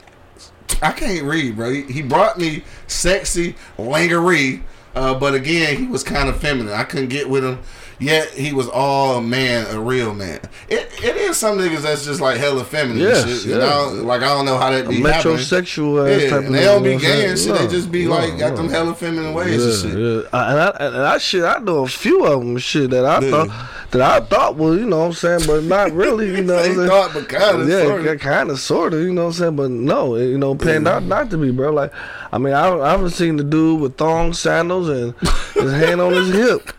I 0.80 0.92
can't 0.92 1.24
read, 1.24 1.56
bro. 1.56 1.70
He, 1.70 1.82
he 1.82 2.02
brought 2.02 2.38
me 2.38 2.64
sexy 2.86 3.56
lingerie, 3.76 4.62
uh, 4.94 5.18
but 5.18 5.34
again, 5.34 5.76
he 5.76 5.86
was 5.86 6.02
kind 6.02 6.28
of 6.28 6.40
feminine. 6.40 6.72
I 6.72 6.84
couldn't 6.84 7.08
get 7.08 7.28
with 7.28 7.44
him. 7.44 7.58
Yet 8.00 8.28
he 8.30 8.52
was 8.52 8.68
all 8.68 9.20
man, 9.20 9.66
a 9.74 9.80
real 9.80 10.14
man. 10.14 10.38
It 10.68 10.88
it 11.02 11.16
is 11.16 11.36
some 11.36 11.58
niggas 11.58 11.80
that's 11.82 12.04
just 12.04 12.20
like 12.20 12.36
hella 12.36 12.62
feminine. 12.64 13.02
Yes, 13.02 13.24
shit, 13.26 13.46
you 13.46 13.58
yeah. 13.58 13.66
know? 13.66 14.02
Like 14.04 14.22
I 14.22 14.26
don't 14.28 14.44
know 14.44 14.56
how 14.56 14.70
that 14.70 14.88
be 14.88 15.00
happening. 15.02 15.36
metrosexual 15.36 16.08
Yeah, 16.22 16.30
type 16.30 16.44
and 16.44 16.54
they 16.54 16.62
don't 16.62 16.84
be 16.84 16.92
you 16.92 17.00
gay 17.00 17.28
and 17.28 17.36
shit. 17.38 17.56
they 17.58 17.66
just 17.66 17.90
be 17.90 18.04
no, 18.04 18.10
like 18.12 18.38
got 18.38 18.50
no. 18.50 18.56
them 18.58 18.68
hella 18.68 18.94
feminine 18.94 19.34
ways 19.34 19.64
and 19.84 19.92
shit. 19.92 19.98
Yeah, 20.00 20.14
yeah. 20.14 20.22
I- 20.32 20.50
And 20.50 20.60
I 20.60 20.68
and 20.78 20.96
I 20.96 21.18
shit 21.18 21.42
I 21.44 21.58
know 21.58 21.78
a 21.84 21.88
few 21.88 22.24
of 22.24 22.38
them 22.40 22.56
shit 22.58 22.90
that 22.90 23.04
I 23.04 23.20
Yeah. 23.20 23.30
thought 23.30 23.68
that 23.90 24.00
I 24.00 24.20
thought 24.26 24.54
was 24.56 24.78
you 24.78 24.86
know 24.86 24.98
what 25.00 25.06
I'm 25.06 25.12
saying, 25.14 25.40
but 25.48 25.64
not 25.64 25.90
really. 25.92 26.28
You 26.36 26.42
know, 26.44 26.62
They 26.62 26.74
thought, 26.86 27.12
but 27.14 27.28
kind 27.28 27.62
of, 27.62 27.68
yeah, 27.68 27.82
sort 27.84 28.20
kind 28.20 28.50
of, 28.50 28.60
sort 28.60 28.94
of. 28.94 29.00
You 29.00 29.12
know 29.12 29.22
what 29.22 29.28
I'm 29.28 29.32
saying, 29.34 29.56
but 29.56 29.70
no, 29.70 30.14
it, 30.14 30.26
you 30.26 30.38
know, 30.38 30.54
panned 30.54 30.86
out 30.86 31.02
not 31.04 31.30
to 31.30 31.38
be, 31.38 31.50
bro. 31.50 31.72
Like, 31.72 31.90
I 32.30 32.38
mean, 32.38 32.52
I 32.54 32.68
I 32.78 32.90
haven't 32.90 33.10
seen 33.10 33.36
the 33.38 33.44
dude 33.44 33.80
with 33.80 33.96
thong 33.96 34.34
sandals 34.34 34.88
and 34.88 35.14
his 35.54 35.72
hand 35.72 36.00
on 36.00 36.12
his 36.12 36.28
hip. 36.32 36.70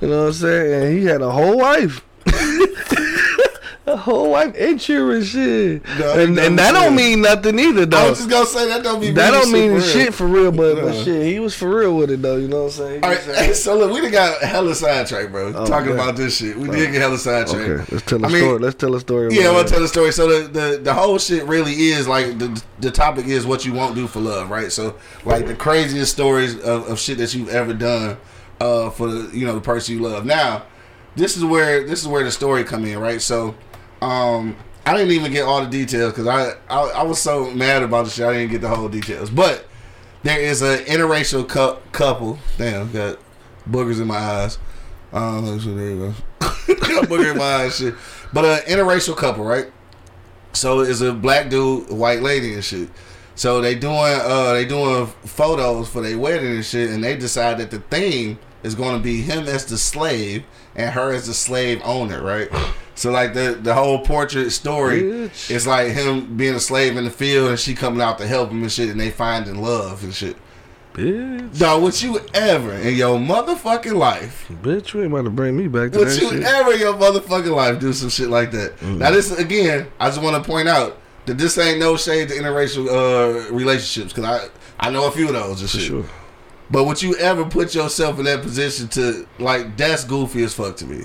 You 0.00 0.08
know 0.08 0.20
what 0.20 0.26
I'm 0.28 0.32
saying, 0.32 0.82
and 0.82 0.98
he 0.98 1.04
had 1.04 1.22
a 1.22 1.30
whole 1.30 1.58
wife. 1.58 2.04
A 3.84 3.96
whole 3.96 4.30
wife 4.30 4.54
insurance 4.54 5.26
shit, 5.26 5.84
No, 5.98 6.12
and, 6.12 6.38
and 6.38 6.56
that 6.56 6.70
don't 6.70 6.94
mean 6.94 7.22
nothing 7.22 7.58
either, 7.58 7.84
though. 7.84 7.98
I 7.98 8.10
was 8.10 8.18
just 8.18 8.30
gonna 8.30 8.46
say 8.46 8.68
that 8.68 8.84
don't 8.84 9.00
be 9.00 9.10
That 9.10 9.32
don't 9.32 9.50
mean 9.50 9.74
for 9.74 9.84
shit 9.84 10.14
for 10.14 10.28
real, 10.28 10.52
but, 10.52 10.76
but 10.76 11.04
shit, 11.04 11.26
he 11.26 11.40
was 11.40 11.56
for 11.56 11.68
real 11.68 11.96
with 11.96 12.12
it 12.12 12.22
though. 12.22 12.36
You 12.36 12.46
know 12.46 12.58
what 12.58 12.64
I'm 12.66 12.70
saying? 12.70 13.04
All 13.04 13.10
right, 13.10 13.18
hey, 13.18 13.52
so 13.54 13.76
look, 13.76 13.92
we 13.92 14.00
done 14.00 14.12
got 14.12 14.40
hella 14.40 14.76
sidetracked, 14.76 15.32
bro. 15.32 15.48
Oh, 15.48 15.66
Talking 15.66 15.90
okay. 15.90 16.00
about 16.00 16.14
this 16.14 16.36
shit, 16.36 16.56
we 16.56 16.68
did 16.68 16.90
oh. 16.90 16.92
get 16.92 17.00
hella 17.00 17.18
sidetracked. 17.18 17.60
Okay, 17.60 17.92
let's 17.92 18.06
tell 18.06 18.24
a 18.24 18.28
I 18.28 18.30
mean, 18.30 18.42
story. 18.42 18.58
Let's 18.60 18.76
tell 18.76 18.94
a 18.94 19.00
story. 19.00 19.34
Yeah, 19.34 19.48
I'm 19.48 19.54
gonna 19.54 19.68
tell 19.68 19.80
the 19.80 19.88
story. 19.88 20.12
So 20.12 20.28
the, 20.28 20.48
the 20.48 20.78
the 20.78 20.94
whole 20.94 21.18
shit 21.18 21.44
really 21.46 21.72
is 21.72 22.06
like 22.06 22.38
the 22.38 22.62
the 22.78 22.92
topic 22.92 23.26
is 23.26 23.46
what 23.46 23.64
you 23.64 23.72
won't 23.72 23.96
do 23.96 24.06
for 24.06 24.20
love, 24.20 24.48
right? 24.48 24.70
So 24.70 24.96
like 25.24 25.48
the 25.48 25.56
craziest 25.56 26.12
stories 26.12 26.54
of, 26.54 26.88
of 26.88 27.00
shit 27.00 27.18
that 27.18 27.34
you've 27.34 27.48
ever 27.48 27.74
done 27.74 28.16
uh, 28.62 28.90
for 28.90 29.08
you 29.08 29.44
know 29.44 29.54
the 29.54 29.60
person 29.60 29.96
you 29.96 30.02
love. 30.02 30.24
Now, 30.24 30.64
this 31.16 31.36
is 31.36 31.44
where 31.44 31.84
this 31.86 32.00
is 32.00 32.08
where 32.08 32.22
the 32.22 32.30
story 32.30 32.64
come 32.64 32.84
in, 32.84 32.98
right? 32.98 33.20
So, 33.20 33.54
um, 34.00 34.56
I 34.86 34.96
didn't 34.96 35.12
even 35.12 35.32
get 35.32 35.42
all 35.42 35.62
the 35.62 35.70
details 35.70 36.12
because 36.12 36.26
I, 36.26 36.52
I 36.70 36.80
I 36.90 37.02
was 37.02 37.20
so 37.20 37.50
mad 37.50 37.82
about 37.82 38.04
the 38.04 38.10
shit. 38.10 38.24
I 38.26 38.32
didn't 38.34 38.52
get 38.52 38.60
the 38.60 38.68
whole 38.68 38.88
details, 38.88 39.30
but 39.30 39.66
there 40.22 40.38
is 40.38 40.62
an 40.62 40.78
interracial 40.84 41.48
cou- 41.48 41.78
couple. 41.90 42.38
Damn, 42.56 42.92
got 42.92 43.18
boogers 43.68 44.00
in 44.00 44.06
my 44.06 44.18
eyes. 44.18 44.58
Um, 45.12 45.44
there 45.44 45.90
you 45.90 45.98
go. 45.98 46.14
booger 46.40 47.32
in 47.32 47.38
my 47.38 47.64
eyes, 47.64 47.76
shit. 47.76 47.94
But 48.32 48.44
an 48.44 48.58
interracial 48.72 49.16
couple, 49.16 49.44
right? 49.44 49.66
So 50.52 50.80
it's 50.80 51.00
a 51.00 51.12
black 51.12 51.48
dude, 51.50 51.90
white 51.90 52.22
lady, 52.22 52.54
and 52.54 52.64
shit. 52.64 52.88
So 53.34 53.60
they 53.60 53.74
doing 53.74 53.96
uh 53.96 54.52
they 54.52 54.66
doing 54.66 55.06
photos 55.24 55.88
for 55.88 56.00
their 56.02 56.18
wedding 56.18 56.52
and 56.52 56.64
shit, 56.64 56.90
and 56.90 57.02
they 57.02 57.16
decide 57.16 57.58
that 57.58 57.70
the 57.70 57.80
theme 57.80 58.38
is 58.62 58.74
going 58.74 58.96
to 58.96 59.02
be 59.02 59.22
him 59.22 59.46
as 59.46 59.66
the 59.66 59.78
slave 59.78 60.44
and 60.76 60.90
her 60.94 61.12
as 61.12 61.26
the 61.26 61.34
slave 61.34 61.80
owner, 61.84 62.22
right? 62.22 62.48
So 62.94 63.10
like 63.10 63.34
the 63.34 63.58
the 63.60 63.74
whole 63.74 64.00
portrait 64.00 64.50
story 64.50 65.02
Bitch. 65.02 65.50
is 65.50 65.66
like 65.66 65.92
him 65.92 66.36
being 66.36 66.54
a 66.54 66.60
slave 66.60 66.96
in 66.96 67.04
the 67.04 67.10
field 67.10 67.50
and 67.50 67.58
she 67.58 67.74
coming 67.74 68.00
out 68.02 68.18
to 68.18 68.26
help 68.26 68.50
him 68.50 68.62
and 68.62 68.70
shit, 68.70 68.90
and 68.90 69.00
they 69.00 69.10
finding 69.10 69.56
love 69.62 70.04
and 70.04 70.14
shit. 70.14 70.36
bitch, 70.92 71.58
Dog, 71.58 71.82
would 71.82 72.00
you 72.02 72.20
ever 72.34 72.72
in 72.74 72.94
your 72.94 73.18
motherfucking 73.18 73.94
life 73.94 74.46
bitch, 74.62 74.92
you 74.92 75.02
ain't 75.02 75.12
about 75.12 75.24
to 75.24 75.30
bring 75.30 75.56
me 75.56 75.68
back 75.68 75.90
to 75.92 75.98
that? 75.98 75.98
would 76.00 76.08
that 76.08 76.20
you 76.22 76.30
shit. 76.30 76.42
ever 76.42 76.72
in 76.72 76.80
your 76.80 76.94
motherfucking 76.94 77.54
life 77.56 77.80
do 77.80 77.92
some 77.92 78.10
shit 78.10 78.28
like 78.28 78.50
that? 78.52 78.76
Mm. 78.78 78.98
Now 78.98 79.10
this 79.10 79.32
again, 79.38 79.88
I 79.98 80.08
just 80.08 80.20
want 80.22 80.42
to 80.42 80.48
point 80.48 80.68
out 80.68 80.98
that 81.26 81.38
this 81.38 81.56
ain't 81.58 81.78
no 81.80 81.96
shade 81.96 82.28
to 82.28 82.34
interracial 82.34 82.88
uh, 82.88 83.52
relationships 83.52 84.12
because 84.12 84.24
I 84.80 84.86
I 84.86 84.90
know 84.90 85.06
a 85.06 85.10
few 85.10 85.28
of 85.28 85.32
those 85.34 85.60
and 85.62 85.70
For 85.70 85.78
shit. 85.78 85.86
sure. 85.88 86.04
But 86.70 86.84
would 86.84 87.02
you 87.02 87.14
ever 87.16 87.44
put 87.44 87.74
yourself 87.74 88.18
in 88.18 88.24
that 88.24 88.42
position 88.42 88.88
to 88.88 89.26
like 89.38 89.76
that's 89.76 90.04
goofy 90.04 90.42
as 90.44 90.54
fuck 90.54 90.76
to 90.78 90.86
me? 90.86 91.04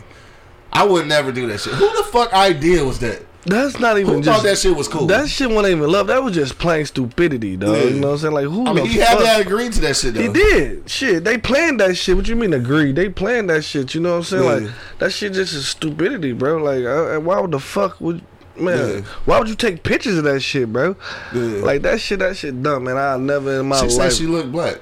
I 0.72 0.84
would 0.86 1.08
never 1.08 1.32
do 1.32 1.48
that 1.48 1.60
shit. 1.60 1.74
Who 1.74 1.98
the 1.98 2.04
fuck 2.04 2.34
idea 2.34 2.84
was 2.86 3.00
that? 3.00 3.24
That's 3.46 3.80
not 3.80 3.98
even 3.98 4.16
Who 4.16 4.22
just 4.22 4.42
thought 4.42 4.44
that 4.50 4.58
shit 4.58 4.76
was 4.76 4.90
cool? 4.90 5.08
That 5.08 5.30
shit 5.30 5.50
wasn't 5.50 5.78
even 5.78 5.90
love. 5.90 6.08
That 6.08 6.22
was 6.22 6.36
just 6.36 6.58
plain 6.60 6.86
stupidity, 6.86 7.56
dog. 7.56 7.78
Yeah. 7.78 7.84
You 7.86 8.00
know 8.02 8.08
what 8.08 8.14
I'm 8.16 8.20
saying? 8.20 8.34
Like 8.34 8.46
who 8.46 8.66
I 8.66 8.74
the 8.74 8.82
mean, 8.82 8.86
he 8.88 8.98
had 8.98 9.18
to 9.18 9.42
agree 9.42 9.70
to 9.70 9.82
that 9.82 9.96
shit 9.96 10.14
though. 10.16 10.22
He 10.22 10.28
did. 10.28 10.90
Shit, 10.90 11.24
they 11.24 11.38
planned 11.38 11.80
that 11.80 11.96
shit. 11.96 12.16
What 12.18 12.28
you 12.28 12.36
mean 12.36 12.54
agree? 12.54 12.92
They 12.92 13.08
planned 13.10 13.50
that 13.50 13.64
shit. 13.64 13.96
You 13.96 14.02
know 14.02 14.12
what 14.12 14.18
I'm 14.18 14.24
saying? 14.24 14.44
Yeah. 14.44 14.68
Like 14.68 14.76
that 15.00 15.12
shit 15.12 15.34
just 15.34 15.54
is 15.54 15.68
stupidity, 15.68 16.34
bro. 16.34 16.58
Like 16.58 16.84
uh, 16.84 17.20
why 17.22 17.40
would 17.40 17.52
the 17.52 17.60
fuck 17.60 18.00
would 18.02 18.22
man? 18.58 18.96
Yeah. 18.96 19.02
Why 19.24 19.40
would 19.40 19.48
you 19.48 19.56
take 19.56 19.82
pictures 19.84 20.18
of 20.18 20.26
that 20.26 20.42
shit, 20.42 20.72
bro? 20.72 20.98
Like 21.34 21.84
that 21.84 22.02
shit. 22.02 22.20
That 22.20 22.36
shit 22.36 22.62
dumb, 22.62 22.84
man. 22.84 22.98
I 22.98 23.16
never 23.16 23.62
in 23.62 23.68
my 23.70 23.80
She 23.82 23.90
said 23.90 23.98
life. 24.00 24.14
she 24.14 24.26
looked 24.26 24.52
black. 24.52 24.82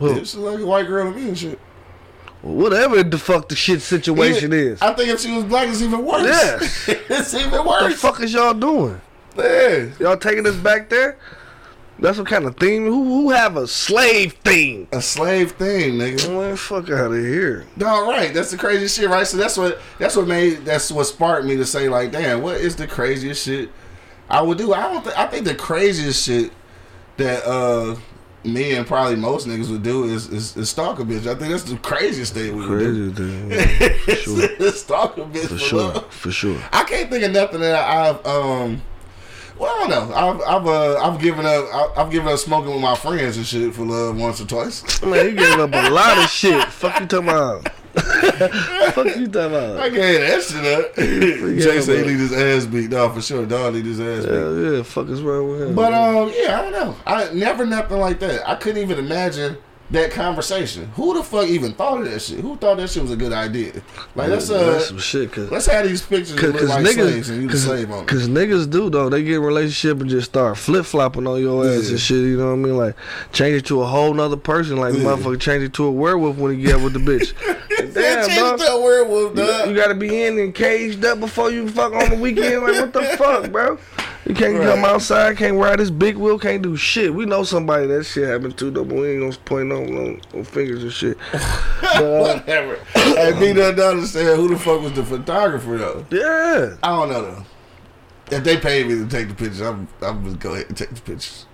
Who? 0.00 0.14
Yeah, 0.14 0.24
like 0.50 0.60
a 0.60 0.66
white 0.66 0.86
girl 0.86 1.12
to 1.12 1.16
me 1.16 1.28
and 1.28 1.38
shit. 1.38 1.58
Whatever 2.42 3.02
the 3.02 3.18
fuck 3.18 3.48
the 3.48 3.54
shit 3.56 3.82
situation 3.82 4.52
Even- 4.52 4.72
is. 4.72 4.82
I 4.82 4.94
think 4.94 5.10
if 5.10 5.20
she 5.20 5.30
was 5.32 5.44
black, 5.44 5.68
it's 5.68 5.82
even 5.82 6.04
worse. 6.04 6.24
Yes. 6.24 6.88
it's 6.88 7.34
even 7.34 7.52
worse. 7.52 7.82
What 7.82 7.90
the 7.90 7.96
fuck 7.96 8.20
is 8.20 8.32
y'all 8.32 8.54
doing? 8.54 9.00
Yeah. 9.36 9.88
Y'all 10.00 10.16
taking 10.16 10.46
us 10.46 10.56
back 10.56 10.88
there? 10.88 11.18
That's 11.98 12.16
what 12.16 12.28
kind 12.28 12.46
of 12.46 12.56
theme. 12.56 12.86
Who 12.86 13.04
who 13.04 13.30
have 13.30 13.58
a 13.58 13.66
slave 13.66 14.32
theme? 14.42 14.88
A 14.90 15.02
slave 15.02 15.52
thing, 15.52 15.94
nigga. 15.98 16.30
Man, 16.34 16.56
fuck 16.56 16.88
out 16.88 17.12
of 17.12 17.18
here. 17.18 17.66
No, 17.76 18.08
right. 18.08 18.32
That's 18.32 18.50
the 18.50 18.56
craziest 18.56 18.96
shit, 18.98 19.10
right? 19.10 19.26
So 19.26 19.36
that's 19.36 19.58
what 19.58 19.78
that's 19.98 20.16
what 20.16 20.26
made 20.26 20.64
that's 20.64 20.90
what 20.90 21.04
sparked 21.04 21.46
me 21.46 21.56
to 21.56 21.66
say 21.66 21.90
like, 21.90 22.10
damn, 22.10 22.40
what 22.40 22.56
is 22.56 22.74
the 22.74 22.86
craziest 22.86 23.44
shit 23.44 23.70
I 24.30 24.40
would 24.40 24.56
do? 24.56 24.72
I 24.72 24.90
don't. 24.90 25.04
Th- 25.04 25.14
I 25.14 25.26
think 25.26 25.44
the 25.44 25.54
craziest 25.54 26.24
shit 26.24 26.52
that 27.18 27.44
uh 27.46 27.96
me 28.44 28.72
and 28.74 28.86
probably 28.86 29.16
most 29.16 29.46
niggas 29.46 29.70
would 29.70 29.82
do 29.82 30.04
is 30.04 30.28
is, 30.28 30.56
is 30.56 30.70
stalk 30.70 30.98
a 30.98 31.02
bitch. 31.02 31.26
I 31.26 31.34
think 31.34 31.50
that's 31.50 31.64
the 31.64 31.76
craziest 31.76 32.32
thing 32.34 32.56
we 32.56 32.66
would 32.66 32.68
Crazy 32.68 33.12
thing. 33.12 33.50
yeah. 33.50 34.14
sure. 34.14 34.72
stalk 34.72 35.18
a 35.18 35.22
bitch 35.22 35.42
For 35.42 35.48
for, 35.48 35.58
sure. 35.58 35.78
love. 35.92 36.12
For 36.14 36.30
sure. 36.30 36.58
I 36.72 36.84
can't 36.84 37.10
think 37.10 37.24
of 37.24 37.32
nothing 37.32 37.60
that 37.60 37.84
I've 37.84 38.26
um. 38.26 38.82
Well, 39.58 39.70
I 39.74 39.86
don't 39.86 39.90
know. 39.90 40.14
I've 40.14 40.40
I've 40.40 40.66
uh, 40.66 40.96
I've 41.02 41.20
given 41.20 41.44
up 41.44 41.66
I've, 41.74 41.98
I've 41.98 42.10
given 42.10 42.32
up 42.32 42.38
smoking 42.38 42.72
with 42.72 42.80
my 42.80 42.94
friends 42.94 43.36
and 43.36 43.44
shit 43.44 43.74
for 43.74 43.82
love 43.84 44.18
once 44.18 44.40
or 44.40 44.46
twice. 44.46 45.02
Man, 45.02 45.26
you 45.26 45.32
gave 45.36 45.58
up 45.58 45.70
a 45.74 45.90
lot 45.90 46.16
of 46.16 46.30
shit. 46.30 46.64
Fuck 46.68 46.98
you 47.00 47.06
talking 47.06 47.28
about. 47.28 47.66
Fuck 47.94 49.16
you 49.16 49.28
talking 49.28 49.54
I 49.54 49.86
about. 49.86 49.92
gave 49.92 50.20
that 50.20 50.42
shit 50.42 50.64
up. 50.66 50.94
Jay 50.96 51.80
said 51.80 52.04
he 52.06 52.12
need 52.12 52.20
his 52.20 52.32
ass 52.32 52.66
beat. 52.66 52.90
No, 52.90 53.08
for 53.10 53.20
sure. 53.20 53.46
Dog 53.46 53.74
need 53.74 53.84
his 53.86 54.00
ass 54.00 54.24
beat. 54.24 54.32
Yeah, 54.32 54.76
yeah, 54.76 54.82
fuck 54.82 55.08
is 55.08 55.22
wrong 55.22 55.50
with 55.50 55.62
him. 55.62 55.74
But 55.74 55.92
um, 55.92 56.32
yeah, 56.34 56.60
I 56.60 56.62
don't 56.62 56.72
know. 56.72 56.96
I 57.06 57.32
never 57.32 57.66
nothing 57.66 57.98
like 57.98 58.20
that. 58.20 58.48
I 58.48 58.54
couldn't 58.54 58.82
even 58.82 58.98
imagine 58.98 59.56
that 59.90 60.10
conversation. 60.12 60.86
Who 60.94 61.14
the 61.14 61.22
fuck 61.24 61.46
even 61.48 61.72
thought 61.72 61.98
of 62.02 62.10
that 62.10 62.20
shit? 62.20 62.40
Who 62.40 62.56
thought 62.56 62.76
that 62.76 62.88
shit 62.90 63.02
was 63.02 63.10
a 63.12 63.16
good 63.16 63.32
idea? 63.32 63.72
Like 64.14 64.28
let's 64.28 64.48
That's 64.48 64.50
uh, 64.50 64.80
some 64.80 64.98
shit. 64.98 65.32
Cause, 65.32 65.50
let's 65.50 65.66
have 65.66 65.86
these 65.88 66.02
pictures 66.02 66.34
Cause, 66.38 66.50
look 66.52 66.60
cause 66.60 66.68
like 66.68 66.96
you 66.96 67.02
niggas, 67.02 67.50
the 67.50 67.58
slave 67.58 67.90
on 67.90 68.06
cause, 68.06 68.20
cause 68.20 68.28
niggas 68.28 68.70
do 68.70 68.88
though. 68.90 69.08
They 69.08 69.22
get 69.22 69.36
in 69.36 69.42
a 69.42 69.46
relationship 69.46 70.00
and 70.00 70.08
just 70.08 70.30
start 70.30 70.56
flip 70.58 70.86
flopping 70.86 71.26
on 71.26 71.40
your 71.40 71.66
ass 71.66 71.84
Yeah. 71.86 71.90
and 71.90 72.00
shit. 72.00 72.16
You 72.18 72.36
know 72.38 72.46
what 72.46 72.52
I 72.52 72.56
mean? 72.56 72.76
Like 72.76 72.94
change 73.32 73.56
it 73.56 73.66
to 73.66 73.82
a 73.82 73.86
whole 73.86 74.14
nother 74.14 74.36
person. 74.36 74.76
Like 74.76 74.94
Yeah. 74.94 75.00
motherfucker 75.00 75.40
change 75.40 75.64
it 75.64 75.72
to 75.74 75.84
a 75.86 75.90
werewolf 75.90 76.36
when 76.36 76.56
he 76.56 76.62
get 76.62 76.80
with 76.80 76.92
the 76.92 76.98
bitch. 77.00 77.34
Damn, 77.94 78.28
Damn, 78.28 78.56
bro. 78.58 78.82
werewolf, 78.82 79.36
You, 79.36 79.70
you 79.70 79.76
gotta 79.76 79.94
be 79.94 80.22
in 80.24 80.38
and 80.38 80.54
caged 80.54 81.04
up 81.04 81.18
before 81.18 81.50
you 81.50 81.68
fuck 81.68 81.92
on 81.94 82.10
the 82.10 82.16
weekend. 82.16 82.62
Like 82.62 82.74
what 82.74 82.92
the 82.92 83.02
fuck, 83.18 83.50
bro? 83.50 83.78
You 84.26 84.34
can't 84.34 84.58
Right. 84.58 84.66
come 84.68 84.84
outside, 84.84 85.36
can't 85.38 85.56
ride 85.56 85.78
this 85.78 85.90
big 85.90 86.16
wheel, 86.16 86.38
can't 86.38 86.62
do 86.62 86.76
shit. 86.76 87.12
We 87.14 87.24
know 87.24 87.42
somebody 87.42 87.86
that 87.86 88.04
shit 88.04 88.28
happened 88.28 88.56
to, 88.58 88.70
though, 88.70 88.84
but 88.84 88.96
we 88.98 89.08
ain't 89.12 89.20
gonna 89.20 89.44
point 89.44 89.68
no, 89.68 89.82
no, 89.84 90.18
no 90.34 90.44
fingers 90.44 90.82
and 90.82 90.92
shit. 90.92 91.16
But, 91.80 92.02
uh, 92.04 92.20
Whatever. 92.36 92.78
Hey, 92.94 93.32
me 93.40 93.52
doesn't 93.54 93.80
understand 93.80 94.36
who 94.40 94.48
the 94.48 94.58
fuck 94.58 94.82
was 94.82 94.92
the 94.92 95.02
photographer 95.04 95.76
though. 95.78 96.04
yeah, 96.10 96.76
I 96.82 96.88
don't 96.88 97.08
know 97.08 97.22
though. 97.22 97.44
If 98.36 98.44
they 98.44 98.58
paid 98.58 98.86
me 98.86 98.94
to 98.96 99.06
take 99.08 99.28
the 99.28 99.34
pictures, 99.34 99.60
I'm 99.60 99.88
I'm 100.02 100.22
gonna 100.22 100.36
go 100.36 100.52
ahead 100.54 100.66
and 100.68 100.76
take 100.76 100.90
the 100.94 101.00
pictures. 101.00 101.46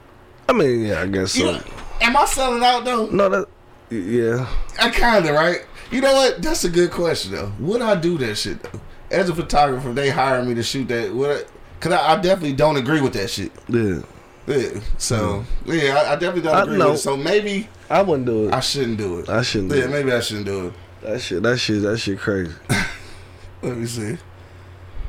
I 0.49 0.53
mean, 0.53 0.83
yeah, 0.87 1.01
I 1.03 1.07
guess 1.07 1.37
You 1.37 1.47
so. 1.47 1.53
know, 1.53 1.63
am 2.03 2.17
I 2.17 2.25
selling 2.27 2.63
out 2.63 2.85
though? 2.85 3.07
No, 3.07 3.29
that, 3.31 3.47
yeah. 3.91 4.47
I 4.79 4.91
kinda 4.91 5.33
right. 5.33 5.61
You 5.91 6.01
know 6.03 6.13
what? 6.13 6.43
That's 6.43 6.65
a 6.65 6.69
good 6.69 6.91
question 6.91 7.33
though. 7.33 7.53
Would 7.61 7.81
I 7.81 7.95
do 7.95 8.19
that 8.19 8.35
shit 8.37 8.63
though? 8.63 8.81
As 9.11 9.29
a 9.31 9.35
photographer, 9.35 9.93
they 9.93 10.11
hire 10.11 10.45
me 10.45 10.55
to 10.55 10.63
shoot 10.63 10.89
that. 10.89 11.15
Would 11.15 11.31
I, 11.31 11.45
Cause 11.81 11.93
I, 11.93 12.13
I 12.15 12.17
definitely 12.17 12.55
don't 12.55 12.77
agree 12.77 13.01
with 13.01 13.13
that 13.15 13.29
shit. 13.31 13.53
Yeah, 13.69 14.01
Yeah. 14.47 14.81
So 14.99 15.45
yeah, 15.67 15.95
I, 16.07 16.13
I 16.13 16.17
definitely 16.17 16.43
don't 16.43 16.63
agree 16.63 16.79
know. 16.79 16.91
with 16.91 16.99
it. 16.99 17.03
So 17.03 17.17
maybe 17.17 17.69
I 17.91 18.03
wouldn't 18.03 18.27
do 18.27 18.49
it. 18.49 18.55
I 18.55 18.61
shouldn't 18.61 18.99
do 18.99 19.19
it. 19.19 19.29
I 19.29 19.43
shouldn't 19.43 19.73
do 19.73 19.79
Yeah, 19.79 19.87
maybe 19.87 20.13
I 20.13 20.21
shouldn't 20.21 20.47
do 20.47 20.69
it. 20.69 20.73
That 21.03 21.21
shit, 21.21 21.43
that 21.43 21.59
shit, 21.59 21.83
that 21.83 21.99
shit 21.99 22.19
crazy. 22.19 22.53
Let 23.63 23.77
me 23.77 23.87
see. 23.87 24.17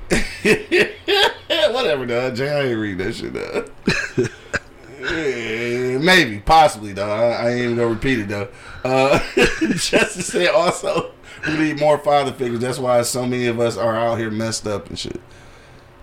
Whatever, 1.71 2.06
dog. 2.06 2.36
Jay, 2.36 2.49
I 2.49 2.62
ain't 2.69 2.80
read 2.80 2.97
that 2.99 3.13
shit, 3.13 3.34
dog. 3.34 3.71
Yeah, 4.99 5.99
Maybe, 5.99 6.39
possibly, 6.39 6.91
though. 6.91 7.10
I, 7.10 7.30
I 7.45 7.49
ain't 7.51 7.62
even 7.62 7.75
gonna 7.77 7.88
repeat 7.88 8.19
it 8.19 8.27
though. 8.27 8.49
Uh, 8.84 9.19
just 9.36 10.15
to 10.15 10.21
say, 10.23 10.47
also, 10.47 11.12
we 11.47 11.53
need 11.58 11.80
more 11.80 11.97
father 11.97 12.34
figures. 12.34 12.60
That's 12.60 12.77
why 12.80 13.01
so 13.03 13.25
many 13.25 13.45
of 13.47 13.60
us 13.60 13.77
are 13.77 13.95
out 13.95 14.17
here 14.17 14.30
messed 14.32 14.67
up 14.67 14.89
and 14.89 14.99
shit. 14.99 15.21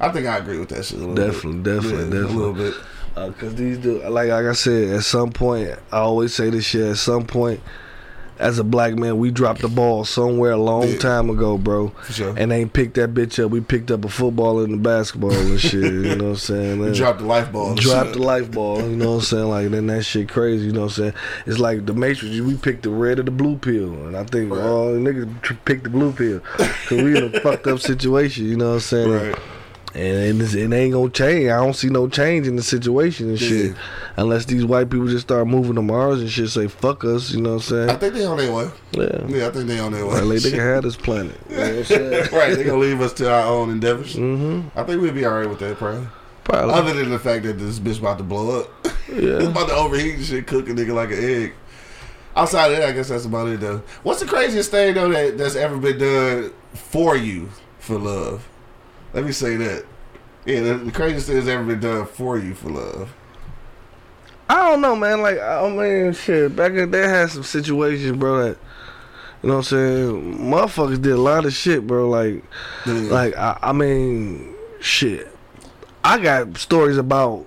I 0.09 0.13
think 0.13 0.27
I 0.27 0.39
agree 0.39 0.59
with 0.59 0.69
that 0.71 0.85
shit 0.85 0.99
a 0.99 1.07
little 1.07 1.15
Definitely, 1.15 1.61
bit. 1.61 1.75
definitely, 1.75 1.99
Yeah, 2.05 2.23
definitely. 2.23 2.35
a 2.35 2.39
little 2.39 2.53
bit. 2.55 2.75
Uh, 3.17 3.31
Cause 3.39 3.55
these 3.55 3.79
do 3.79 4.01
like 4.09 4.29
like 4.29 4.45
I 4.47 4.53
said, 4.55 4.91
at 4.97 5.05
some 5.05 5.31
point, 5.31 5.71
I 5.93 5.99
always 5.99 6.35
say 6.35 6.51
this 6.51 6.65
shit. 6.65 6.83
At 6.91 6.97
some 6.97 7.25
point, 7.25 7.61
as 8.41 8.59
a 8.59 8.65
black 8.65 8.97
man, 8.97 9.19
we 9.19 9.31
dropped 9.31 9.63
the 9.63 9.69
ball 9.69 10.05
somewhere 10.05 10.51
a 10.51 10.57
long 10.57 10.89
Yeah. 10.89 10.99
time 10.99 11.31
ago, 11.31 11.57
bro, 11.57 11.91
For 12.03 12.13
sure. 12.13 12.35
and 12.37 12.53
ain't 12.53 12.73
picked 12.73 12.95
that 12.95 13.15
bitch 13.15 13.43
up. 13.43 13.53
We 13.53 13.61
picked 13.61 13.93
up 13.93 14.05
a 14.05 14.09
football 14.09 14.65
and 14.65 14.75
a 14.75 14.77
basketball 14.77 15.31
and 15.31 15.61
shit. 15.61 15.75
You 15.85 16.17
know 16.17 16.25
what 16.25 16.31
I'm 16.31 16.37
saying? 16.37 16.81
We 16.81 16.87
And 16.89 16.97
dropped 16.97 17.21
the 17.21 17.27
life 17.27 17.53
ball. 17.53 17.77
Drop 17.77 18.07
shit. 18.07 18.15
the 18.15 18.19
life 18.23 18.51
ball, 18.51 18.81
you 18.83 18.97
know 18.97 19.11
what 19.11 19.15
I'm 19.19 19.21
saying? 19.23 19.49
Like 19.49 19.71
then 19.71 19.87
that 19.87 20.03
shit 20.03 20.29
crazy, 20.29 20.67
you 20.67 20.73
know 20.73 20.81
what 20.81 20.99
I'm 20.99 21.05
saying? 21.05 21.13
It's 21.47 21.61
like 21.61 21.87
the 21.87 21.95
Matrix. 21.95 22.41
We 22.41 22.57
picked 22.57 22.83
the 22.83 22.91
red 22.91 23.21
or 23.21 23.23
the 23.23 23.31
blue 23.31 23.55
pill, 23.59 23.93
and 24.09 24.17
I 24.17 24.25
think 24.25 24.51
Right. 24.51 24.61
all 24.61 24.93
the 24.93 24.99
niggas 24.99 25.57
picked 25.65 25.85
the 25.85 25.91
blue 25.91 26.11
pill 26.11 26.41
because 26.59 27.01
we 27.05 27.17
in 27.17 27.33
a 27.33 27.41
fucked 27.43 27.69
up 27.69 27.79
situation, 27.79 28.47
you 28.47 28.57
know 28.57 28.71
what 28.71 28.75
I'm 28.75 28.81
saying? 28.81 29.09
Right. 29.13 29.39
And 29.95 30.41
it 30.43 30.73
ain't 30.73 30.93
gonna 30.93 31.09
change. 31.11 31.49
I 31.51 31.57
don't 31.57 31.75
see 31.75 31.89
no 31.89 32.09
change 32.09 32.49
in 32.49 32.57
the 32.57 32.63
situation 32.65 33.29
and 33.29 33.39
shit, 33.39 33.71
Yeah. 33.71 33.77
unless 34.17 34.45
these 34.45 34.65
white 34.65 34.91
people 34.91 35.07
just 35.07 35.27
start 35.27 35.47
moving 35.47 35.77
to 35.77 35.83
Mars 35.83 36.21
and 36.21 36.29
shit. 36.29 36.49
Say 36.49 36.67
fuck 36.67 37.05
us, 37.05 37.31
you 37.31 37.41
know 37.41 37.51
what 37.51 37.55
I'm 37.57 37.87
saying? 37.87 37.91
I 37.91 37.95
think 37.97 38.15
they 38.15 38.25
on 38.25 38.37
their 38.39 38.53
way. 38.53 38.69
Yeah, 38.91 39.27
Yeah, 39.29 39.47
I 39.47 39.51
think 39.51 39.69
they 39.69 39.79
on 39.79 39.93
their 39.93 40.05
way. 40.05 40.21
like 40.21 40.41
they 40.43 40.51
can 40.51 40.59
have 40.59 40.83
this 40.83 40.97
planet. 40.97 41.39
You 41.49 41.57
know 41.57 41.63
what 41.63 41.77
I'm 41.77 41.85
saying? 41.85 42.29
right, 42.33 42.57
they 42.57 42.65
gonna 42.65 42.79
leave 42.79 43.01
us 43.01 43.13
to 43.15 43.33
our 43.33 43.47
own 43.47 43.71
endeavors. 43.71 44.17
Mm-hmm. 44.17 44.77
I 44.77 44.83
think 44.83 45.01
we'd 45.01 45.15
be 45.15 45.27
alright 45.27 45.49
with 45.49 45.61
that, 45.61 45.77
probably. 45.77 46.09
Probably. 46.43 46.75
Other 46.75 46.93
than 46.93 47.11
the 47.11 47.19
fact 47.19 47.45
that 47.45 47.55
this 47.55 47.79
bitch 47.79 48.01
about 48.01 48.19
to 48.19 48.25
blow 48.25 48.61
up. 48.63 48.71
it's 49.09 49.23
yeah. 49.23 49.49
about 49.49 49.69
to 49.69 49.75
overheat 49.75 50.17
and 50.17 50.25
shit, 50.25 50.47
cook 50.49 50.69
a 50.69 50.73
nigga 50.73 50.93
like 50.93 51.11
an 51.13 51.23
egg. 51.23 51.53
Outside 52.37 52.73
of 52.73 52.79
that, 52.79 52.89
I 52.89 52.93
guess 52.93 53.11
that's 53.11 53.27
about 53.27 53.47
it 53.47 53.61
though. 53.61 53.81
What's 54.03 54.19
the 54.21 54.27
craziest 54.27 54.73
thing 54.73 54.95
though 54.95 55.09
that, 55.11 55.39
that's 55.39 55.55
ever 55.55 55.77
been 55.79 55.99
done 55.99 56.53
for 56.73 57.17
you 57.17 57.49
for 57.79 57.97
love? 57.97 58.49
Let 59.15 59.25
me 59.25 59.33
say 59.33 59.57
that. 59.57 59.87
Yeah, 60.45 60.61
the, 60.61 60.75
the 60.75 60.93
craziest 60.93 61.29
thing 61.29 61.37
that's 61.37 61.49
ever 61.49 61.65
been 61.65 61.81
done 61.81 62.05
for 62.05 62.37
you 62.37 62.53
for 62.55 62.69
love. 62.69 63.15
I 64.49 64.69
don't 64.69 64.81
know, 64.81 64.95
man. 64.95 65.23
Like, 65.23 65.39
I 65.41 65.67
mean, 65.71 66.13
shit. 66.13 66.55
Back 66.55 66.73
in 66.73 66.77
the 66.77 66.87
day, 66.87 67.05
I 67.05 67.09
had 67.09 67.31
some 67.31 67.45
situations, 67.45 68.19
bro. 68.19 68.43
That 68.43 68.59
you 69.43 69.49
know 69.49 69.57
what 69.57 69.59
I'm 69.59 69.63
saying. 69.63 70.39
Motherfuckers 70.39 71.01
did 71.01 71.13
a 71.13 71.17
lot 71.17 71.47
of 71.47 71.55
shit, 71.55 71.87
bro. 71.87 72.11
Like, 72.11 72.45
like 72.85 73.37
I, 73.37 73.59
I 73.63 73.73
mean, 73.73 74.55
shit. 74.81 75.29
I 76.03 76.19
got 76.19 76.59
stories 76.59 76.99
about 76.99 77.47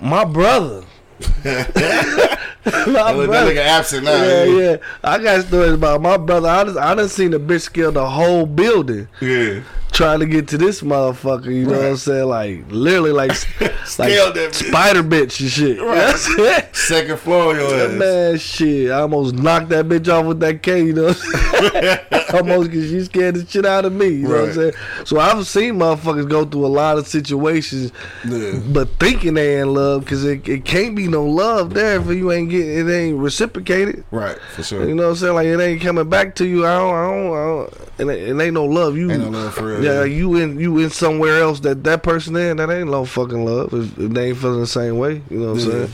my 0.00 0.24
brother. 0.24 0.84
my 2.86 3.12
brother. 3.12 3.52
nigga 3.52 3.58
absent 3.58 4.04
now. 4.04 4.24
Yeah, 4.24 4.44
yeah. 4.44 4.76
I 5.02 5.18
got 5.18 5.44
stories 5.44 5.72
about 5.72 6.00
my 6.00 6.16
brother. 6.16 6.48
I 6.48 6.64
just, 6.64 6.78
I 6.78 6.94
done 6.94 7.08
seen 7.08 7.30
the 7.30 7.40
bitch 7.40 7.62
scale 7.62 7.92
the 7.92 8.08
whole 8.08 8.46
building 8.46 9.08
yeah. 9.20 9.60
Trying 9.98 10.20
to 10.20 10.26
get 10.26 10.46
to 10.46 10.56
this 10.56 10.80
motherfucker. 10.80 11.46
You 11.46 11.66
know 11.66 11.72
what 11.72 11.84
I'm 11.84 11.96
saying? 11.96 12.28
Like 12.28 12.64
literally, 12.70 13.10
like, 13.10 13.30
like 13.60 14.12
spider 14.54 15.02
bitch 15.02 15.40
and 15.40 15.50
shit. 15.50 15.80
Right. 15.80 15.96
That's 15.96 16.28
it. 16.38 16.76
Second 16.76 17.18
floor, 17.18 17.56
your 17.56 17.74
ass. 17.74 17.98
Man, 17.98 18.38
shit, 18.38 18.92
I 18.92 19.00
almost 19.00 19.34
knocked 19.34 19.70
that 19.70 19.86
bitch 19.86 20.08
off 20.08 20.26
with 20.26 20.38
that 20.38 20.62
K, 20.62 20.84
you 20.84 20.92
know 20.92 21.06
what 21.06 21.20
I'm 21.20 21.70
saying? 21.72 21.98
almost 22.32 22.70
because 22.70 22.88
she 22.88 23.00
scared 23.02 23.34
the 23.34 23.44
shit 23.44 23.66
out 23.66 23.84
of 23.84 23.92
me, 23.92 24.06
you 24.06 24.28
know 24.28 24.42
what 24.42 24.48
I'm 24.50 24.54
saying? 24.54 24.72
So 25.04 25.18
I've 25.18 25.44
seen 25.48 25.74
motherfuckers 25.74 26.28
go 26.28 26.44
through 26.44 26.66
a 26.66 26.68
lot 26.68 26.96
of 26.98 27.08
situations, 27.08 27.90
Yeah. 28.24 28.60
but 28.68 28.88
thinking 29.00 29.34
they 29.34 29.58
in 29.58 29.74
love, 29.74 30.04
because 30.04 30.24
it, 30.24 30.48
it 30.48 30.64
can't 30.64 30.94
be 30.94 31.08
no 31.08 31.24
love 31.24 31.74
there 31.74 32.00
if 32.00 32.06
you 32.06 32.30
ain't 32.30 32.50
getting, 32.50 32.88
it 32.88 32.92
ain't 32.92 33.18
reciprocated. 33.18 34.04
Right, 34.12 34.38
for 34.54 34.62
sure. 34.62 34.88
You 34.88 34.94
know 34.94 35.04
what 35.04 35.10
I'm 35.10 35.16
saying? 35.16 35.34
Like, 35.34 35.46
it 35.46 35.60
ain't 35.60 35.82
coming 35.82 36.08
back 36.08 36.36
to 36.36 36.46
you. 36.46 36.64
I 36.64 36.76
don't, 36.78 36.94
I 36.94 37.06
don't, 37.08 37.32
I 37.32 37.46
don't 37.46 37.88
it, 37.98 38.02
ain't, 38.02 38.40
it 38.40 38.44
ain't 38.44 38.54
no 38.54 38.64
love. 38.64 38.96
You, 38.96 39.10
Ain't 39.10 39.22
no 39.22 39.30
love 39.30 39.54
for 39.54 39.66
real. 39.66 39.82
Yeah, 39.88 40.04
you 40.04 40.36
in, 40.36 40.58
you 40.58 40.78
in 40.78 40.90
somewhere 40.90 41.40
else 41.40 41.60
that 41.60 41.84
that 41.84 42.02
person 42.02 42.36
in, 42.36 42.58
that 42.58 42.70
ain't 42.70 42.90
no 42.90 43.04
fucking 43.04 43.44
love 43.44 43.72
if, 43.74 43.98
if 43.98 44.10
they 44.12 44.28
ain't 44.28 44.38
feeling 44.38 44.60
the 44.60 44.66
same 44.66 44.98
way, 44.98 45.22
you 45.30 45.38
know 45.38 45.52
what 45.52 45.62
I'm 45.62 45.70
saying? 45.70 45.90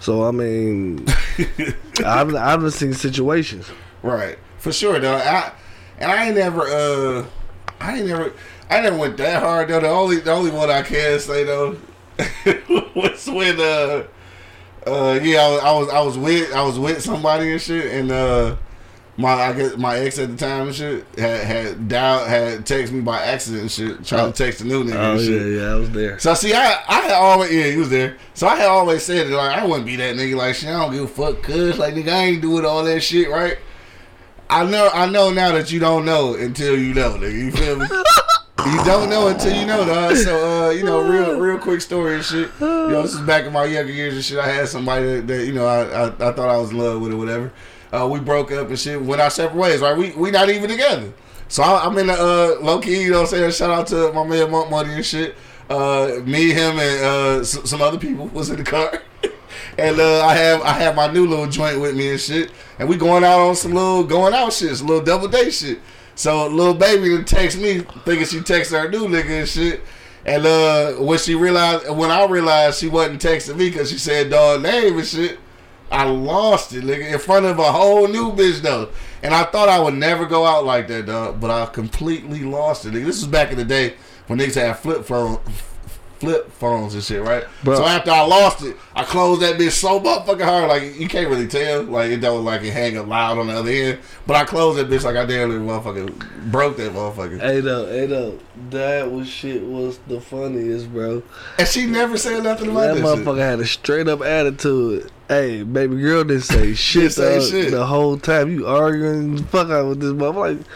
So, 0.00 0.24
I 0.24 0.30
mean, 0.32 1.06
I've, 2.04 2.34
I've 2.34 2.72
seen 2.74 2.92
situations. 2.92 3.70
Right, 4.02 4.38
for 4.58 4.72
sure 4.72 4.98
though. 4.98 5.14
I 5.14 5.52
and 6.02 6.10
I 6.10 6.26
ain't 6.26 6.36
never 6.36 6.62
uh 6.62 7.24
I 7.80 7.98
ain't 7.98 8.06
never 8.06 8.32
I 8.68 8.80
never 8.80 8.96
went 8.96 9.16
that 9.18 9.42
hard 9.42 9.68
though. 9.68 9.80
The 9.80 9.88
only 9.88 10.16
the 10.16 10.32
only 10.32 10.50
one 10.50 10.70
I 10.70 10.82
can 10.82 11.18
say 11.20 11.44
though 11.44 11.76
was 12.94 13.26
when 13.28 13.60
uh 13.60 14.04
uh 14.86 15.20
yeah 15.22 15.42
I 15.42 15.48
was, 15.48 15.62
I 15.62 15.72
was 15.72 15.88
I 15.88 16.00
was 16.00 16.18
with 16.18 16.52
I 16.52 16.62
was 16.62 16.78
with 16.78 17.02
somebody 17.02 17.52
and 17.52 17.60
shit 17.60 17.92
and 17.92 18.10
uh 18.10 18.56
my 19.16 19.32
I 19.32 19.52
guess 19.52 19.76
my 19.76 19.96
ex 19.98 20.18
at 20.18 20.30
the 20.30 20.36
time 20.36 20.68
and 20.68 20.74
shit 20.74 21.04
had 21.18 21.44
had 21.44 21.88
dialed 21.88 22.28
had 22.28 22.60
texted 22.64 22.92
me 22.92 23.00
by 23.02 23.20
accident 23.20 23.62
and 23.62 23.70
shit 23.70 24.04
trying 24.06 24.28
Oh. 24.28 24.32
to 24.32 24.44
text 24.44 24.60
a 24.62 24.64
new 24.64 24.84
nigga 24.84 24.94
Oh 24.94 25.12
and 25.12 25.20
yeah, 25.20 25.26
shit. 25.26 25.52
yeah, 25.60 25.72
I 25.72 25.74
was 25.74 25.90
there. 25.90 26.18
So 26.18 26.34
see, 26.34 26.54
I 26.54 26.82
I 26.88 26.94
had 27.02 27.12
always 27.12 27.52
yeah 27.52 27.66
he 27.66 27.76
was 27.76 27.90
there. 27.90 28.16
So 28.34 28.46
I 28.46 28.56
had 28.56 28.68
always 28.68 29.02
said 29.02 29.28
that 29.28 29.36
like 29.36 29.58
I 29.58 29.66
wouldn't 29.66 29.86
be 29.86 29.96
that 29.96 30.16
nigga 30.16 30.36
like 30.36 30.54
shit. 30.54 30.70
I 30.70 30.80
don't 30.80 30.92
give 30.92 31.04
a 31.04 31.08
fuck, 31.08 31.42
cuz 31.42 31.78
like 31.78 31.94
nigga 31.94 32.08
I 32.12 32.24
ain't 32.24 32.42
doing 32.42 32.64
all 32.64 32.82
that 32.84 33.00
shit 33.02 33.28
right. 33.30 33.58
I 34.48 34.64
know 34.64 34.90
I 34.92 35.06
know 35.08 35.30
now 35.30 35.52
that 35.52 35.70
you 35.70 35.78
don't 35.80 36.04
know 36.04 36.34
until 36.34 36.78
you 36.78 36.94
know, 36.94 37.12
nigga. 37.12 37.32
You 37.32 37.50
feel 37.52 37.76
me? 37.76 37.86
you 38.66 38.84
don't 38.84 39.08
know 39.10 39.28
until 39.28 39.54
you 39.58 39.66
know, 39.66 39.84
dog. 39.84 40.16
So 40.16 40.66
uh, 40.66 40.70
you 40.70 40.84
know, 40.84 41.00
real 41.02 41.38
real 41.38 41.58
quick 41.58 41.80
story 41.80 42.16
and 42.16 42.24
shit. 42.24 42.50
You 42.60 42.66
know, 42.66 43.02
this 43.02 43.14
is 43.14 43.20
back 43.20 43.44
in 43.44 43.52
my 43.52 43.64
younger 43.64 43.92
years 43.92 44.14
and 44.14 44.24
shit. 44.24 44.38
I 44.38 44.46
had 44.48 44.68
somebody 44.68 45.04
that, 45.06 45.26
that 45.26 45.46
you 45.46 45.52
know 45.52 45.66
I, 45.66 45.82
I 45.84 46.06
I 46.06 46.32
thought 46.32 46.48
I 46.48 46.56
was 46.56 46.70
in 46.70 46.78
love 46.78 47.00
with 47.00 47.12
or 47.12 47.16
whatever. 47.16 47.50
Uh, 47.92 48.08
we 48.10 48.18
broke 48.20 48.50
up 48.52 48.68
and 48.68 48.78
shit, 48.78 49.00
went 49.00 49.20
our 49.20 49.30
separate 49.30 49.56
ways. 49.58 49.80
Right? 49.80 49.96
We 49.96 50.10
we 50.12 50.30
not 50.30 50.48
even 50.48 50.70
together. 50.70 51.12
So 51.48 51.62
I, 51.62 51.84
I'm 51.84 51.96
in 51.98 52.06
the 52.06 52.14
uh, 52.14 52.64
low 52.64 52.80
key. 52.80 53.02
You 53.02 53.10
know, 53.10 53.22
what 53.22 53.32
I'm 53.32 53.38
saying 53.38 53.50
shout 53.52 53.70
out 53.70 53.86
to 53.88 54.12
my 54.12 54.24
man 54.26 54.50
Monk 54.50 54.70
Money 54.70 54.94
and 54.94 55.04
shit. 55.04 55.34
Uh, 55.68 56.20
me, 56.24 56.50
him, 56.52 56.78
and 56.78 57.04
uh, 57.04 57.38
s- 57.40 57.68
some 57.68 57.80
other 57.80 57.98
people 57.98 58.26
was 58.28 58.50
in 58.50 58.56
the 58.56 58.64
car. 58.64 59.00
And 59.78 59.98
uh, 60.00 60.24
I 60.24 60.34
have 60.34 60.62
I 60.62 60.72
have 60.72 60.94
my 60.94 61.10
new 61.10 61.26
little 61.26 61.46
joint 61.46 61.80
with 61.80 61.96
me 61.96 62.10
and 62.10 62.20
shit, 62.20 62.50
and 62.78 62.88
we 62.88 62.96
going 62.96 63.24
out 63.24 63.38
on 63.40 63.54
some 63.54 63.72
little 63.72 64.04
going 64.04 64.34
out 64.34 64.52
shit, 64.52 64.76
some 64.76 64.86
little 64.86 65.02
double 65.04 65.28
date 65.28 65.52
shit. 65.52 65.78
So 66.14 66.46
little 66.46 66.74
baby 66.74 67.08
done 67.08 67.24
text 67.24 67.58
me 67.58 67.78
thinking 68.04 68.26
she 68.26 68.40
texted 68.40 68.82
her 68.82 68.90
new 68.90 69.06
nigga 69.08 69.30
and 69.40 69.48
shit, 69.48 69.80
and 70.26 70.44
uh, 70.44 70.92
when 70.94 71.18
she 71.18 71.34
realized 71.34 71.88
when 71.90 72.10
I 72.10 72.24
realized 72.26 72.80
she 72.80 72.88
wasn't 72.88 73.22
texting 73.22 73.56
me 73.56 73.70
because 73.70 73.90
she 73.90 73.96
said 73.98 74.28
dog 74.30 74.62
name 74.62 74.98
and 74.98 75.06
shit, 75.06 75.38
I 75.92 76.04
lost 76.04 76.72
it, 76.72 76.84
nigga, 76.84 77.12
in 77.12 77.18
front 77.18 77.46
of 77.46 77.58
a 77.58 77.70
whole 77.70 78.08
new 78.08 78.32
bitch 78.32 78.62
though. 78.62 78.88
And 79.22 79.34
I 79.34 79.44
thought 79.44 79.68
I 79.68 79.78
would 79.78 79.94
never 79.94 80.26
go 80.26 80.46
out 80.46 80.64
like 80.64 80.88
that, 80.88 81.06
dog, 81.06 81.40
but 81.40 81.50
I 81.50 81.66
completely 81.66 82.40
lost 82.40 82.86
it. 82.86 82.94
Nigga. 82.94 83.04
This 83.04 83.20
was 83.20 83.26
back 83.26 83.50
in 83.50 83.58
the 83.58 83.64
day 83.64 83.94
when 84.26 84.38
niggas 84.38 84.54
had 84.54 84.78
flip 84.78 85.04
phone 85.04 85.40
flip 86.22 86.52
phones 86.52 86.94
and 86.94 87.02
shit, 87.02 87.20
right? 87.20 87.42
Bro. 87.64 87.74
So 87.78 87.84
after 87.84 88.12
I 88.12 88.20
lost 88.20 88.62
it, 88.64 88.76
I 88.94 89.02
closed 89.02 89.42
that 89.42 89.56
bitch 89.58 89.72
so 89.72 89.98
motherfucking 89.98 90.44
hard, 90.44 90.68
like 90.68 90.96
you 90.96 91.08
can't 91.08 91.28
really 91.28 91.48
tell, 91.48 91.82
like 91.82 92.12
it 92.12 92.18
don't 92.18 92.44
like 92.44 92.62
it 92.62 92.70
hang 92.72 92.96
up 92.96 93.08
loud 93.08 93.38
on 93.38 93.48
the 93.48 93.54
other 93.54 93.70
end. 93.72 93.98
But 94.24 94.36
I 94.36 94.44
closed 94.44 94.78
that 94.78 94.88
bitch 94.88 95.02
like 95.02 95.16
I 95.16 95.26
damn 95.26 95.48
near 95.48 95.58
motherfucking 95.58 96.50
broke 96.52 96.76
that 96.76 96.92
motherfucker. 96.92 97.40
Hey 97.40 97.58
though, 97.60 97.86
hey 97.86 98.06
though, 98.06 98.38
that 98.70 99.10
was 99.10 99.26
shit 99.28 99.64
was 99.64 99.98
the 100.06 100.20
funniest, 100.20 100.92
bro. 100.92 101.24
And 101.58 101.66
she 101.66 101.86
never 101.86 102.16
said 102.16 102.44
nothing 102.44 102.70
about 102.70 102.94
That 102.94 103.02
that, 103.02 103.04
motherfucker 103.04 103.38
had 103.38 103.58
a 103.58 103.66
straight 103.66 104.06
up 104.06 104.20
attitude. 104.20 105.10
Hey, 105.26 105.64
baby 105.64 105.96
girl 106.00 106.22
didn't 106.22 106.44
say 106.44 106.72
shit, 106.74 107.12
say 107.14 107.40
the, 107.40 107.44
shit. 107.44 107.70
the 107.72 107.84
whole 107.84 108.16
time. 108.16 108.52
You 108.52 108.68
arguing 108.68 109.34
the 109.36 109.42
fuck 109.42 109.70
out 109.70 109.88
with 109.88 109.98
this 110.00 110.12
motherfucker. 110.12 110.58
Like, 110.58 110.66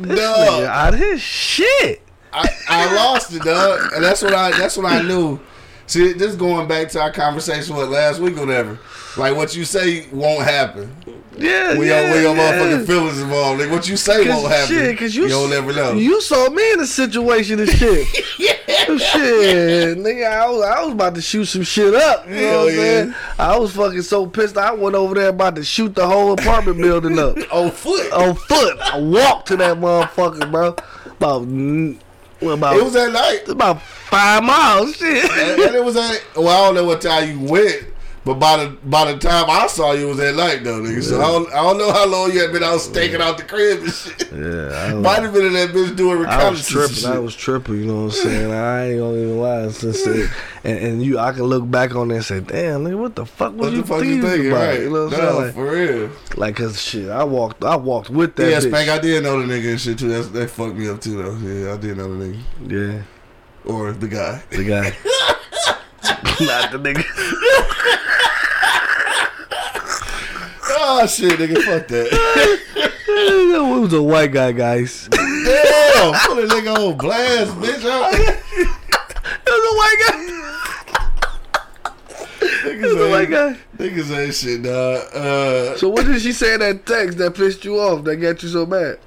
this 0.00 0.18
No. 0.18 0.34
nigga 0.34 0.66
out 0.66 0.92
of 0.92 1.00
his 1.00 1.22
shit. 1.22 2.02
I, 2.32 2.48
I 2.68 2.94
lost 2.94 3.32
it, 3.34 3.42
dog, 3.42 3.92
and 3.92 4.04
that's 4.04 4.22
what 4.22 4.34
I 4.34 4.56
that's 4.56 4.76
what 4.76 4.86
I 4.86 5.02
knew. 5.02 5.40
See, 5.86 6.12
this 6.12 6.36
going 6.36 6.68
back 6.68 6.88
to 6.90 7.00
our 7.00 7.10
conversation 7.10 7.74
with 7.74 7.88
last 7.88 8.20
week 8.20 8.36
or 8.36 8.46
whatever. 8.46 8.78
Like 9.16 9.34
what 9.34 9.56
you 9.56 9.64
say 9.64 10.08
won't 10.10 10.44
happen. 10.44 10.94
Yeah, 11.36 11.76
We 11.76 11.88
yeah, 11.88 12.02
your 12.02 12.14
we 12.14 12.22
your 12.22 12.36
yeah. 12.36 12.52
motherfucking 12.52 12.86
feelings 12.86 13.20
involved. 13.20 13.60
Like 13.60 13.70
what 13.70 13.88
you 13.88 13.96
say 13.96 14.28
won't 14.28 14.48
happen. 14.48 14.68
shit, 14.68 14.98
cause 14.98 15.16
you, 15.16 15.26
don't 15.26 15.50
never 15.50 15.72
know. 15.72 15.94
You 15.94 16.20
saw 16.20 16.48
me 16.50 16.72
in 16.74 16.80
a 16.80 16.86
situation 16.86 17.60
and 17.60 17.68
shit. 17.68 18.06
Yeah, 18.38 18.96
shit, 18.96 19.98
nigga, 19.98 20.30
I 20.30 20.48
was, 20.48 20.62
I 20.62 20.82
was 20.84 20.92
about 20.92 21.14
to 21.16 21.20
shoot 21.20 21.44
some 21.46 21.62
shit 21.62 21.92
up. 21.94 22.26
You 22.26 22.36
know 22.36 22.40
what 22.40 22.48
I'm 22.48 22.54
oh, 22.54 22.66
yeah. 22.68 22.74
saying? 22.74 23.14
I 23.38 23.58
was 23.58 23.74
fucking 23.74 24.02
so 24.02 24.26
pissed. 24.26 24.56
I 24.56 24.72
went 24.72 24.94
over 24.94 25.14
there 25.14 25.28
about 25.28 25.56
to 25.56 25.64
shoot 25.64 25.94
the 25.94 26.06
whole 26.06 26.32
apartment 26.32 26.78
building 26.78 27.18
up 27.18 27.36
on 27.52 27.70
foot. 27.70 28.10
on 28.12 28.36
foot. 28.36 28.78
I 28.80 28.98
walked 28.98 29.48
to 29.48 29.56
that 29.56 29.76
motherfucker, 29.76 30.50
bro. 30.50 30.76
About, 31.18 31.46
well, 32.40 32.54
about 32.54 32.76
It 32.76 32.84
was 32.84 32.96
at 32.96 33.12
night, 33.12 33.48
about 33.48 33.82
five 33.82 34.42
miles. 34.42 34.96
Shit. 34.96 35.30
and, 35.30 35.60
and 35.62 35.74
it 35.74 35.84
was 35.84 35.96
at. 35.96 36.22
Well, 36.36 36.48
I 36.48 36.66
don't 36.66 36.74
know 36.74 36.84
what 36.84 37.00
time 37.00 37.28
you 37.28 37.40
went, 37.48 37.84
but 38.24 38.34
by 38.34 38.62
the 38.64 38.76
by 38.84 39.10
the 39.12 39.18
time 39.18 39.46
I 39.48 39.66
saw 39.66 39.92
you, 39.92 40.06
it 40.06 40.10
was 40.10 40.20
at 40.20 40.34
night 40.34 40.62
though, 40.62 40.80
nigga. 40.80 41.02
So 41.02 41.20
I 41.20 41.26
don't, 41.26 41.48
I 41.52 41.62
don't 41.62 41.78
know 41.78 41.90
how 41.92 42.06
long 42.06 42.30
you 42.32 42.40
had 42.42 42.52
been 42.52 42.62
out 42.62 42.78
staking 42.80 43.20
out 43.20 43.38
the 43.38 43.44
crib 43.44 43.80
and 43.82 43.92
shit. 43.92 44.30
Yeah, 44.30 44.90
I 44.90 44.94
Might 45.00 45.22
have 45.22 45.32
been 45.32 45.46
in 45.46 45.52
that 45.54 45.70
bitch 45.70 45.96
doing 45.96 46.18
I 46.26 46.50
was 46.50 46.62
reconnaissance. 46.70 47.00
tripping. 47.02 47.16
I 47.16 47.18
was 47.18 47.34
tripping. 47.34 47.74
You 47.76 47.86
know 47.86 47.94
what 48.04 48.14
I'm 48.16 48.22
saying? 48.22 48.52
I 48.52 48.86
ain't 48.90 48.98
gonna 49.00 49.16
even 49.16 49.40
lie. 49.40 49.68
Since 49.70 50.06
it, 50.06 50.30
and, 50.64 50.78
and 50.78 51.02
you, 51.02 51.18
I 51.18 51.32
can 51.32 51.44
look 51.44 51.70
back 51.70 51.94
on 51.94 52.08
that 52.08 52.14
and 52.16 52.24
say, 52.24 52.40
"Damn, 52.40 52.84
nigga, 52.84 52.98
what 52.98 53.16
the 53.16 53.24
fuck 53.24 53.52
was 53.54 53.60
What 53.68 53.72
you 53.72 53.80
the 53.82 53.86
fuck 53.86 54.00
thinking, 54.00 54.16
you 54.18 54.22
thinking, 54.28 54.50
about?" 54.52 54.66
right? 54.68 54.80
You 54.80 54.90
know 54.90 55.04
what 55.06 55.14
I'm 55.14 55.18
no, 55.18 55.30
saying? 55.30 55.42
Like, 55.46 55.54
for 55.54 55.70
real. 55.70 56.10
like, 56.36 56.56
cause 56.56 56.80
shit, 56.82 57.08
I 57.08 57.24
walked, 57.24 57.64
I 57.64 57.76
walked 57.76 58.10
with 58.10 58.36
that. 58.36 58.50
yeah, 58.50 58.58
bitch. 58.60 58.68
Spank, 58.68 58.90
I 58.90 58.98
did 58.98 59.22
know 59.22 59.40
the 59.40 59.52
nigga 59.52 59.70
and 59.70 59.80
shit 59.80 59.98
too. 59.98 60.08
That's, 60.08 60.28
that 60.28 60.50
fucked 60.50 60.76
me 60.76 60.88
up 60.90 61.00
too 61.00 61.22
though. 61.22 61.36
Yeah, 61.38 61.72
I 61.72 61.76
did 61.78 61.96
know 61.96 62.14
the 62.14 62.24
nigga 62.26 62.40
Yeah, 62.96 63.02
or 63.72 63.92
the 63.92 64.08
guy. 64.08 64.42
the 64.50 64.64
guy, 64.64 64.92
not 66.40 66.70
the 66.72 66.78
nigga. 66.78 67.04
Oh 70.82 71.06
shit, 71.06 71.38
nigga, 71.38 71.62
fuck 71.62 71.86
that. 71.88 72.08
it 73.08 73.80
was 73.80 73.92
a 73.92 74.02
white 74.02 74.32
guy, 74.32 74.52
guys. 74.52 75.08
Damn, 75.10 76.12
put 76.26 76.38
a 76.44 76.46
nigga 76.46 76.74
on 76.76 76.96
blast, 76.96 77.54
bitch. 77.56 77.82
was 79.46 79.64
a 79.66 79.74
white 79.76 79.98
guy. 80.06 80.16
It 82.70 82.80
was 82.82 82.96
a 82.96 83.10
white 83.10 83.30
guy. 83.30 83.56
niggas 83.78 84.10
ain't 84.16 84.34
shit, 84.34 84.62
dog. 84.62 85.14
Uh, 85.14 85.76
So 85.76 85.88
what 85.88 86.06
did 86.06 86.20
she 86.22 86.32
say 86.32 86.54
in 86.54 86.60
that 86.60 86.86
text 86.86 87.18
that 87.18 87.34
pissed 87.34 87.64
you 87.64 87.78
off? 87.78 88.04
That 88.04 88.16
got 88.16 88.42
you 88.42 88.48
so 88.48 88.66
mad? 88.66 88.98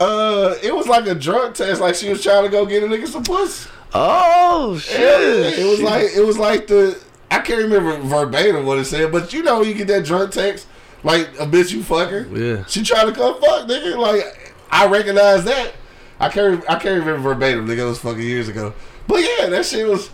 uh, 0.00 0.54
it 0.62 0.74
was 0.74 0.86
like 0.88 1.06
a 1.06 1.14
drug 1.14 1.54
test. 1.54 1.80
Like 1.80 1.94
she 1.94 2.08
was 2.10 2.22
trying 2.22 2.44
to 2.44 2.50
go 2.50 2.66
get 2.66 2.82
a 2.82 2.86
nigga 2.86 3.06
some 3.06 3.22
pussy. 3.24 3.70
Oh 3.94 4.76
shit! 4.78 5.58
It 5.58 5.64
was 5.64 5.80
like 5.80 6.08
it 6.14 6.26
was 6.26 6.36
like 6.38 6.66
the 6.66 7.00
I 7.30 7.38
can't 7.38 7.62
remember 7.62 7.96
verbatim 7.98 8.66
what 8.66 8.78
it 8.78 8.86
said, 8.86 9.12
but 9.12 9.32
you 9.32 9.42
know 9.42 9.62
you 9.62 9.74
get 9.74 9.86
that 9.86 10.04
drunk 10.04 10.32
text 10.32 10.66
like 11.04 11.28
a 11.38 11.46
bitch 11.46 11.70
you 11.72 11.80
fucker. 11.80 12.26
Yeah. 12.36 12.64
She 12.66 12.82
tried 12.82 13.04
to 13.04 13.12
come 13.12 13.40
fuck 13.40 13.68
nigga. 13.68 13.96
Like 13.96 14.54
I 14.70 14.86
recognize 14.88 15.44
that. 15.44 15.74
I 16.18 16.28
can't 16.28 16.64
I 16.68 16.78
can't 16.78 16.98
remember 16.98 17.34
verbatim. 17.34 17.68
Nigga, 17.68 17.78
it 17.78 17.84
was 17.84 17.98
fucking 18.00 18.22
years 18.22 18.48
ago. 18.48 18.74
But 19.06 19.16
yeah, 19.16 19.46
that 19.50 19.66
shit 19.66 19.86
was. 19.86 20.10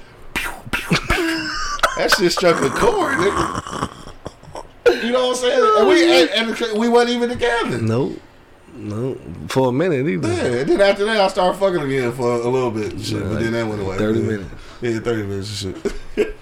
that 1.97 2.15
shit 2.19 2.33
struck 2.33 2.61
a 2.63 2.71
chord, 2.71 3.15
nigga. 3.15 3.97
You 5.05 5.13
know 5.13 5.29
what 5.29 5.37
I'm 5.37 5.51
saying? 5.51 5.75
And 5.79 5.89
we 5.89 6.23
and, 6.23 6.31
and 6.31 6.79
we 6.79 6.89
wasn't 6.89 7.13
even 7.13 7.29
together. 7.31 7.79
No, 7.81 8.17
no, 8.75 9.17
for 9.49 9.69
a 9.69 9.73
minute 9.73 10.07
either. 10.09 10.29
Yeah, 10.33 10.61
and 10.61 10.69
then 10.71 10.81
after 10.81 11.05
that, 11.05 11.21
I 11.21 11.29
started 11.29 11.59
fucking 11.59 11.81
again 11.83 12.13
for 12.13 12.33
a 12.35 12.49
little 12.49 12.71
bit, 12.71 12.93
shit. 13.01 13.19
Yeah, 13.19 13.21
but 13.21 13.31
like 13.33 13.43
then 13.45 13.53
that 13.53 13.67
went 13.67 13.81
away. 13.83 13.99
30 13.99 14.19
Yeah. 14.21 14.27
minutes. 14.27 14.51
Yeah, 14.83 14.99
thirty 15.01 15.23
minutes 15.25 15.63
and 15.65 15.93
shit. 16.17 16.37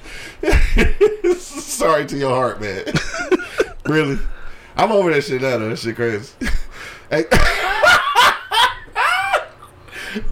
Sorry 1.41 2.07
to 2.07 2.17
your 2.17 2.31
heart, 2.35 2.61
man. 2.61 2.85
really, 3.87 4.19
I'm 4.77 4.93
over 4.93 5.13
that 5.13 5.23
shit 5.25 5.43
now. 5.43 5.59
Though. 5.59 5.69
That 5.71 5.79
shit 5.79 5.97
crazy. 5.97 6.33
Hey. 7.11 7.25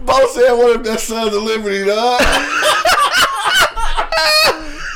Bo 0.05 0.27
said, 0.27 0.51
"What 0.53 0.75
if 0.75 0.83
that 0.83 0.99
Sons 0.99 1.33
of 1.33 1.41
Liberty, 1.43 1.85
dog?" 1.85 2.21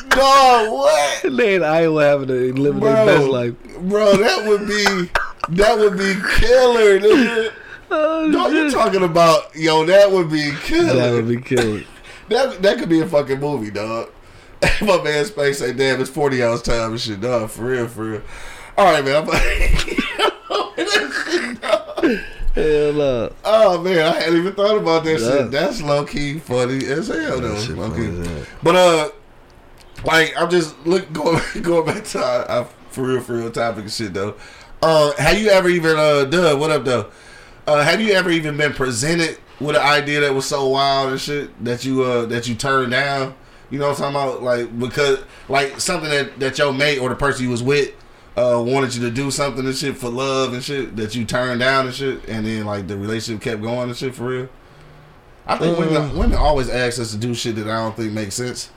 dog, 0.10 0.72
what? 0.72 1.38
They 1.38 1.56
in 1.56 1.64
Iowa 1.64 2.04
having 2.04 2.28
to 2.28 2.54
live 2.54 2.80
their 2.80 3.06
best 3.06 3.28
life. 3.28 3.54
bro, 3.80 4.16
that 4.18 4.46
would 4.48 4.68
be 4.68 5.10
that 5.52 5.78
would 5.78 5.98
be 5.98 6.14
killer, 6.38 7.00
nigga. 7.02 7.52
Oh, 7.92 8.28
No, 8.28 8.48
you're 8.48 8.72
talking 8.72 9.04
about 9.04 9.56
yo? 9.56 9.86
That 9.86 10.12
would 10.12 10.30
be 10.32 10.52
killer. 10.64 10.94
That 10.94 11.12
would 11.14 11.28
be 11.28 11.42
killed. 11.42 11.84
That 12.30 12.62
that 12.62 12.78
could 12.80 12.88
be 12.88 13.02
a 13.02 13.08
fucking 13.08 13.42
movie, 13.42 13.72
dog. 13.72 14.10
My 14.82 15.04
man 15.04 15.26
Space 15.26 15.60
say, 15.60 15.74
"Damn, 15.74 16.00
it's 16.00 16.10
forty 16.10 16.42
hours 16.42 16.62
time 16.62 16.92
and 16.92 17.02
shit, 17.02 17.20
dog. 17.20 17.50
For 17.50 17.64
real, 17.64 17.88
for 17.90 18.04
real." 18.06 18.22
All 18.78 18.86
right, 18.86 19.04
man. 19.04 19.28
I'm 19.28 20.88
shit, 20.88 21.62
dog. 21.62 22.20
Hell 22.56 23.02
up. 23.02 23.36
Oh 23.44 23.82
man, 23.82 24.00
I 24.00 24.20
hadn't 24.20 24.38
even 24.40 24.54
thought 24.54 24.78
about 24.78 25.04
that 25.06 25.20
Yeah. 25.20 25.28
shit. 25.28 25.52
That's 25.52 25.82
low 25.82 26.06
key 26.06 26.40
funny 26.40 26.86
as 26.86 27.08
hell, 27.08 27.40
though. 27.42 27.60
Shit 27.60 27.78
Low 27.78 27.92
key. 27.92 28.44
But 28.64 28.76
uh, 28.76 29.10
like 30.06 30.34
I'm 30.38 30.50
just 30.50 30.76
look 30.86 31.12
going 31.12 31.42
going 31.62 31.86
back 31.86 32.04
to 32.06 32.24
our, 32.24 32.46
our 32.46 32.66
for 32.92 33.04
real 33.04 33.22
for 33.22 33.34
real 33.38 33.52
topic 33.52 33.84
and 33.84 33.92
shit 33.92 34.14
though. 34.14 34.36
Uh, 34.82 35.12
have 35.18 35.38
you 35.40 35.50
ever 35.50 35.70
even 35.70 35.98
uh, 35.98 36.26
Doug? 36.26 36.60
What 36.60 36.72
up 36.72 36.84
though? 36.86 37.12
Uh, 37.68 37.84
have 37.84 38.02
you 38.02 38.14
ever 38.14 38.30
even 38.32 38.58
been 38.58 38.74
presented 38.74 39.38
with 39.60 39.76
an 39.76 39.82
idea 39.82 40.22
that 40.22 40.34
was 40.34 40.46
so 40.46 40.68
wild 40.70 41.12
and 41.12 41.22
shit 41.22 41.64
that 41.64 41.86
you 41.86 42.04
uh 42.04 42.26
that 42.26 42.48
you 42.48 42.56
turned 42.56 42.92
down? 42.92 43.36
You 43.70 43.80
know 43.80 43.90
what 43.90 44.02
I'm 44.02 44.14
talking 44.14 44.30
about? 44.32 44.44
Like 44.44 44.80
because 44.80 45.20
like 45.48 45.80
something 45.80 46.10
that 46.10 46.40
that 46.40 46.58
your 46.58 46.74
mate 46.74 46.98
or 46.98 47.10
the 47.10 47.16
person 47.16 47.46
you 47.46 47.52
was 47.52 47.62
with 47.62 47.94
uh 48.36 48.62
wanted 48.66 48.96
you 48.96 49.02
to 49.02 49.12
do 49.12 49.30
something 49.30 49.64
and 49.66 49.76
shit 49.76 49.98
for 49.98 50.10
love 50.10 50.54
and 50.54 50.64
shit 50.64 50.96
that 50.98 51.14
you 51.14 51.26
turned 51.26 51.60
down 51.60 51.86
and 51.86 51.94
shit, 51.96 52.28
and 52.28 52.46
then 52.46 52.66
like 52.66 52.88
the 52.88 52.98
relationship 52.98 53.44
kept 53.44 53.62
going 53.62 53.90
and 53.90 53.96
shit 53.98 54.16
for 54.16 54.24
real. 54.28 54.50
I 55.46 55.58
think 55.60 55.78
Uh. 55.78 55.82
women 55.82 56.18
women 56.18 56.38
always 56.38 56.70
ask 56.70 57.00
us 57.00 57.12
to 57.12 57.18
do 57.18 57.36
shit 57.36 57.56
that 57.58 57.68
I 57.68 57.78
don't 57.84 57.96
think 57.96 58.14
makes 58.14 58.34
sense. 58.36 58.72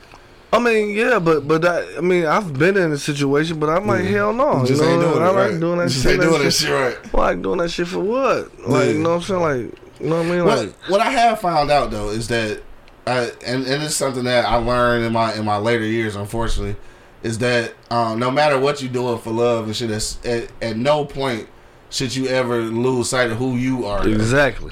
I 0.55 0.59
mean, 0.61 0.91
yeah, 0.91 1.19
but 1.19 1.47
but 1.49 1.63
that, 1.63 1.87
I 1.99 2.01
mean, 2.01 2.27
I've 2.27 2.53
been 2.59 2.77
in 2.77 2.93
a 2.93 2.99
situation, 2.99 3.59
but 3.59 3.69
I'm 3.69 3.87
like, 3.87 4.05
Yeah. 4.05 4.11
hell 4.11 4.33
no. 4.33 4.61
You 4.63 4.67
just 4.69 4.83
know, 4.83 4.89
ain't 4.89 5.01
doing 5.03 5.23
I 5.23 5.27
like 5.29 5.37
right? 5.53 5.61
doing 5.61 5.79
that 5.79 5.89
just 5.89 6.03
shit. 6.03 6.13
ain't 6.13 6.21
doing 6.23 6.43
that 6.43 6.51
shit- 6.53 6.71
right. 6.71 6.97
I 7.15 7.17
like 7.33 7.43
doing 7.43 7.59
that 7.59 7.71
shit 7.71 7.89
for 7.89 8.01
what? 8.01 8.59
Like, 8.69 8.87
Yeah. 8.87 8.93
you 8.93 8.99
know 9.01 9.11
what 9.11 9.17
I'm 9.17 9.23
saying? 9.23 9.41
Like, 9.41 9.79
you 10.01 10.09
know 10.11 10.17
what 10.19 10.27
I 10.27 10.31
mean? 10.31 10.45
Like, 10.45 10.75
what 10.89 11.01
I 11.01 11.11
have 11.11 11.41
found 11.41 11.71
out 11.71 11.91
though 11.91 12.11
is 12.11 12.29
that, 12.29 12.63
I, 13.07 13.31
and 13.47 13.67
and 13.67 13.83
it's 13.83 13.95
something 13.97 14.25
that 14.25 14.45
I 14.47 14.57
learned 14.57 15.05
in 15.05 15.13
my 15.13 15.35
in 15.35 15.45
my 15.45 15.57
later 15.59 15.85
years, 15.85 16.17
unfortunately, 16.17 16.77
is 17.23 17.39
that 17.39 17.75
um, 17.91 18.19
no 18.19 18.31
matter 18.31 18.59
what 18.59 18.81
you're 18.83 18.93
doing 18.93 19.19
for 19.19 19.31
love 19.31 19.67
and 19.67 19.75
shit, 19.77 19.91
at, 20.25 20.49
at 20.63 20.77
no 20.77 21.05
point 21.05 21.49
should 21.91 22.15
you 22.15 22.27
ever 22.29 22.63
lose 22.63 23.09
sight 23.11 23.31
of 23.31 23.37
who 23.39 23.57
you 23.57 23.87
are. 23.87 24.05
though. 24.05 24.65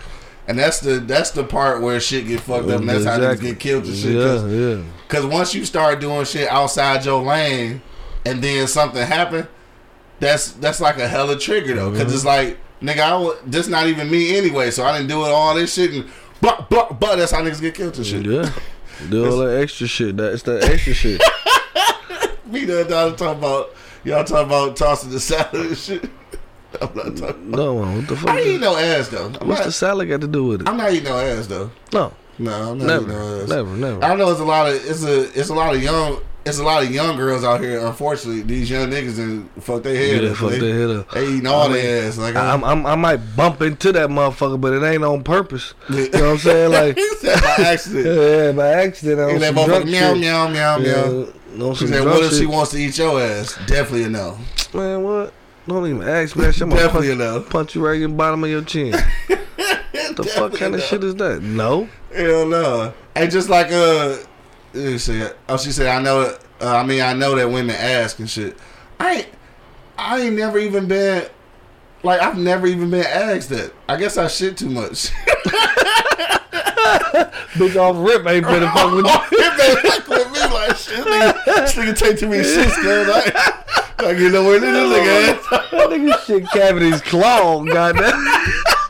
Exactly. 0.53 0.59
And 0.59 0.59
that's 0.59 0.81
the 0.81 1.15
that's 1.15 1.31
the 1.31 1.45
part 1.45 1.83
where 1.83 1.99
shit 2.01 2.27
get 2.27 2.41
fucked 2.41 2.69
up, 2.69 2.81
and 2.81 2.89
that's 2.89 3.05
how 3.05 3.19
niggas 3.19 3.41
get 3.41 3.61
killed 3.61 3.85
and 3.85 3.97
shit. 3.97 4.15
Yeah, 4.15 4.23
Cause, 4.23 4.53
yeah. 4.53 4.83
'cause 5.09 5.27
once 5.27 5.55
you 5.55 5.65
start 5.65 6.01
doing 6.01 6.25
shit 6.25 6.49
outside 6.49 7.05
your 7.05 7.23
lane, 7.23 7.83
and 8.25 8.43
then 8.43 8.67
something 8.67 9.05
happen, 9.05 9.47
that's 10.21 10.53
that's 10.53 10.81
like 10.81 10.99
a 10.99 11.09
hella 11.09 11.39
trigger 11.39 11.75
though. 11.75 11.91
because 11.91 12.07
mm-hmm. 12.07 12.15
it's 12.15 12.25
like 12.25 12.59
nigga, 12.81 13.01
I 13.01 13.41
this 13.47 13.69
not 13.69 13.87
even 13.87 14.11
me 14.11 14.37
anyway, 14.37 14.71
so 14.71 14.85
I 14.85 14.97
didn't 14.97 15.09
do 15.09 15.25
it 15.25 15.31
all 15.31 15.55
this 15.55 15.75
shit 15.75 15.93
and 15.93 16.11
but 16.41 16.69
but 16.69 16.99
but 16.99 17.17
that's 17.17 17.33
how 17.33 17.41
niggas 17.43 17.61
get 17.61 17.75
killed 17.75 17.97
and 17.97 18.07
shit. 18.07 18.27
Yeah. 18.27 18.53
Do 19.09 19.31
all 19.31 19.39
that 19.39 19.61
extra 19.61 19.87
shit. 19.87 20.17
That's 20.17 20.43
that 20.43 20.65
extra 20.65 20.93
shit. 20.93 21.23
Me 22.47 22.65
the 22.65 22.81
other 22.81 23.17
talking 23.17 23.39
about 23.39 23.75
y'all 24.05 24.25
talking 24.25 24.47
about 24.47 24.77
tossing 24.77 25.11
the 25.11 25.21
salad 25.21 25.55
and 25.55 25.79
shit. 25.79 26.11
I'm 26.81 26.95
not 26.95 27.17
talking. 27.17 27.51
No, 27.51 27.75
what 27.75 28.07
the 28.09 28.17
fuck? 28.17 28.31
I 28.31 28.39
ain't 28.39 28.47
eating 28.47 28.61
no 28.61 28.77
ass 28.77 29.09
though. 29.09 29.27
I'm 29.27 29.49
What's 29.49 29.61
not, 29.61 29.65
the 29.67 29.73
salad 29.73 30.09
got 30.09 30.21
to 30.23 30.29
do 30.29 30.45
with 30.47 30.63
it? 30.63 30.69
I'm 30.69 30.77
not 30.77 30.93
eating 30.93 31.05
no 31.05 31.19
ass 31.19 31.47
though. 31.47 31.71
No, 31.93 32.13
No, 32.39 32.73
I'm 32.73 32.79
not 32.79 32.87
never, 32.87 33.03
eating 33.05 33.09
no 33.19 33.43
ass. 33.43 33.49
never, 33.49 33.77
never. 33.77 34.05
I 34.05 34.15
know 34.15 34.31
it's 34.31 34.41
a 34.41 34.45
lot 34.45 34.69
of 34.69 34.75
it's 34.75 35.05
a 35.05 35.39
it's 35.39 35.49
a 35.51 35.55
lot 35.55 35.75
of 35.75 35.83
young 35.83 36.21
it's 36.45 36.59
a 36.59 36.65
lot 36.65 36.83
of 36.83 36.91
young 36.91 37.17
girls 37.17 37.45
out 37.45 37.61
here. 37.61 37.79
Unfortunately, 37.87 38.43
these 38.43 38.69
young 38.69 38.89
niggas 38.91 39.17
and 39.19 39.49
fuck 39.63 39.85
their 39.85 39.95
head 39.95 40.25
Yeah, 40.25 40.31
up. 40.31 40.37
fuck 40.39 40.51
they, 40.51 40.59
their 40.59 40.89
head 40.89 40.97
up. 40.97 41.11
They 41.13 41.25
eating 41.29 41.47
all 41.47 41.63
I 41.63 41.69
mean, 41.69 41.77
their 41.85 42.09
ass. 42.09 42.19
Like 42.19 42.35
I'm, 42.35 42.65
I'm, 42.65 42.85
I 42.85 42.97
might 42.97 43.19
bump 43.37 43.63
into 43.63 43.93
that 43.93 44.09
motherfucker, 44.09 44.61
but 44.61 44.73
it 44.73 44.83
ain't 44.83 45.05
on 45.05 45.23
purpose. 45.23 45.75
you 45.89 46.09
know 46.11 46.21
what 46.21 46.23
I'm 46.31 46.39
saying? 46.39 46.71
Like, 46.73 46.97
by 46.97 47.65
accident. 47.65 48.07
yeah, 48.07 48.53
by 48.53 48.69
accident. 48.73 49.21
On 49.21 49.31
And 49.31 49.41
that 49.43 49.55
motherfucker 49.55 49.89
meow 49.91 50.15
meow 50.15 50.49
meow 50.49 50.79
Yeah, 50.79 51.25
meow. 51.57 51.69
on 51.69 51.75
She 51.77 51.87
said, 51.87 52.05
"What 52.05 52.25
if 52.25 52.33
she 52.33 52.47
wants 52.47 52.73
to 52.73 52.79
eat 52.79 52.99
your 52.99 53.21
ass?" 53.21 53.57
Definitely 53.67 54.05
a 54.05 54.09
no. 54.09 54.39
Man, 54.75 55.05
what? 55.05 55.33
Don't 55.67 55.87
even 55.87 56.03
ask 56.03 56.35
me 56.37 56.45
that 56.45 56.55
shit. 56.55 56.63
I'm 56.63 56.71
Definitely 56.71 57.09
punch, 57.09 57.19
no. 57.19 57.41
punch 57.43 57.75
you 57.75 57.87
right 57.87 58.01
in 58.01 58.11
the 58.11 58.17
bottom 58.17 58.43
of 58.43 58.51
your 58.51 58.63
chin. 58.63 58.95
What 59.93 60.17
the 60.17 60.25
fuck 60.25 60.55
kind 60.55 60.75
of 60.75 60.83
shit 60.83 61.03
is 61.05 61.15
that? 61.17 61.43
No. 61.43 61.89
Hell 62.15 62.47
no. 62.47 62.93
And 63.15 63.31
just 63.31 63.49
like 63.49 63.69
uh, 63.71 64.19
let 64.75 64.93
me 64.93 64.99
see. 64.99 65.27
Oh, 65.49 65.57
she 65.57 65.73
said, 65.73 65.87
"I 65.87 66.03
know. 66.03 66.37
Uh, 66.61 66.77
I 66.77 66.85
mean, 66.85 67.01
I 67.01 67.15
know 67.15 67.35
that 67.35 67.51
women 67.51 67.75
ask 67.75 68.19
and 68.19 68.29
shit. 68.29 68.59
I, 69.01 69.15
ain't, 69.15 69.29
I 69.97 70.21
ain't 70.21 70.37
never 70.37 70.59
even 70.59 70.87
been." 70.87 71.27
Like 72.03 72.21
I've 72.21 72.37
never 72.37 72.67
even 72.67 72.91
been 72.91 73.07
asked 73.07 73.49
that. 73.51 73.73
I 73.89 73.97
guess 73.97 74.19
I 74.19 74.27
shit 74.29 74.59
too 74.59 74.69
much. 74.69 75.11
Bitch 77.53 77.77
off 77.77 77.97
rip 77.97 78.27
ain't 78.27 78.45
better 78.45 78.67
fuck 78.71 78.93
with 78.93 79.07
you. 79.07 79.13
It 79.39 79.57
been 79.57 79.77
fuck 79.93 80.09
with 80.09 80.33
me 80.33 80.41
like 80.41 80.77
shit. 80.77 81.05
This 81.05 81.07
nigga, 81.07 81.45
this 81.45 81.75
nigga 81.75 81.97
take 81.97 82.19
too 82.19 82.29
many 82.29 82.43
shits, 82.43 82.75
cuz. 82.75 83.09
I, 83.99 84.07
I 84.07 84.15
get 84.15 84.33
nowhere 84.33 84.61
near 84.61 84.73
this 84.73 84.99
nigga. 84.99 85.71
That 85.71 85.91
nigga 85.91 86.27
shit 86.27 86.45
cavities 86.53 87.01
clogged, 87.03 87.71
goddamn. 87.71 88.27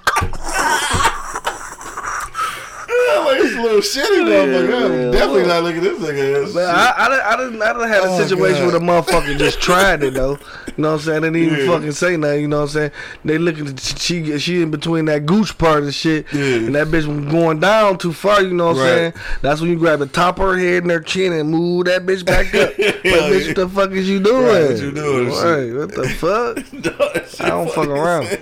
I'm 3.73 3.79
little 3.79 4.03
shitty 4.03 4.25
motherfucker. 4.25 4.85
I'm 4.85 4.93
Yeah. 5.05 5.11
definitely 5.11 5.47
not 5.47 5.63
looking 5.63 5.87
at 5.87 5.99
this 5.99 6.11
nigga. 6.11 6.55
Man, 6.55 6.65
I, 6.75 6.95
I, 6.97 7.33
I, 7.33 7.37
done, 7.37 7.63
I 7.63 7.73
done 7.73 7.89
had 7.89 8.03
a 8.05 8.07
Oh, 8.09 8.19
situation 8.27 8.63
where 8.63 8.73
the 8.73 8.79
motherfucker 8.81 9.39
just 9.39 9.61
tried 9.63 10.03
it 10.03 10.15
though. 10.15 10.39
You 10.67 10.75
know 10.79 10.93
what 10.93 10.95
I'm 10.95 11.01
saying? 11.01 11.21
They 11.23 11.31
didn't 11.31 11.43
even 11.53 11.59
Yeah. 11.67 11.73
fucking 11.75 11.93
say 11.93 12.17
nothing. 12.17 12.41
You 12.43 12.49
know 12.49 12.57
what 12.59 12.63
I'm 12.63 12.69
saying? 12.71 12.91
They 13.25 13.39
looking 13.39 13.69
at 13.69 13.81
she 13.81 14.39
she 14.39 14.63
in 14.63 14.71
between 14.71 15.07
that 15.07 15.27
gooch 15.27 15.57
part 15.59 15.83
and 15.85 15.95
shit, 15.95 16.27
Yeah. 16.33 16.43
and 16.57 16.75
that 16.75 16.89
bitch 16.89 17.07
was 17.07 17.33
going 17.33 17.61
down 17.61 17.99
too 17.99 18.13
far. 18.13 18.43
You 18.43 18.53
know 18.55 18.67
what 18.67 18.77
I'm 18.77 18.83
Right. 18.83 18.89
saying? 18.89 19.13
That's 19.43 19.61
when 19.61 19.71
you 19.71 19.77
grab 19.79 19.99
the 20.01 20.07
top 20.07 20.39
of 20.39 20.47
her 20.47 20.59
head 20.59 20.83
and 20.83 20.91
her 20.91 21.01
chin 21.01 21.33
and 21.33 21.51
move 21.51 21.87
that 21.87 22.05
bitch 22.07 22.25
back 22.25 22.55
up. 22.55 22.73
Hell 22.77 22.93
bitch, 23.31 23.47
what 23.49 23.57
the 23.57 23.69
fuck 23.69 23.91
is 23.93 24.09
you 24.09 24.21
doing? 24.21 24.47
Right, 24.47 24.67
what 24.71 24.79
you 24.81 24.93
doing 24.93 25.29
Right, 25.29 25.75
what 25.75 25.95
the 25.95 26.09
fuck? 26.09 26.59
No, 26.73 27.47
I 27.47 27.49
don't 27.49 27.71
fuck 27.71 27.89
around. 27.89 28.39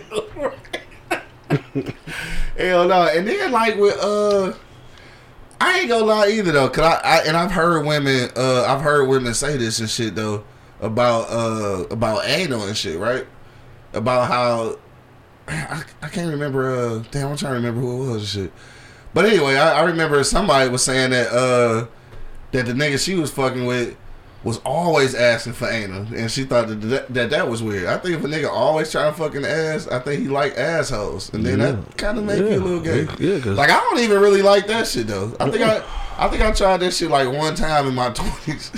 Hell 2.57 2.87
no. 2.89 3.09
And 3.09 3.27
then 3.27 3.51
like 3.53 3.77
with 3.77 3.97
uh 4.03 4.53
I 5.61 5.81
ain't 5.81 5.89
gonna 5.89 6.05
lie 6.07 6.29
either 6.29 6.53
though, 6.53 6.69
cause 6.71 6.85
I, 6.85 7.01
I 7.05 7.23
and 7.27 7.37
I've 7.37 7.51
heard 7.53 7.85
women 7.87 8.31
uh 8.35 8.65
I've 8.67 8.81
heard 8.81 9.09
women 9.09 9.35
say 9.35 9.57
this 9.57 9.79
and 9.81 9.91
shit 9.91 10.15
though 10.15 10.45
about 10.81 11.31
uh 11.31 11.85
about 11.91 12.27
anal 12.27 12.67
and 12.67 12.77
shit, 12.77 12.99
right? 12.99 13.27
About 13.93 14.29
how 14.29 14.79
I, 15.49 15.83
I 16.01 16.09
can't 16.09 16.31
remember 16.31 16.71
uh 16.71 17.05
damn 17.11 17.29
I'm 17.29 17.37
trying 17.37 17.53
to 17.53 17.57
remember 17.57 17.81
who 17.81 18.09
it 18.09 18.13
was 18.13 18.37
and 18.37 18.45
shit. 18.45 18.53
But 19.13 19.27
anyway, 19.27 19.57
I, 19.57 19.81
I 19.81 19.85
remember 19.85 20.23
somebody 20.25 20.71
was 20.71 20.83
saying 20.83 21.11
that 21.11 21.31
uh 21.31 21.87
that 22.53 22.67
the 22.67 22.73
nigga 22.73 23.03
she 23.03 23.15
was 23.15 23.31
fucking 23.31 23.67
with 23.67 23.97
was 24.43 24.59
always 24.65 25.15
asking 25.15 25.53
for 25.53 25.69
anal, 25.69 26.07
and 26.15 26.31
she 26.31 26.45
thought 26.45 26.69
that 26.69 26.77
that, 26.77 27.13
that 27.13 27.31
that 27.31 27.49
was 27.49 27.63
weird. 27.63 27.87
I 27.87 27.99
think 27.99 28.17
if 28.19 28.25
a 28.25 28.29
nigga 28.29 28.49
always 28.51 28.91
trying 28.91 29.13
to 29.13 29.19
fucking 29.19 29.45
ass, 29.45 29.87
I 29.89 29.99
think 29.99 30.23
he 30.23 30.29
like 30.29 30.57
assholes, 30.57 31.33
and 31.35 31.45
then 31.45 31.59
Yeah. 31.59 31.73
that 31.73 31.97
kind 31.99 32.19
of 32.19 32.25
make 32.25 32.39
you 32.39 32.47
a 32.47 32.65
little 32.65 32.81
gay. 32.81 33.07
Yeah, 33.19 33.53
Like 33.53 33.71
I 33.71 33.79
don't 33.81 33.99
even 34.01 34.19
really 34.21 34.43
like 34.43 34.67
that 34.69 34.87
shit 34.87 35.09
though. 35.09 35.37
I 35.39 35.51
think 35.51 35.63
I, 35.63 35.83
I 36.19 36.29
think 36.29 36.43
I 36.43 36.53
tried 36.53 36.79
that 36.79 36.93
shit 36.95 37.11
like 37.11 37.31
one 37.31 37.55
time 37.55 37.87
in 37.87 37.95
my 37.95 38.09
twenties. 38.15 38.73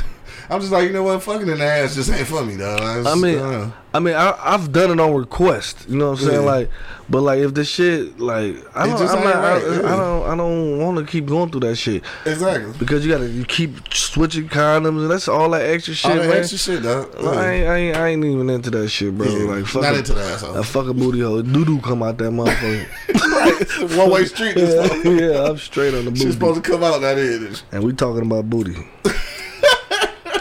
I'm 0.51 0.61
just 0.61 0.73
like, 0.73 0.85
you 0.87 0.93
know 0.93 1.03
what, 1.03 1.23
fucking 1.23 1.49
in 1.49 1.59
the 1.59 1.65
ass 1.65 1.95
just 1.95 2.11
ain't 2.11 2.27
for 2.27 2.45
me, 2.45 2.57
though. 2.57 2.77
I 2.77 3.15
mean, 3.15 3.37
don't 3.37 3.51
know. 3.53 3.73
I 3.95 4.01
mean, 4.01 4.15
I, 4.15 4.35
I've 4.43 4.73
done 4.73 4.91
it 4.91 5.01
on 5.01 5.15
request. 5.15 5.85
You 5.89 5.99
know 5.99 6.11
what 6.13 6.21
I'm 6.21 6.27
saying? 6.27 6.43
Yeah. 6.43 6.51
Like, 6.51 6.71
but 7.11 7.21
like 7.21 7.41
if 7.41 7.53
the 7.53 7.63
shit, 7.65 8.19
like, 8.19 8.57
I 8.75 8.87
don't, 8.87 8.99
just 8.99 9.13
I'm 9.15 9.19
ain't 9.19 9.27
not, 9.27 9.37
I, 9.37 9.53
right, 9.53 9.63
yeah. 9.63 9.93
I 9.93 9.97
don't, 9.97 10.27
I 10.31 10.37
don't 10.37 10.79
want 10.79 10.99
to 10.99 11.05
keep 11.05 11.27
going 11.27 11.51
through 11.51 11.61
that 11.61 11.77
shit 11.77 12.03
exactly. 12.25 12.73
because 12.79 13.05
you 13.05 13.13
gotta 13.13 13.29
you 13.29 13.45
keep 13.45 13.93
switching 13.93 14.49
condoms 14.49 15.03
and 15.03 15.11
that's 15.11 15.29
all 15.29 15.51
that 15.51 15.63
extra 15.69 15.93
shit, 15.93 16.11
All 16.11 16.17
that 16.17 16.29
man. 16.29 16.39
extra 16.39 16.57
shit, 16.57 16.83
though. 16.83 17.03
No, 17.21 17.33
I, 17.33 17.51
ain't, 17.51 17.69
I, 17.69 17.77
ain't, 17.77 17.97
I 17.99 18.09
ain't 18.09 18.25
even 18.25 18.49
into 18.49 18.71
that 18.71 18.89
shit, 18.89 19.17
bro. 19.17 19.27
Yeah, 19.29 19.57
Like, 19.57 19.67
fuck 19.67 19.83
not 19.83 19.95
a, 19.95 19.99
into 19.99 20.15
the 20.15 20.23
asshole. 20.23 20.57
a 20.57 20.63
fucking 20.63 20.99
booty 20.99 21.21
hole, 21.21 21.43
doo 21.43 21.65
doo 21.67 21.81
come 21.83 22.03
out 22.03 22.17
that 22.17 22.31
motherfucker. 22.33 23.91
right, 23.91 23.99
one 23.99 24.11
way 24.11 24.25
street. 24.25 24.55
This 24.55 24.75
yeah, 25.05 25.11
yeah, 25.43 25.45
I'm 25.51 25.59
straight 25.59 25.93
on 25.93 26.07
the 26.07 26.13
She's 26.13 26.23
booty, 26.25 26.33
supposed 26.33 26.65
to 26.65 26.71
come 26.71 26.83
out, 26.83 27.03
not 27.03 27.19
in. 27.19 27.55
and 27.73 27.85
we 27.85 27.93
talking 27.93 28.23
about 28.23 28.49
booty. 28.49 28.77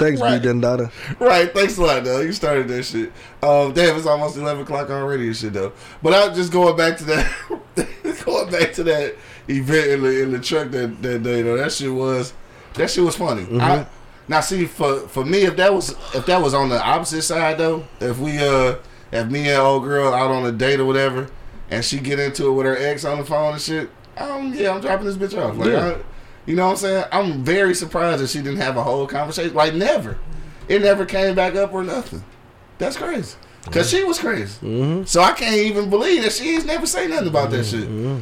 Thanks, 0.01 0.19
Right. 0.19 0.41
B 0.41 0.47
Dendada. 0.47 0.91
Right, 1.19 1.53
thanks 1.53 1.77
a 1.77 1.81
lot, 1.83 2.03
though. 2.03 2.21
You 2.21 2.33
started 2.33 2.67
that 2.69 2.83
shit. 2.83 3.11
Um, 3.43 3.71
damn, 3.73 3.95
it's 3.95 4.07
almost 4.07 4.35
eleven 4.35 4.63
o'clock 4.63 4.89
already 4.89 5.27
and 5.27 5.35
shit, 5.35 5.53
though. 5.53 5.73
But 6.01 6.13
I'm 6.13 6.33
just 6.35 6.51
going 6.51 6.75
back 6.75 6.97
to 6.97 7.03
that, 7.05 7.31
going 8.25 8.49
back 8.51 8.73
to 8.73 8.83
that 8.85 9.15
event 9.47 9.87
in 9.87 10.01
the 10.01 10.23
in 10.23 10.31
the 10.31 10.39
truck 10.39 10.71
that 10.71 11.01
that 11.03 11.21
day, 11.23 11.43
though. 11.43 11.57
That 11.57 11.71
shit 11.71 11.93
was, 11.93 12.33
that 12.73 12.89
shit 12.89 13.03
was 13.03 13.15
funny. 13.15 13.45
I, 13.61 13.85
now, 14.27 14.39
see, 14.41 14.65
for 14.65 15.01
for 15.07 15.23
me, 15.23 15.43
if 15.43 15.55
that 15.57 15.73
was 15.73 15.91
if 16.15 16.25
that 16.25 16.41
was 16.41 16.53
on 16.53 16.69
the 16.69 16.81
opposite 16.83 17.21
side, 17.21 17.57
though, 17.59 17.85
if 17.99 18.17
we 18.17 18.39
uh, 18.39 18.75
if 19.11 19.27
me 19.29 19.49
and 19.49 19.59
old 19.59 19.83
girl 19.83 20.13
out 20.13 20.31
on 20.31 20.45
a 20.45 20.51
date 20.51 20.79
or 20.79 20.85
whatever, 20.85 21.27
and 21.69 21.85
she 21.85 21.99
get 21.99 22.17
into 22.19 22.47
it 22.47 22.51
with 22.53 22.65
her 22.65 22.75
ex 22.77 23.05
on 23.05 23.19
the 23.19 23.25
phone 23.25 23.53
and 23.53 23.61
shit, 23.61 23.89
um, 24.17 24.53
yeah, 24.53 24.73
I'm 24.73 24.81
dropping 24.81 25.05
this 25.05 25.17
bitch 25.17 25.37
off. 25.39 25.57
Like, 25.57 25.69
Yeah. 25.69 25.89
I, 25.89 26.01
you 26.45 26.55
know 26.55 26.65
what 26.65 26.71
I'm 26.71 26.77
saying? 26.77 27.05
I'm 27.11 27.43
very 27.43 27.73
surprised 27.75 28.21
that 28.23 28.29
she 28.29 28.39
didn't 28.39 28.57
have 28.57 28.77
a 28.77 28.83
whole 28.83 29.07
conversation. 29.07 29.53
Like, 29.53 29.73
never. 29.73 30.17
It 30.67 30.81
never 30.81 31.05
came 31.05 31.35
back 31.35 31.55
up 31.55 31.73
or 31.73 31.83
nothing. 31.83 32.23
That's 32.77 32.97
crazy. 32.97 33.35
Because 33.65 33.89
she 33.91 34.03
was 34.03 34.17
crazy. 34.17 34.57
Mm-hmm. 34.65 35.03
So 35.03 35.21
I 35.21 35.33
can't 35.33 35.55
even 35.55 35.89
believe 35.89 36.23
that 36.23 36.31
she 36.33 36.55
ain't 36.55 36.65
never 36.65 36.87
say 36.87 37.07
nothing 37.07 37.27
about 37.27 37.51
that 37.51 37.65
shit. 37.65 37.81
Mm-hmm. 37.81 38.21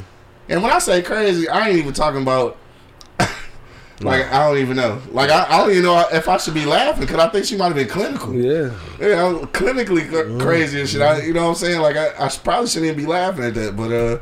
And 0.49 0.63
when 0.63 0.71
I 0.71 0.79
say 0.79 1.01
crazy, 1.01 1.47
I 1.47 1.69
ain't 1.69 1.77
even 1.77 1.93
talking 1.93 2.21
about. 2.21 2.57
like, 4.01 4.25
I 4.31 4.47
don't 4.47 4.57
even 4.57 4.75
know. 4.77 5.01
Like, 5.11 5.29
I, 5.29 5.45
I 5.45 5.57
don't 5.59 5.71
even 5.71 5.83
know 5.83 6.05
if 6.11 6.27
I 6.27 6.37
should 6.37 6.53
be 6.53 6.65
laughing 6.65 7.01
because 7.01 7.17
I 7.19 7.29
think 7.29 7.45
she 7.45 7.55
might 7.55 7.67
have 7.67 7.75
been 7.75 7.87
clinical. 7.87 8.33
Yeah, 8.33 8.71
Yeah, 8.99 9.25
I'm 9.25 9.47
clinically 9.47 10.09
Mm-hmm. 10.09 10.39
crazy 10.41 10.79
and 10.81 10.89
shit. 10.89 11.01
I, 11.01 11.21
you 11.21 11.33
know 11.33 11.43
what 11.43 11.49
I'm 11.49 11.55
saying? 11.55 11.81
Like, 11.81 11.95
I, 11.95 12.25
I 12.25 12.29
probably 12.43 12.67
shouldn't 12.67 12.91
even 12.91 13.05
be 13.05 13.09
laughing 13.09 13.43
at 13.45 13.53
that. 13.53 13.75
But, 13.77 13.91
uh, 13.91 14.19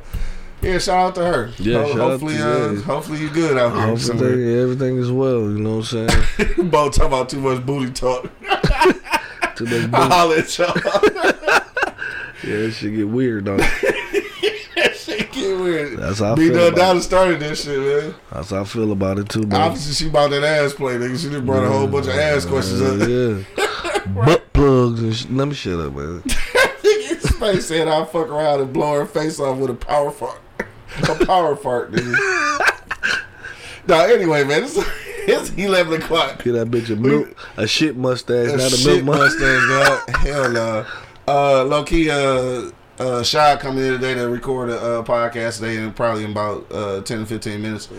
yeah, 0.61 0.77
shout 0.79 0.97
out 0.97 1.15
to 1.15 1.21
her. 1.25 1.51
Yeah, 1.59 1.83
shout 1.85 1.91
out 1.91 1.97
hopefully, 2.11 2.37
to 2.37 2.69
uh, 2.69 2.81
hopefully 2.81 3.19
you 3.19 3.29
good 3.29 3.57
out 3.57 3.75
here. 3.75 3.97
somewhere. 3.97 4.61
everything, 4.61 4.97
is 4.97 5.11
well. 5.11 5.41
You 5.41 5.59
know 5.59 5.77
what 5.77 5.93
I'm 5.93 6.07
saying? 6.09 6.69
Both 6.69 6.95
talking 6.95 7.07
about 7.07 7.29
too 7.29 7.39
much 7.39 7.65
booty 7.65 7.91
talk. 7.91 8.23
To 8.23 9.63
the 9.65 9.83
I 9.83 9.87
booty. 9.87 10.13
holler 10.13 10.35
at 10.37 10.57
y'all. 10.57 11.63
Yeah, 12.43 12.57
that 12.61 12.71
shit 12.71 12.95
get 12.95 13.07
weird, 13.07 13.45
though. 13.45 13.57
that 13.57 14.93
shit 14.95 15.31
get 15.31 15.59
weird. 15.59 15.97
That's 15.97 16.19
how 16.19 16.33
I 16.33 16.35
B 16.35 16.49
feel 16.49 16.67
about 16.67 16.77
Dollar 16.77 17.01
started 17.01 17.39
this 17.39 17.63
shit, 17.63 17.79
man. 17.79 18.15
That's 18.31 18.51
how 18.51 18.61
I 18.61 18.63
feel 18.63 18.91
about 18.91 19.17
it 19.19 19.29
too, 19.29 19.45
bro. 19.45 19.59
Obviously, 19.59 19.93
she 19.93 20.09
bought 20.11 20.29
that 20.29 20.43
ass 20.43 20.73
play, 20.73 20.95
nigga. 20.97 21.19
She 21.21 21.29
just 21.29 21.45
brought 21.45 21.63
a 21.63 21.69
whole 21.69 21.87
bunch 21.87 22.05
of 22.07 22.13
ass 22.13 22.45
questions 22.45 22.81
up. 22.81 23.09
Yeah, 23.09 24.03
butt 24.25 24.53
plugs 24.53 25.01
and 25.01 25.15
sh- 25.15 25.25
let 25.31 25.47
me 25.47 25.53
shut 25.55 25.79
up, 25.79 25.93
man. 25.95 26.23
Space 27.19 27.65
said 27.67 27.87
I'll 27.87 28.05
fuck 28.05 28.27
around 28.29 28.61
and 28.61 28.71
blow 28.71 28.93
her 28.99 29.05
face 29.05 29.39
off 29.39 29.57
with 29.57 29.69
a 29.71 29.73
power 29.73 30.11
fart. 30.11 30.39
A 31.09 31.25
power 31.25 31.55
fart, 31.55 31.91
nigga. 31.91 32.15
no, 33.87 33.99
anyway, 34.05 34.43
man, 34.43 34.63
it's, 34.63 34.77
it's 35.27 35.51
11 35.51 36.01
o'clock. 36.01 36.43
Get 36.43 36.53
that 36.53 36.69
bitch 36.69 36.89
a 36.91 36.95
milk, 36.95 37.35
a 37.57 37.67
shit 37.67 37.95
mustache, 37.95 38.51
A 38.51 38.57
not 38.57 38.73
a 38.73 38.85
milk 38.87 39.03
mustache. 39.03 39.39
mustache, 39.69 40.07
dog. 40.07 40.15
Hell 40.17 40.51
no. 40.51 40.85
Uh, 41.27 41.63
low 41.65 41.83
key, 41.83 42.09
uh, 42.09 42.71
uh, 42.99 43.21
Shy 43.23 43.55
coming 43.57 43.83
in 43.83 43.93
today 43.93 44.15
to 44.15 44.27
record 44.29 44.69
a 44.69 44.79
uh, 44.79 45.03
podcast 45.03 45.59
today 45.59 45.77
and 45.77 45.95
probably 45.95 46.23
in 46.23 46.31
about 46.31 46.65
uh, 46.71 47.01
10 47.01 47.19
to 47.19 47.25
15 47.25 47.61
minutes. 47.61 47.89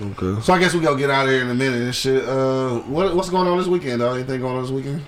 Okay. 0.00 0.40
So 0.42 0.52
I 0.52 0.58
guess 0.58 0.74
we 0.74 0.80
gonna 0.80 0.98
get 0.98 1.10
out 1.10 1.26
of 1.26 1.30
here 1.30 1.42
in 1.42 1.50
a 1.50 1.54
minute 1.54 1.80
and 1.82 1.94
shit. 1.94 2.24
Uh, 2.24 2.78
what, 2.80 3.14
what's 3.14 3.30
going 3.30 3.46
on 3.46 3.58
this 3.58 3.66
weekend, 3.66 4.00
dog? 4.00 4.16
Anything 4.16 4.40
going 4.40 4.56
on 4.56 4.62
this 4.62 4.70
weekend? 4.72 5.04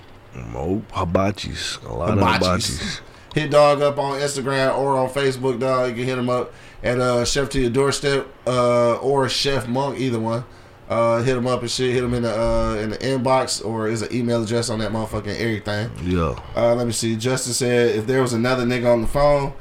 Oh, 0.55 0.81
hibachis. 0.91 1.83
A 1.85 1.93
lot 1.93 2.17
Hibachis. 2.17 2.35
of 2.35 2.41
hibachis. 2.41 3.01
Hit 3.33 3.51
dog 3.51 3.81
up 3.81 3.97
on 3.97 4.19
Instagram 4.19 4.77
or 4.77 4.97
on 4.97 5.09
Facebook, 5.09 5.59
dog. 5.59 5.89
You 5.89 5.95
can 5.95 6.05
hit 6.05 6.17
him 6.17 6.29
up 6.29 6.53
at 6.83 6.99
uh, 6.99 7.23
Chef 7.25 7.49
to 7.49 7.61
Your 7.61 7.69
Doorstep 7.69 8.27
uh, 8.47 8.95
or 8.97 9.27
Chef 9.29 9.67
Monk, 9.67 9.99
either 9.99 10.19
one. 10.19 10.43
Uh, 10.89 11.21
hit 11.23 11.37
him 11.37 11.47
up 11.47 11.61
and 11.61 11.71
shit. 11.71 11.93
Hit 11.93 12.03
him 12.03 12.13
in 12.13 12.23
the 12.23 12.37
uh, 12.37 12.75
in 12.75 12.89
the 12.89 12.97
inbox 12.97 13.63
or 13.63 13.87
is 13.87 14.01
an 14.01 14.13
email 14.13 14.43
address 14.43 14.69
on 14.69 14.79
that 14.79 14.91
motherfucking 14.91 15.37
everything. 15.39 15.89
Yeah. 16.03 16.35
Uh, 16.55 16.75
let 16.75 16.85
me 16.85 16.91
see. 16.91 17.15
Justin 17.15 17.53
said 17.53 17.95
if 17.95 18.05
there 18.07 18.21
was 18.21 18.33
another 18.33 18.65
nigga 18.65 18.91
on 18.91 19.01
the 19.01 19.07
phone, 19.07 19.53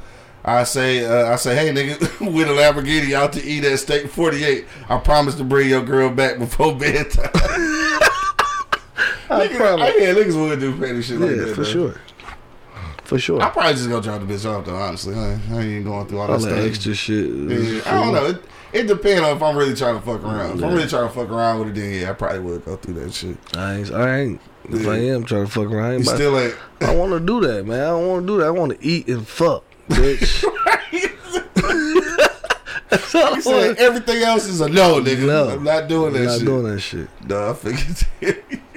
I 0.45 0.65
say 0.65 1.05
uh, 1.05 1.33
I 1.33 1.37
say 1.37 1.55
hey 1.55 1.73
nigga 1.73 2.01
with 2.35 2.49
a 2.49 2.51
Lamborghini 2.51 3.13
out 3.13 3.33
to 3.35 3.45
eat 3.45 3.63
at 3.63 3.79
Steak 3.79 4.09
48. 4.09 4.65
I 4.89 4.99
promise 4.99 5.37
to 5.37 5.45
bring 5.45 5.69
your 5.69 5.85
girl 5.85 6.11
back 6.11 6.39
before 6.39 6.75
bedtime. 6.79 7.31
I 9.33 9.47
Niggas- 9.47 9.57
promise. 9.57 9.89
I, 9.89 9.97
yeah, 10.01 10.13
niggas 10.15 10.49
would 10.49 10.59
do 10.59 10.77
petty 10.81 11.03
shit 11.03 11.21
like 11.21 11.31
Yeah, 11.31 11.37
that. 11.45 11.55
for 11.55 11.63
though. 11.63 11.71
sure. 11.71 11.95
For 13.11 13.19
sure. 13.19 13.43
I 13.43 13.51
probably 13.51 13.73
just 13.73 13.89
gonna 13.89 14.01
drop 14.01 14.21
the 14.21 14.33
bitch 14.33 14.49
off 14.49 14.65
though. 14.65 14.77
Honestly, 14.77 15.17
I 15.17 15.33
ain't, 15.33 15.51
I 15.51 15.55
ain't 15.57 15.65
even 15.65 15.83
going 15.85 16.07
through 16.07 16.21
all 16.21 16.31
All 16.31 16.39
that 16.39 16.49
that 16.49 16.55
stuff. 16.55 16.65
extra 16.65 16.95
shit. 16.95 17.27
Yeah, 17.27 17.83
I 17.85 17.91
don't 18.05 18.15
know. 18.15 18.27
It, 18.27 18.43
it 18.73 18.87
depends 18.87 19.21
on 19.23 19.37
if 19.37 19.43
I'm 19.43 19.57
really 19.57 19.75
trying 19.75 19.97
to 19.97 20.01
fuck 20.01 20.23
around. 20.23 20.59
If 20.59 20.65
I'm 20.65 20.73
really 20.73 20.87
trying 20.89 21.09
to 21.09 21.13
fuck 21.15 21.29
around 21.29 21.59
with 21.59 21.69
it, 21.71 21.75
then 21.75 21.93
yeah, 22.01 22.11
I 22.11 22.13
probably 22.13 22.39
would 22.39 22.65
go 22.65 22.77
through 22.77 22.95
that 22.95 23.13
shit. 23.13 23.37
I 23.57 23.75
ain't. 23.79 23.91
I 23.91 24.19
ain't. 24.21 24.41
If 24.69 24.87
I 24.87 24.97
am 24.99 25.25
trying 25.25 25.47
to 25.47 25.51
fuck 25.51 25.67
around, 25.73 25.91
I 25.91 25.95
ain't 25.97 26.07
still 26.07 26.39
ain't. 26.39 26.55
I 26.83 26.95
want 26.95 27.11
to 27.13 27.19
do 27.19 27.41
that, 27.49 27.67
man. 27.67 27.81
I 27.81 27.87
don't 27.87 28.07
want 28.09 28.27
to 28.29 28.33
do 28.33 28.39
that. 28.39 28.47
I 28.47 28.51
want 28.51 28.81
to 28.81 28.87
eat 28.87 29.09
and 29.09 29.27
fuck, 29.27 29.65
bitch. 29.89 30.45
That's 32.91 33.15
all 33.17 33.35
You 33.35 33.43
saying 33.43 33.77
everything 33.79 34.23
else 34.23 34.47
is 34.47 34.61
a 34.61 34.69
no, 34.69 35.01
nigga. 35.01 35.27
No. 35.27 35.49
I'm 35.49 35.65
not 35.65 35.89
doing 35.89 36.13
that 36.13 36.21
I'm 36.21 36.27
not 36.27 36.39
shit. 36.39 36.47
doing 36.47 36.63
that 36.65 36.81
shit. 36.81 37.09
Nah, 37.27 37.51
I 37.51 37.55
figured. 37.55 38.61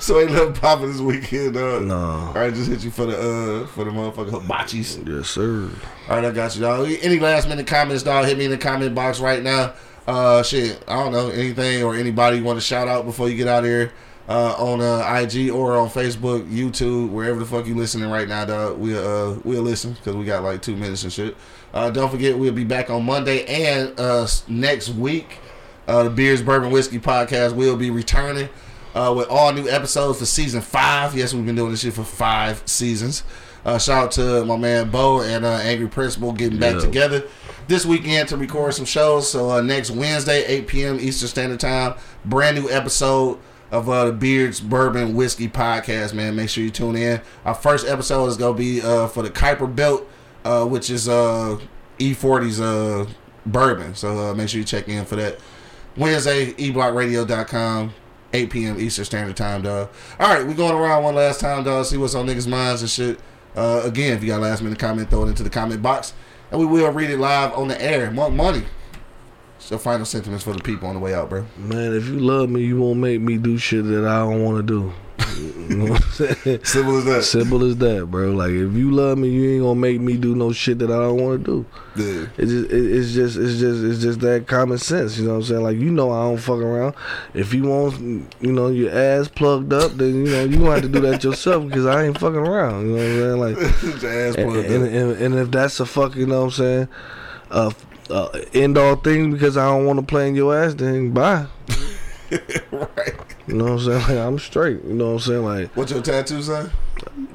so 0.00 0.20
ain't 0.20 0.32
nothing 0.32 0.54
popping 0.54 0.90
this 0.90 1.00
weekend, 1.00 1.54
dog. 1.54 1.82
No. 1.84 1.96
All 1.96 2.34
right, 2.34 2.52
just 2.52 2.70
hit 2.70 2.84
you 2.84 2.90
for 2.90 3.06
the 3.06 3.16
uh 3.16 3.66
for 3.68 3.84
the 3.84 3.90
motherfucking 3.90 4.42
hibachis. 4.42 5.06
Yes, 5.06 5.28
sir. 5.28 5.70
All 6.08 6.16
right, 6.16 6.24
I 6.24 6.30
got 6.30 6.54
you, 6.54 6.62
dog. 6.62 6.88
Any 7.02 7.18
last 7.18 7.48
minute 7.48 7.66
comments, 7.66 8.02
dog? 8.02 8.26
Hit 8.26 8.38
me 8.38 8.44
in 8.44 8.50
the 8.50 8.58
comment 8.58 8.94
box 8.94 9.20
right 9.20 9.42
now. 9.42 9.74
Uh, 10.06 10.42
shit, 10.42 10.82
I 10.88 10.94
don't 10.96 11.12
know 11.12 11.28
anything 11.28 11.82
or 11.82 11.94
anybody 11.94 12.38
you 12.38 12.44
want 12.44 12.58
to 12.58 12.64
shout 12.64 12.88
out 12.88 13.04
before 13.04 13.28
you 13.28 13.36
get 13.36 13.48
out 13.48 13.64
here. 13.64 13.92
Uh, 14.28 14.54
on 14.58 14.82
uh, 14.82 15.20
IG 15.22 15.50
or 15.50 15.78
on 15.78 15.88
Facebook, 15.88 16.46
YouTube, 16.50 17.08
wherever 17.08 17.38
the 17.38 17.46
fuck 17.46 17.66
you 17.66 17.74
listening 17.74 18.10
right 18.10 18.28
now, 18.28 18.44
dog. 18.44 18.78
We'll 18.78 18.98
uh, 19.32 19.38
we'll 19.44 19.62
listen 19.62 19.94
because 19.94 20.16
we 20.16 20.26
got 20.26 20.42
like 20.42 20.60
two 20.60 20.76
minutes 20.76 21.02
and 21.04 21.12
shit. 21.12 21.34
Uh, 21.72 21.90
don't 21.90 22.10
forget 22.10 22.36
we'll 22.36 22.52
be 22.52 22.64
back 22.64 22.90
on 22.90 23.04
Monday 23.04 23.44
and 23.46 23.98
uh, 23.98 24.26
next 24.46 24.90
week. 24.90 25.38
Uh, 25.86 26.02
the 26.04 26.10
Beers 26.10 26.42
Bourbon 26.42 26.70
Whiskey 26.70 26.98
podcast 26.98 27.54
will 27.54 27.76
be 27.76 27.90
returning 27.90 28.50
uh, 28.94 29.12
with 29.16 29.28
all 29.28 29.52
new 29.52 29.68
episodes 29.68 30.18
for 30.18 30.24
season 30.26 30.60
five. 30.60 31.14
Yes, 31.16 31.34
we've 31.34 31.44
been 31.46 31.54
doing 31.56 31.70
this 31.72 31.80
shit 31.80 31.94
for 31.94 32.04
five 32.04 32.62
seasons. 32.66 33.22
Uh, 33.64 33.78
shout 33.78 34.04
out 34.04 34.10
to 34.12 34.44
my 34.44 34.56
man 34.56 34.90
Bo 34.90 35.20
and 35.22 35.44
uh, 35.44 35.48
Angry 35.50 35.88
Principal 35.88 36.32
getting 36.32 36.58
back 36.58 36.74
Yeah. 36.74 36.80
together 36.80 37.24
this 37.66 37.84
weekend 37.84 38.28
to 38.30 38.36
record 38.36 38.72
some 38.74 38.84
shows. 38.86 39.30
So 39.30 39.50
uh, 39.50 39.60
next 39.60 39.90
Wednesday, 39.90 40.44
8 40.46 40.66
p.m. 40.66 40.98
Eastern 41.00 41.28
Standard 41.28 41.60
Time, 41.60 41.94
brand 42.24 42.56
new 42.56 42.70
episode 42.70 43.38
of 43.70 43.88
uh, 43.90 44.06
the 44.06 44.12
Beards 44.12 44.60
Bourbon 44.60 45.14
Whiskey 45.14 45.48
podcast. 45.48 46.14
Man, 46.14 46.34
make 46.36 46.48
sure 46.48 46.64
you 46.64 46.70
tune 46.70 46.96
in. 46.96 47.20
Our 47.44 47.52
first 47.54 47.86
episode 47.86 48.26
is 48.26 48.36
gonna 48.38 48.56
be 48.56 48.80
uh, 48.80 49.06
for 49.08 49.22
the 49.22 49.28
Kuiper 49.28 49.74
Belt, 49.74 50.08
uh, 50.44 50.64
which 50.64 50.88
is 50.88 51.06
uh, 51.08 51.58
E40's 51.98 52.60
uh, 52.62 53.06
bourbon. 53.44 53.94
So 53.94 54.30
uh, 54.30 54.34
make 54.34 54.48
sure 54.48 54.60
you 54.60 54.64
check 54.64 54.88
in 54.88 55.04
for 55.04 55.16
that. 55.16 55.38
Wednesday, 55.96 56.52
eblockradio.com, 56.52 57.92
8 58.32 58.50
p.m. 58.50 58.80
Eastern 58.80 59.04
Standard 59.04 59.36
Time, 59.36 59.62
dog. 59.62 59.88
All 60.20 60.28
right, 60.34 60.46
we 60.46 60.54
going 60.54 60.74
around 60.74 61.02
one 61.02 61.14
last 61.14 61.40
time, 61.40 61.64
dog. 61.64 61.84
See 61.86 61.96
what's 61.96 62.14
on 62.14 62.26
niggas' 62.26 62.46
minds 62.46 62.82
and 62.82 62.90
shit. 62.90 63.18
Uh, 63.56 63.82
again, 63.84 64.16
if 64.16 64.22
you 64.22 64.28
got 64.28 64.40
last 64.40 64.62
minute 64.62 64.78
comment, 64.78 65.10
throw 65.10 65.24
it 65.24 65.28
into 65.28 65.42
the 65.42 65.50
comment 65.50 65.82
box, 65.82 66.12
and 66.50 66.60
we 66.60 66.66
will 66.66 66.90
read 66.90 67.10
it 67.10 67.18
live 67.18 67.52
on 67.54 67.68
the 67.68 67.80
air. 67.82 68.10
Mo- 68.10 68.30
money. 68.30 68.64
So 69.58 69.76
final 69.78 70.06
sentiments 70.06 70.44
for 70.44 70.52
the 70.52 70.62
people 70.62 70.88
on 70.88 70.94
the 70.94 71.00
way 71.00 71.14
out, 71.14 71.28
bro. 71.28 71.44
Man, 71.56 71.94
if 71.94 72.06
you 72.06 72.18
love 72.18 72.48
me, 72.48 72.62
you 72.62 72.80
won't 72.80 73.00
make 73.00 73.20
me 73.20 73.38
do 73.38 73.58
shit 73.58 73.84
that 73.86 74.06
I 74.06 74.20
don't 74.20 74.42
want 74.44 74.58
to 74.58 74.62
do. 74.62 74.92
You 75.18 75.76
know 75.76 75.92
what 75.92 76.04
I'm 76.04 76.10
saying? 76.10 76.64
Simple 76.64 76.98
as 76.98 77.04
that. 77.04 77.22
Simple 77.24 77.64
as 77.64 77.76
that, 77.76 78.06
bro. 78.10 78.32
Like 78.32 78.50
if 78.50 78.72
you 78.74 78.90
love 78.90 79.18
me, 79.18 79.28
you 79.28 79.50
ain't 79.50 79.62
gonna 79.62 79.78
make 79.78 80.00
me 80.00 80.16
do 80.16 80.34
no 80.34 80.52
shit 80.52 80.78
that 80.78 80.90
I 80.90 80.96
don't 80.96 81.20
want 81.20 81.44
to 81.44 81.64
do. 81.64 81.66
Yeah. 82.02 82.26
It's 82.38 82.50
just, 82.50 82.70
it's 82.70 83.12
just, 83.12 83.36
it's 83.36 83.60
just, 83.60 83.84
it's 83.84 84.02
just 84.02 84.20
that 84.20 84.46
common 84.46 84.78
sense. 84.78 85.18
You 85.18 85.24
know 85.24 85.32
what 85.32 85.36
I'm 85.36 85.44
saying? 85.44 85.62
Like 85.62 85.76
you 85.76 85.90
know, 85.90 86.10
I 86.10 86.22
don't 86.22 86.38
fuck 86.38 86.58
around. 86.58 86.94
If 87.34 87.52
you 87.52 87.64
want, 87.64 87.98
you 88.40 88.52
know, 88.52 88.68
your 88.68 88.92
ass 88.92 89.28
plugged 89.28 89.72
up, 89.72 89.92
then 89.92 90.26
you 90.26 90.32
know 90.32 90.44
you 90.44 90.58
gonna 90.58 90.72
have 90.72 90.82
to 90.82 90.88
do 90.88 91.00
that 91.00 91.22
yourself 91.24 91.66
because 91.66 91.86
I 91.86 92.04
ain't 92.04 92.18
fucking 92.18 92.38
around. 92.38 92.88
You 92.88 92.96
know 92.96 93.42
what 93.42 93.52
I'm 93.52 93.54
saying? 93.54 94.02
Like, 94.02 94.04
ass 94.04 94.34
and, 94.36 94.52
plugged 94.52 94.70
and, 94.70 94.84
up. 94.84 94.90
and, 94.90 95.22
and 95.22 95.34
if 95.34 95.50
that's 95.50 95.80
a 95.80 95.86
fucking, 95.86 96.20
you 96.20 96.26
know 96.26 96.40
what 96.40 96.46
I'm 96.46 96.50
saying, 96.52 96.88
uh, 97.50 97.70
uh, 98.10 98.28
end 98.54 98.78
all 98.78 98.96
things 98.96 99.34
because 99.34 99.56
I 99.56 99.66
don't 99.66 99.84
want 99.84 99.98
to 99.98 100.06
play 100.06 100.28
in 100.28 100.34
your 100.34 100.56
ass, 100.56 100.74
then 100.74 101.12
bye. 101.12 101.46
right. 102.70 103.14
You 103.46 103.54
know 103.54 103.64
what 103.64 103.72
I'm 103.72 103.80
saying? 103.80 104.00
Like, 104.02 104.26
I'm 104.26 104.38
straight. 104.38 104.84
You 104.84 104.94
know 104.94 105.06
what 105.06 105.12
I'm 105.12 105.20
saying? 105.20 105.44
Like 105.44 105.76
What's 105.76 105.92
your 105.92 106.02
tattoo 106.02 106.42
say? 106.42 106.66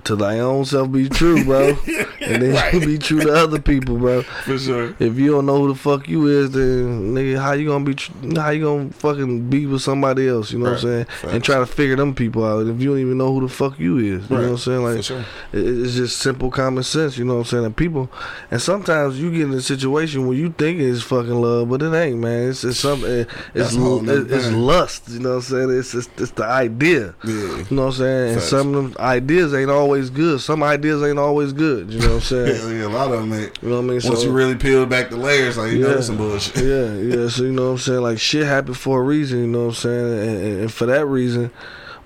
To 0.05 0.15
thy 0.15 0.39
own 0.39 0.65
self 0.65 0.91
be 0.91 1.07
true, 1.09 1.43
bro, 1.43 1.69
and 2.21 2.41
then 2.41 2.53
Right. 2.53 2.73
be 2.85 2.97
true 2.97 3.21
to 3.21 3.33
other 3.33 3.59
people, 3.59 3.97
bro. 3.97 4.21
For 4.21 4.57
sure. 4.57 4.95
If 4.99 5.17
you 5.17 5.31
don't 5.31 5.45
know 5.45 5.59
who 5.59 5.69
the 5.69 5.75
fuck 5.75 6.07
you 6.07 6.27
is, 6.27 6.51
then 6.51 7.13
nigga, 7.15 7.39
how 7.39 7.53
you 7.53 7.67
gonna 7.67 7.85
be? 7.85 7.95
Tr- 7.95 8.11
how 8.35 8.49
you 8.49 8.63
gonna 8.63 8.89
fucking 8.91 9.49
be 9.49 9.65
with 9.65 9.81
somebody 9.81 10.27
else? 10.27 10.51
You 10.51 10.59
know 10.59 10.65
what 10.71 10.73
I'm 10.75 10.79
saying? 10.81 11.05
Right. 11.23 11.33
And 11.35 11.43
try 11.43 11.59
to 11.59 11.65
figure 11.65 11.95
them 11.95 12.13
people 12.15 12.43
out 12.45 12.67
if 12.67 12.81
you 12.81 12.89
don't 12.89 12.99
even 12.99 13.17
know 13.17 13.33
who 13.33 13.41
the 13.41 13.47
fuck 13.53 13.79
you 13.79 13.97
is. 13.97 14.29
You 14.29 14.35
know 14.37 14.41
what 14.43 14.49
I'm 14.51 14.57
saying? 14.57 14.83
Like 14.83 15.03
sure. 15.03 15.25
it's 15.53 15.95
just 15.95 16.17
simple 16.17 16.49
common 16.51 16.83
sense. 16.83 17.17
You 17.17 17.25
know 17.25 17.35
what 17.35 17.39
I'm 17.41 17.45
saying? 17.45 17.65
And 17.65 17.75
people, 17.77 18.09
and 18.51 18.61
sometimes 18.61 19.19
you 19.19 19.31
get 19.31 19.41
in 19.41 19.53
a 19.53 19.61
situation 19.61 20.27
where 20.27 20.37
you 20.37 20.49
think 20.51 20.79
it's 20.79 21.01
fucking 21.01 21.33
love, 21.41 21.69
but 21.69 21.81
it 21.81 21.93
ain't, 21.93 22.19
man. 22.19 22.49
It's 22.49 22.63
it's 22.63 22.79
something. 22.79 23.09
It's 23.09 23.31
That's 23.53 23.75
a 23.75 23.79
whole 23.79 23.97
l- 23.99 24.01
nother 24.01 24.35
it's, 24.35 24.51
lust. 24.51 25.09
You 25.09 25.19
know 25.19 25.29
what 25.29 25.35
I'm 25.35 25.41
saying? 25.41 25.79
It's 25.79 25.93
it's, 25.93 26.09
it's 26.17 26.31
the 26.31 26.45
idea. 26.45 27.15
Yeah. 27.23 27.33
You 27.33 27.65
know 27.71 27.83
what 27.85 27.87
I'm 27.87 27.91
saying? 27.93 28.33
And 28.33 28.41
some 28.41 28.73
of 28.75 28.83
them 28.93 28.95
ideas 28.99 29.53
ain't 29.53 29.69
always 29.71 29.92
good. 30.01 30.41
Some 30.41 30.63
ideas 30.63 31.01
ain't 31.03 31.19
always 31.19 31.53
good. 31.53 31.91
You 31.91 31.99
know 31.99 32.07
what 32.09 32.13
I'm 32.15 32.21
saying? 32.21 32.77
Yeah, 32.79 32.87
a 32.87 32.89
lot 32.89 33.11
of 33.11 33.19
them, 33.19 33.29
mate. 33.29 33.51
You 33.61 33.69
know 33.69 33.75
what 33.77 33.83
I 33.85 33.87
mean? 33.87 34.01
Once 34.03 34.23
you 34.23 34.31
really 34.31 34.55
peel 34.55 34.85
back 34.85 35.09
the 35.09 35.17
layers, 35.17 35.57
like 35.57 35.71
you 35.73 35.79
know, 35.79 35.89
there's 35.89 36.07
some 36.07 36.17
bullshit. 36.17 36.55
Yeah, 36.63 36.93
yeah. 36.95 37.27
So 37.29 37.43
you 37.43 37.51
know 37.51 37.65
what 37.65 37.71
I'm 37.73 37.77
saying? 37.79 38.01
Like 38.01 38.19
shit 38.19 38.45
happened 38.45 38.77
for 38.77 38.99
a 38.99 39.03
reason. 39.03 39.39
You 39.39 39.47
know 39.47 39.59
what 39.59 39.65
I'm 39.67 39.73
saying? 39.75 40.05
And, 40.29 40.29
and, 40.45 40.59
and 40.61 40.71
for 40.73 40.85
that 40.87 41.05
reason, 41.05 41.51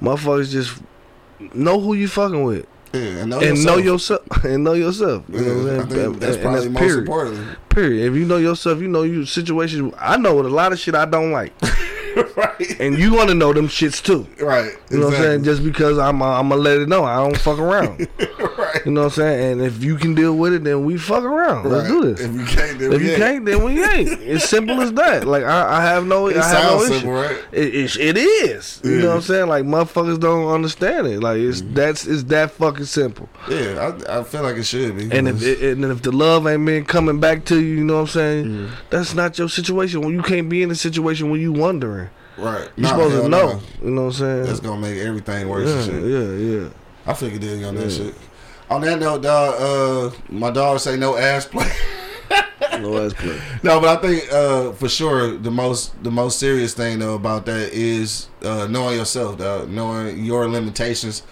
motherfuckers 0.01 0.51
just 0.51 0.81
know 1.53 1.79
who 1.79 1.93
you 1.93 2.07
fucking 2.07 2.43
with 2.43 2.65
Yeah, 2.93 3.01
and 3.01 3.29
know 3.29 3.37
and 3.39 3.49
yourself. 3.57 3.65
know 3.77 3.83
yourself 3.83 4.21
and 4.43 4.63
know 4.63 4.73
yourself. 4.73 5.23
You 5.29 5.39
know 5.41 5.63
what 5.63 5.81
I'm 5.81 5.89
saying? 5.89 6.13
that's 6.19 6.37
probably 6.37 6.65
and 6.65 6.73
most 6.73 6.81
period. 6.81 6.99
importantly. 6.99 7.55
Period. 7.69 8.11
If 8.11 8.17
you 8.17 8.25
know 8.25 8.37
yourself, 8.37 8.79
you 8.81 8.87
know 8.87 9.03
you 9.03 9.25
situations. 9.25 9.93
I 9.99 10.17
know 10.17 10.33
what 10.35 10.45
a 10.45 10.49
lot 10.49 10.71
of 10.73 10.79
shit 10.79 10.95
I 10.95 11.05
don't 11.05 11.31
like, 11.31 11.53
right. 12.35 12.46
And 12.79 12.97
you 12.97 13.13
want 13.13 13.29
to 13.29 13.35
know 13.35 13.53
them 13.53 13.67
shits 13.67 14.01
too. 14.03 14.27
Right. 14.43 14.71
You 14.89 14.99
know 14.99 15.05
what 15.07 15.15
I'm 15.15 15.21
saying? 15.21 15.43
Just 15.43 15.63
because 15.63 15.97
I'm, 15.97 16.21
uh, 16.21 16.39
I'm 16.39 16.49
gonna 16.49 16.61
let 16.61 16.79
it 16.79 16.87
know 16.89 17.03
I 17.03 17.17
don't 17.17 17.37
fuck 17.37 17.59
around. 17.59 18.07
right. 18.57 18.85
You 18.85 18.91
know 18.91 19.01
what 19.01 19.07
I'm 19.07 19.09
saying? 19.11 19.51
And 19.53 19.61
if 19.61 19.83
you 19.83 19.95
can 19.97 20.15
deal 20.15 20.35
with 20.35 20.53
it, 20.53 20.63
then 20.63 20.85
we 20.85 20.97
fuck 20.97 21.23
around. 21.23 21.69
Let's 21.69 21.87
do 21.87 22.03
this. 22.13 22.21
If 22.21 22.33
you 22.33 22.45
can't, 22.45 22.79
then 22.79 22.93
If 22.93 22.99
we 22.99 23.05
you 23.05 23.11
ain't. 23.11 23.21
can't, 23.21 23.45
then 23.45 23.63
we 23.63 23.83
ain't. 23.83 24.09
It's 24.21 24.45
simple 24.47 24.79
as 24.81 24.93
that. 24.93 25.25
Like 25.25 25.43
I, 25.43 25.77
I 25.77 25.81
have 25.81 26.05
no, 26.05 26.27
It 26.27 26.37
I 26.37 26.47
have 26.47 26.63
no 26.71 26.83
issue. 26.83 26.93
simple, 26.93 27.11
right? 27.13 27.37
It, 27.51 27.75
it, 27.75 27.97
it 27.97 28.17
is. 28.17 28.81
You 28.83 28.99
know 29.01 29.09
what 29.09 29.15
I'm 29.17 29.21
saying? 29.21 29.47
Like 29.47 29.63
motherfuckers 29.65 30.19
don't 30.19 30.47
understand 30.51 31.07
it. 31.07 31.19
Like 31.21 31.37
it's 31.39 31.57
Mm-hmm. 31.61 31.73
that's 31.73 32.05
it's 32.07 32.23
that 32.25 32.51
fucking 32.51 32.85
simple. 32.85 33.27
Yeah, 33.49 33.93
I, 34.07 34.19
I 34.19 34.23
feel 34.23 34.43
like 34.43 34.57
it 34.57 34.63
should 34.63 34.95
be. 34.95 35.09
And 35.11 35.27
if 35.27 35.41
it, 35.41 35.61
and 35.73 35.83
if 35.85 36.01
the 36.03 36.11
love 36.11 36.45
ain't 36.47 36.65
been 36.65 36.85
coming 36.85 37.19
back 37.19 37.45
to 37.45 37.59
you, 37.59 37.77
you 37.77 37.83
know 37.83 37.95
what 37.95 38.01
I'm 38.01 38.07
saying? 38.07 38.45
Mm-hmm. 38.45 38.73
That's 38.89 39.13
not 39.15 39.37
your 39.39 39.49
situation. 39.49 40.01
When 40.01 40.13
you 40.13 40.21
can't 40.21 40.47
be 40.49 40.61
in 40.63 40.69
a 40.71 40.75
situation 40.75 41.29
where 41.31 41.39
you 41.39 41.51
wondering, 41.51 42.09
right, 42.37 42.69
you 42.75 42.83
Nah, 42.83 42.89
supposed 42.89 43.15
to 43.23 43.29
no. 43.29 43.47
know. 43.53 43.59
You 43.83 43.89
know 43.91 44.01
what 44.03 44.07
I'm 44.07 44.13
saying? 44.13 44.43
That's 44.43 44.59
gonna 44.59 44.81
make 44.81 44.97
everything 44.97 45.47
worse 45.49 45.69
yeah, 45.69 45.83
shit. 45.83 46.03
yeah, 46.03 46.61
yeah. 46.63 46.69
I 47.05 47.13
figured 47.13 47.43
it 47.43 47.63
on 47.63 47.75
that 47.75 47.89
shit. 47.91 48.13
On 48.69 48.81
that 48.81 48.99
note, 48.99 49.21
dog, 49.23 49.55
uh, 50.13 50.15
my 50.29 50.51
dog 50.51 50.79
say 50.79 50.97
no 50.97 51.15
ass 51.17 51.45
play. 51.45 51.69
No 52.81 53.03
ass 53.03 53.13
play. 53.13 53.39
no, 53.63 53.79
but 53.79 53.97
I 53.97 54.01
think 54.01 54.31
uh, 54.31 54.71
for 54.73 54.87
sure 54.89 55.35
the 55.37 55.49
most 55.49 56.03
the 56.03 56.11
most 56.11 56.37
serious 56.37 56.73
thing 56.75 56.99
though 56.99 57.15
about 57.15 57.45
that 57.47 57.71
is 57.73 58.27
uh, 58.43 58.67
knowing 58.69 58.97
yourself, 58.97 59.37
dog, 59.39 59.69
knowing 59.69 60.23
your 60.23 60.47
limitations. 60.47 61.23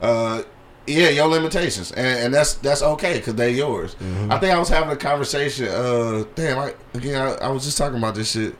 Uh, 0.00 0.42
yeah, 0.86 1.08
your 1.08 1.28
limitations, 1.28 1.92
and, 1.92 2.06
and 2.06 2.34
that's 2.34 2.54
that's 2.54 2.82
okay 2.82 3.14
because 3.14 3.34
they're 3.36 3.48
yours. 3.48 3.96
I 4.28 4.38
think 4.38 4.52
I 4.54 4.58
was 4.58 4.68
having 4.68 4.90
a 4.90 4.96
conversation. 4.96 5.68
Uh, 5.68 6.24
damn, 6.34 6.58
I, 6.58 6.74
again, 6.94 7.20
I, 7.20 7.46
I 7.46 7.48
was 7.48 7.64
just 7.64 7.78
talking 7.78 7.98
about 7.98 8.14
this 8.16 8.32
shit. 8.32 8.54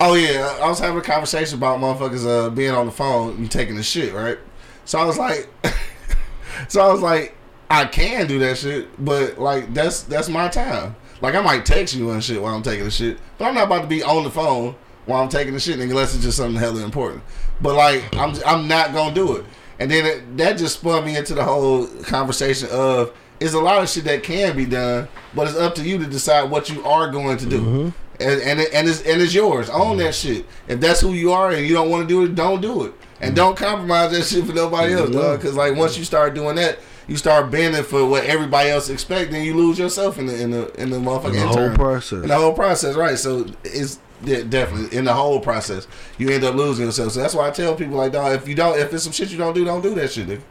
Oh 0.00 0.14
yeah, 0.14 0.58
I 0.60 0.68
was 0.68 0.78
having 0.78 0.98
a 0.98 1.02
conversation 1.02 1.58
about 1.58 1.78
motherfuckers 1.80 2.26
uh, 2.26 2.50
being 2.50 2.72
on 2.72 2.86
the 2.86 2.92
phone 2.92 3.36
and 3.36 3.50
taking 3.50 3.76
the 3.76 3.82
shit, 3.82 4.12
right? 4.12 4.38
So 4.84 4.98
I 4.98 5.04
was 5.04 5.18
like, 5.18 5.48
so 6.68 6.82
I 6.82 6.92
was 6.92 7.00
like, 7.00 7.34
I 7.70 7.86
can 7.86 8.26
do 8.26 8.38
that 8.40 8.58
shit, 8.58 8.88
but 9.02 9.38
like 9.38 9.72
that's 9.72 10.02
that's 10.02 10.28
my 10.28 10.48
time. 10.48 10.96
Like 11.20 11.34
I 11.34 11.40
might 11.40 11.64
text 11.64 11.94
you 11.94 12.10
and 12.10 12.22
shit 12.22 12.42
while 12.42 12.54
I'm 12.54 12.62
taking 12.62 12.84
the 12.84 12.90
shit, 12.90 13.18
but 13.38 13.46
I'm 13.46 13.54
not 13.54 13.64
about 13.64 13.82
to 13.82 13.88
be 13.88 14.02
on 14.02 14.24
the 14.24 14.30
phone 14.30 14.74
while 15.06 15.22
I'm 15.22 15.28
taking 15.28 15.54
the 15.54 15.60
shit 15.60 15.78
unless 15.78 16.14
it's 16.14 16.24
just 16.24 16.36
something 16.36 16.60
hella 16.60 16.84
important. 16.84 17.22
But 17.60 17.74
like 17.74 18.14
I'm 18.16 18.34
I'm 18.44 18.68
not 18.68 18.92
gonna 18.92 19.14
do 19.14 19.36
it. 19.36 19.44
And 19.78 19.90
then 19.90 20.06
it, 20.06 20.36
that 20.36 20.58
just 20.58 20.80
spun 20.80 21.04
me 21.04 21.16
into 21.16 21.34
the 21.34 21.44
whole 21.44 21.86
conversation 22.04 22.68
of 22.70 23.16
is 23.40 23.54
a 23.54 23.60
lot 23.60 23.82
of 23.82 23.88
shit 23.88 24.04
that 24.04 24.22
can 24.22 24.56
be 24.56 24.64
done, 24.66 25.08
but 25.34 25.48
it's 25.48 25.56
up 25.56 25.74
to 25.76 25.82
you 25.82 25.98
to 25.98 26.06
decide 26.06 26.50
what 26.50 26.68
you 26.70 26.84
are 26.84 27.10
going 27.10 27.36
to 27.38 27.46
do. 27.46 27.92
And 28.20 28.40
and, 28.40 28.60
and 28.60 28.88
it's 28.88 29.02
and 29.02 29.20
it's 29.20 29.34
yours. 29.34 29.68
Own 29.68 29.80
mm-hmm. 29.80 29.98
that 29.98 30.14
shit. 30.14 30.46
If 30.68 30.80
that's 30.80 31.00
who 31.00 31.12
you 31.12 31.32
are 31.32 31.50
and 31.50 31.66
you 31.66 31.74
don't 31.74 31.90
want 31.90 32.08
to 32.08 32.08
do 32.08 32.24
it, 32.24 32.34
don't 32.34 32.60
do 32.60 32.84
it. 32.84 32.94
And 33.20 33.28
mm-hmm. 33.28 33.34
don't 33.34 33.56
compromise 33.56 34.12
that 34.12 34.24
shit 34.24 34.46
for 34.46 34.52
nobody 34.52 34.92
else, 34.92 35.10
dog. 35.10 35.40
Because 35.40 35.56
like 35.56 35.76
once 35.76 35.98
you 35.98 36.04
start 36.04 36.34
doing 36.34 36.56
that, 36.56 36.78
you 37.08 37.16
start 37.16 37.50
bending 37.50 37.82
for 37.82 38.06
what 38.06 38.24
everybody 38.24 38.70
else 38.70 38.88
expects, 38.88 39.32
then 39.32 39.44
you 39.44 39.54
lose 39.56 39.78
yourself 39.78 40.18
in 40.18 40.26
the 40.26 40.40
in 40.40 40.50
the 40.50 40.72
in 40.80 40.90
the 40.90 40.98
motherfucking 40.98 41.32
The 41.32 41.46
whole 41.46 41.74
process. 41.74 42.22
In 42.22 42.28
the 42.28 42.36
whole 42.36 42.54
process, 42.54 42.94
right? 42.94 43.18
So 43.18 43.46
it's 43.64 43.98
yeah, 44.22 44.42
definitely 44.42 44.96
in 44.96 45.04
the 45.04 45.12
whole 45.12 45.40
process, 45.40 45.86
you 46.16 46.30
end 46.30 46.44
up 46.44 46.54
losing 46.54 46.86
yourself. 46.86 47.12
So 47.12 47.20
that's 47.20 47.34
why 47.34 47.48
I 47.48 47.50
tell 47.50 47.74
people 47.74 47.96
like, 47.96 48.12
dog, 48.12 48.34
if 48.34 48.48
you 48.48 48.54
don't, 48.54 48.78
if 48.78 48.92
it's 48.92 49.04
some 49.04 49.12
shit 49.12 49.30
you 49.30 49.38
don't 49.38 49.54
do, 49.54 49.64
don't 49.64 49.82
do 49.82 49.94
that 49.96 50.12
shit. 50.12 50.28
Nigga. 50.28 50.42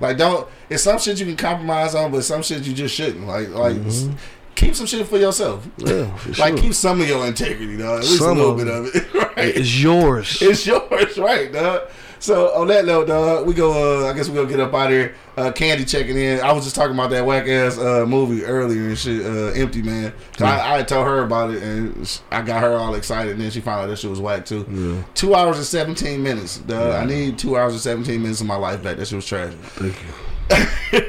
Like 0.00 0.18
don't. 0.18 0.48
It's 0.68 0.82
some 0.82 0.98
shit 0.98 1.20
you 1.20 1.26
can 1.26 1.36
compromise 1.36 1.94
on, 1.94 2.10
but 2.10 2.22
some 2.22 2.42
shit 2.42 2.66
you 2.66 2.74
just 2.74 2.94
shouldn't. 2.94 3.26
Like 3.26 3.48
like. 3.50 3.76
s- 3.86 4.08
Keep 4.54 4.74
some 4.74 4.86
shit 4.86 5.06
for 5.08 5.18
yourself. 5.18 5.66
Yeah, 5.78 6.14
for 6.16 6.28
like 6.40 6.54
sure. 6.54 6.56
keep 6.58 6.74
some 6.74 7.00
of 7.00 7.08
your 7.08 7.26
integrity, 7.26 7.76
dog. 7.76 7.98
At 7.98 8.04
least 8.04 8.18
Some 8.18 8.38
a 8.38 8.40
little 8.40 8.54
bit 8.56 8.68
it. 8.68 8.74
of 8.74 8.86
it. 8.94 9.14
Right. 9.36 9.56
It's 9.56 9.82
yours. 9.82 10.40
It's 10.40 10.64
yours, 10.64 11.18
right, 11.18 11.52
dog. 11.52 11.88
So 12.20 12.54
on 12.54 12.68
that 12.68 12.84
note, 12.86 13.08
dog, 13.08 13.46
we 13.48 13.52
go. 13.52 14.04
Uh, 14.06 14.08
I 14.08 14.12
guess 14.14 14.28
we 14.28 14.36
gonna 14.36 14.48
get 14.48 14.60
up 14.60 14.72
out 14.72 14.86
of 14.86 14.92
here. 14.92 15.14
Uh, 15.36 15.50
Candy 15.50 15.84
checking 15.84 16.16
in. 16.16 16.40
I 16.40 16.52
was 16.52 16.62
just 16.64 16.76
talking 16.76 16.94
about 16.94 17.10
that 17.10 17.26
whack 17.26 17.48
ass 17.48 17.76
uh, 17.76 18.06
movie 18.06 18.44
earlier 18.44 18.86
and 18.86 18.96
shit. 18.96 19.26
Uh, 19.26 19.46
Empty 19.60 19.82
Man. 19.82 20.12
'Cause 20.32 20.42
I, 20.42 20.78
I 20.78 20.82
told 20.84 21.06
her 21.06 21.24
about 21.24 21.50
it 21.50 21.62
and 21.62 22.20
I 22.30 22.40
got 22.42 22.62
her 22.62 22.74
all 22.74 22.94
excited. 22.94 23.32
And 23.32 23.40
then 23.42 23.50
she 23.50 23.60
found 23.60 23.82
out 23.82 23.86
that 23.88 23.96
shit 23.98 24.08
was 24.08 24.20
whack 24.20 24.46
too. 24.46 25.04
Two 25.14 25.34
hours 25.34 25.56
and 25.56 25.66
seventeen 25.66 26.22
minutes. 26.22 26.58
Dog. 26.58 26.94
I 26.94 27.04
need 27.04 27.36
two 27.38 27.56
hours 27.56 27.72
and 27.72 27.82
seventeen 27.82 28.22
minutes 28.22 28.40
of 28.40 28.46
my 28.46 28.56
life 28.56 28.82
back. 28.84 28.96
That 28.98 29.06
shit 29.08 29.16
was 29.16 29.26
trash. 29.26 29.52
Thank 29.74 29.96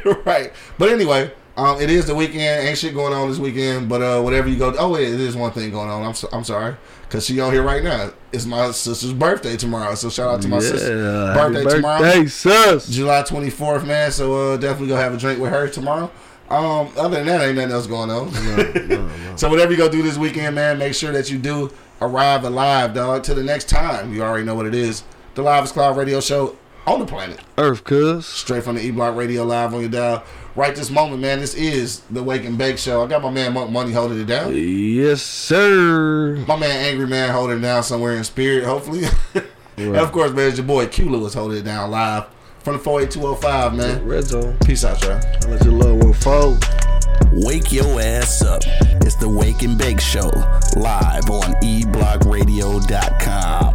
you. 0.04 0.14
right. 0.26 0.52
But 0.80 0.90
anyway, 0.90 1.32
um, 1.58 1.80
it 1.82 1.90
is 1.90 2.06
the 2.06 2.16
weekend. 2.16 2.68
Ain't 2.68 2.78
shit 2.78 2.94
going 2.94 3.14
on 3.14 3.30
this 3.30 3.38
weekend. 3.40 3.88
But 3.88 4.02
uh, 4.02 4.22
whatever 4.22 4.48
you 4.50 4.58
go. 4.58 4.74
Oh, 4.78 4.96
it 4.96 5.04
is 5.20 5.36
one 5.36 5.52
thing 5.52 5.72
going 5.72 5.90
on. 5.90 6.04
I'm 6.04 6.14
so, 6.14 6.28
I'm 6.34 6.44
sorry. 6.44 6.76
Because 7.04 7.26
she 7.26 7.40
on 7.40 7.54
here 7.54 7.64
right 7.64 7.84
now. 7.84 8.12
It's 8.34 8.46
my 8.46 8.72
sister's 8.72 9.14
birthday 9.14 9.56
tomorrow. 9.56 9.96
So 9.96 10.10
shout 10.10 10.30
out 10.34 10.42
to 10.42 10.48
my 10.48 10.60
sister. 10.60 10.98
Yeah, 10.98 11.34
Birthday, 11.34 11.64
happy 11.64 11.76
tomorrow. 11.76 12.00
birthday, 12.02 12.26
sis. 12.26 12.88
July 12.90 13.22
24th, 13.22 13.86
man. 13.86 14.12
So 14.12 14.54
uh, 14.54 14.58
definitely 14.58 14.88
go 14.90 14.96
have 14.98 15.14
a 15.14 15.18
drink 15.18 15.40
with 15.40 15.52
her 15.52 15.68
tomorrow. 15.70 16.12
Um, 16.50 16.92
other 16.98 17.16
than 17.18 17.26
that, 17.28 17.42
ain't 17.42 17.56
nothing 17.56 17.72
else 17.72 17.88
going 17.88 18.12
on. 18.12 19.12
So 19.38 19.50
whatever 19.50 19.72
you 19.72 19.78
go 19.78 19.90
do 19.90 20.02
this 20.02 20.18
weekend, 20.18 20.56
man, 20.56 20.78
make 20.78 20.94
sure 20.94 21.12
that 21.12 21.30
you 21.30 21.38
do 21.38 21.70
arrive 22.02 22.46
alive, 22.46 22.94
dog. 22.94 23.24
Till 23.24 23.36
the 23.36 23.44
next 23.44 23.68
time, 23.68 24.14
you 24.14 24.24
already 24.24 24.46
know 24.46 24.56
what 24.56 24.66
it 24.66 24.74
is. 24.74 25.04
The 25.34 25.42
Live 25.42 25.66
is 25.66 25.74
Cloud 25.74 25.98
Radio 25.98 26.22
Show 26.22 26.56
on 26.86 27.00
the 27.00 27.06
planet. 27.06 27.40
Earth, 27.58 27.84
cuz. 27.84 28.26
Straight 28.26 28.64
from 28.64 28.76
the 28.76 28.86
E 28.86 28.92
Block 28.92 29.16
Radio 29.16 29.44
Live 29.44 29.74
on 29.74 29.82
your 29.82 29.90
dial. 29.90 30.24
Right 30.56 30.76
this 30.76 30.90
moment, 30.90 31.22
man. 31.22 31.40
This 31.40 31.54
is 31.54 32.02
the 32.12 32.24
Wake 32.24 32.46
and 32.46 32.58
Bake 32.58 32.78
Show. 32.78 33.04
I 33.04 33.08
got 33.08 33.22
my 33.22 33.30
man 33.30 33.54
Monk 33.54 33.72
Money 33.72 33.92
holding 33.92 34.22
it 34.22 34.26
down. 34.26 34.54
Yes, 34.56 35.22
sir. 35.22 36.38
My 36.48 36.56
man 36.56 36.86
Angry 36.86 37.08
Man 37.08 37.30
holding 37.32 37.58
it 37.58 37.62
down 37.62 37.84
somewhere 37.84 38.16
in 38.16 38.24
spirit, 38.24 38.64
hopefully. 38.64 39.04
and 39.78 39.98
of 39.98 40.12
course, 40.12 40.32
man, 40.32 40.48
it's 40.48 40.58
your 40.58 40.66
boy 40.66 40.88
Q 40.88 41.10
Lewis 41.10 41.34
holding 41.34 41.58
it 41.58 41.66
down 41.66 41.92
live 41.92 42.26
from 42.60 42.78
the 42.78 42.80
48205, 42.80 43.76
man. 43.76 44.06
Red 44.06 44.24
zone. 44.24 44.58
Peace 44.66 44.86
out, 44.86 45.02
y'all. 45.04 45.14
I 45.14 45.50
let 45.50 45.64
your 45.64 45.74
loved 45.74 46.04
one 46.04 46.14
fall. 46.14 46.58
Wake 47.34 47.72
your 47.72 48.00
ass 48.00 48.42
up. 48.42 48.62
It's 49.02 49.16
the 49.18 49.30
Wake 49.30 49.62
and 49.62 49.78
Bake 49.78 50.00
Show, 50.00 50.32
live 50.78 51.30
on 51.30 51.54
eblockradio.com. 51.62 53.75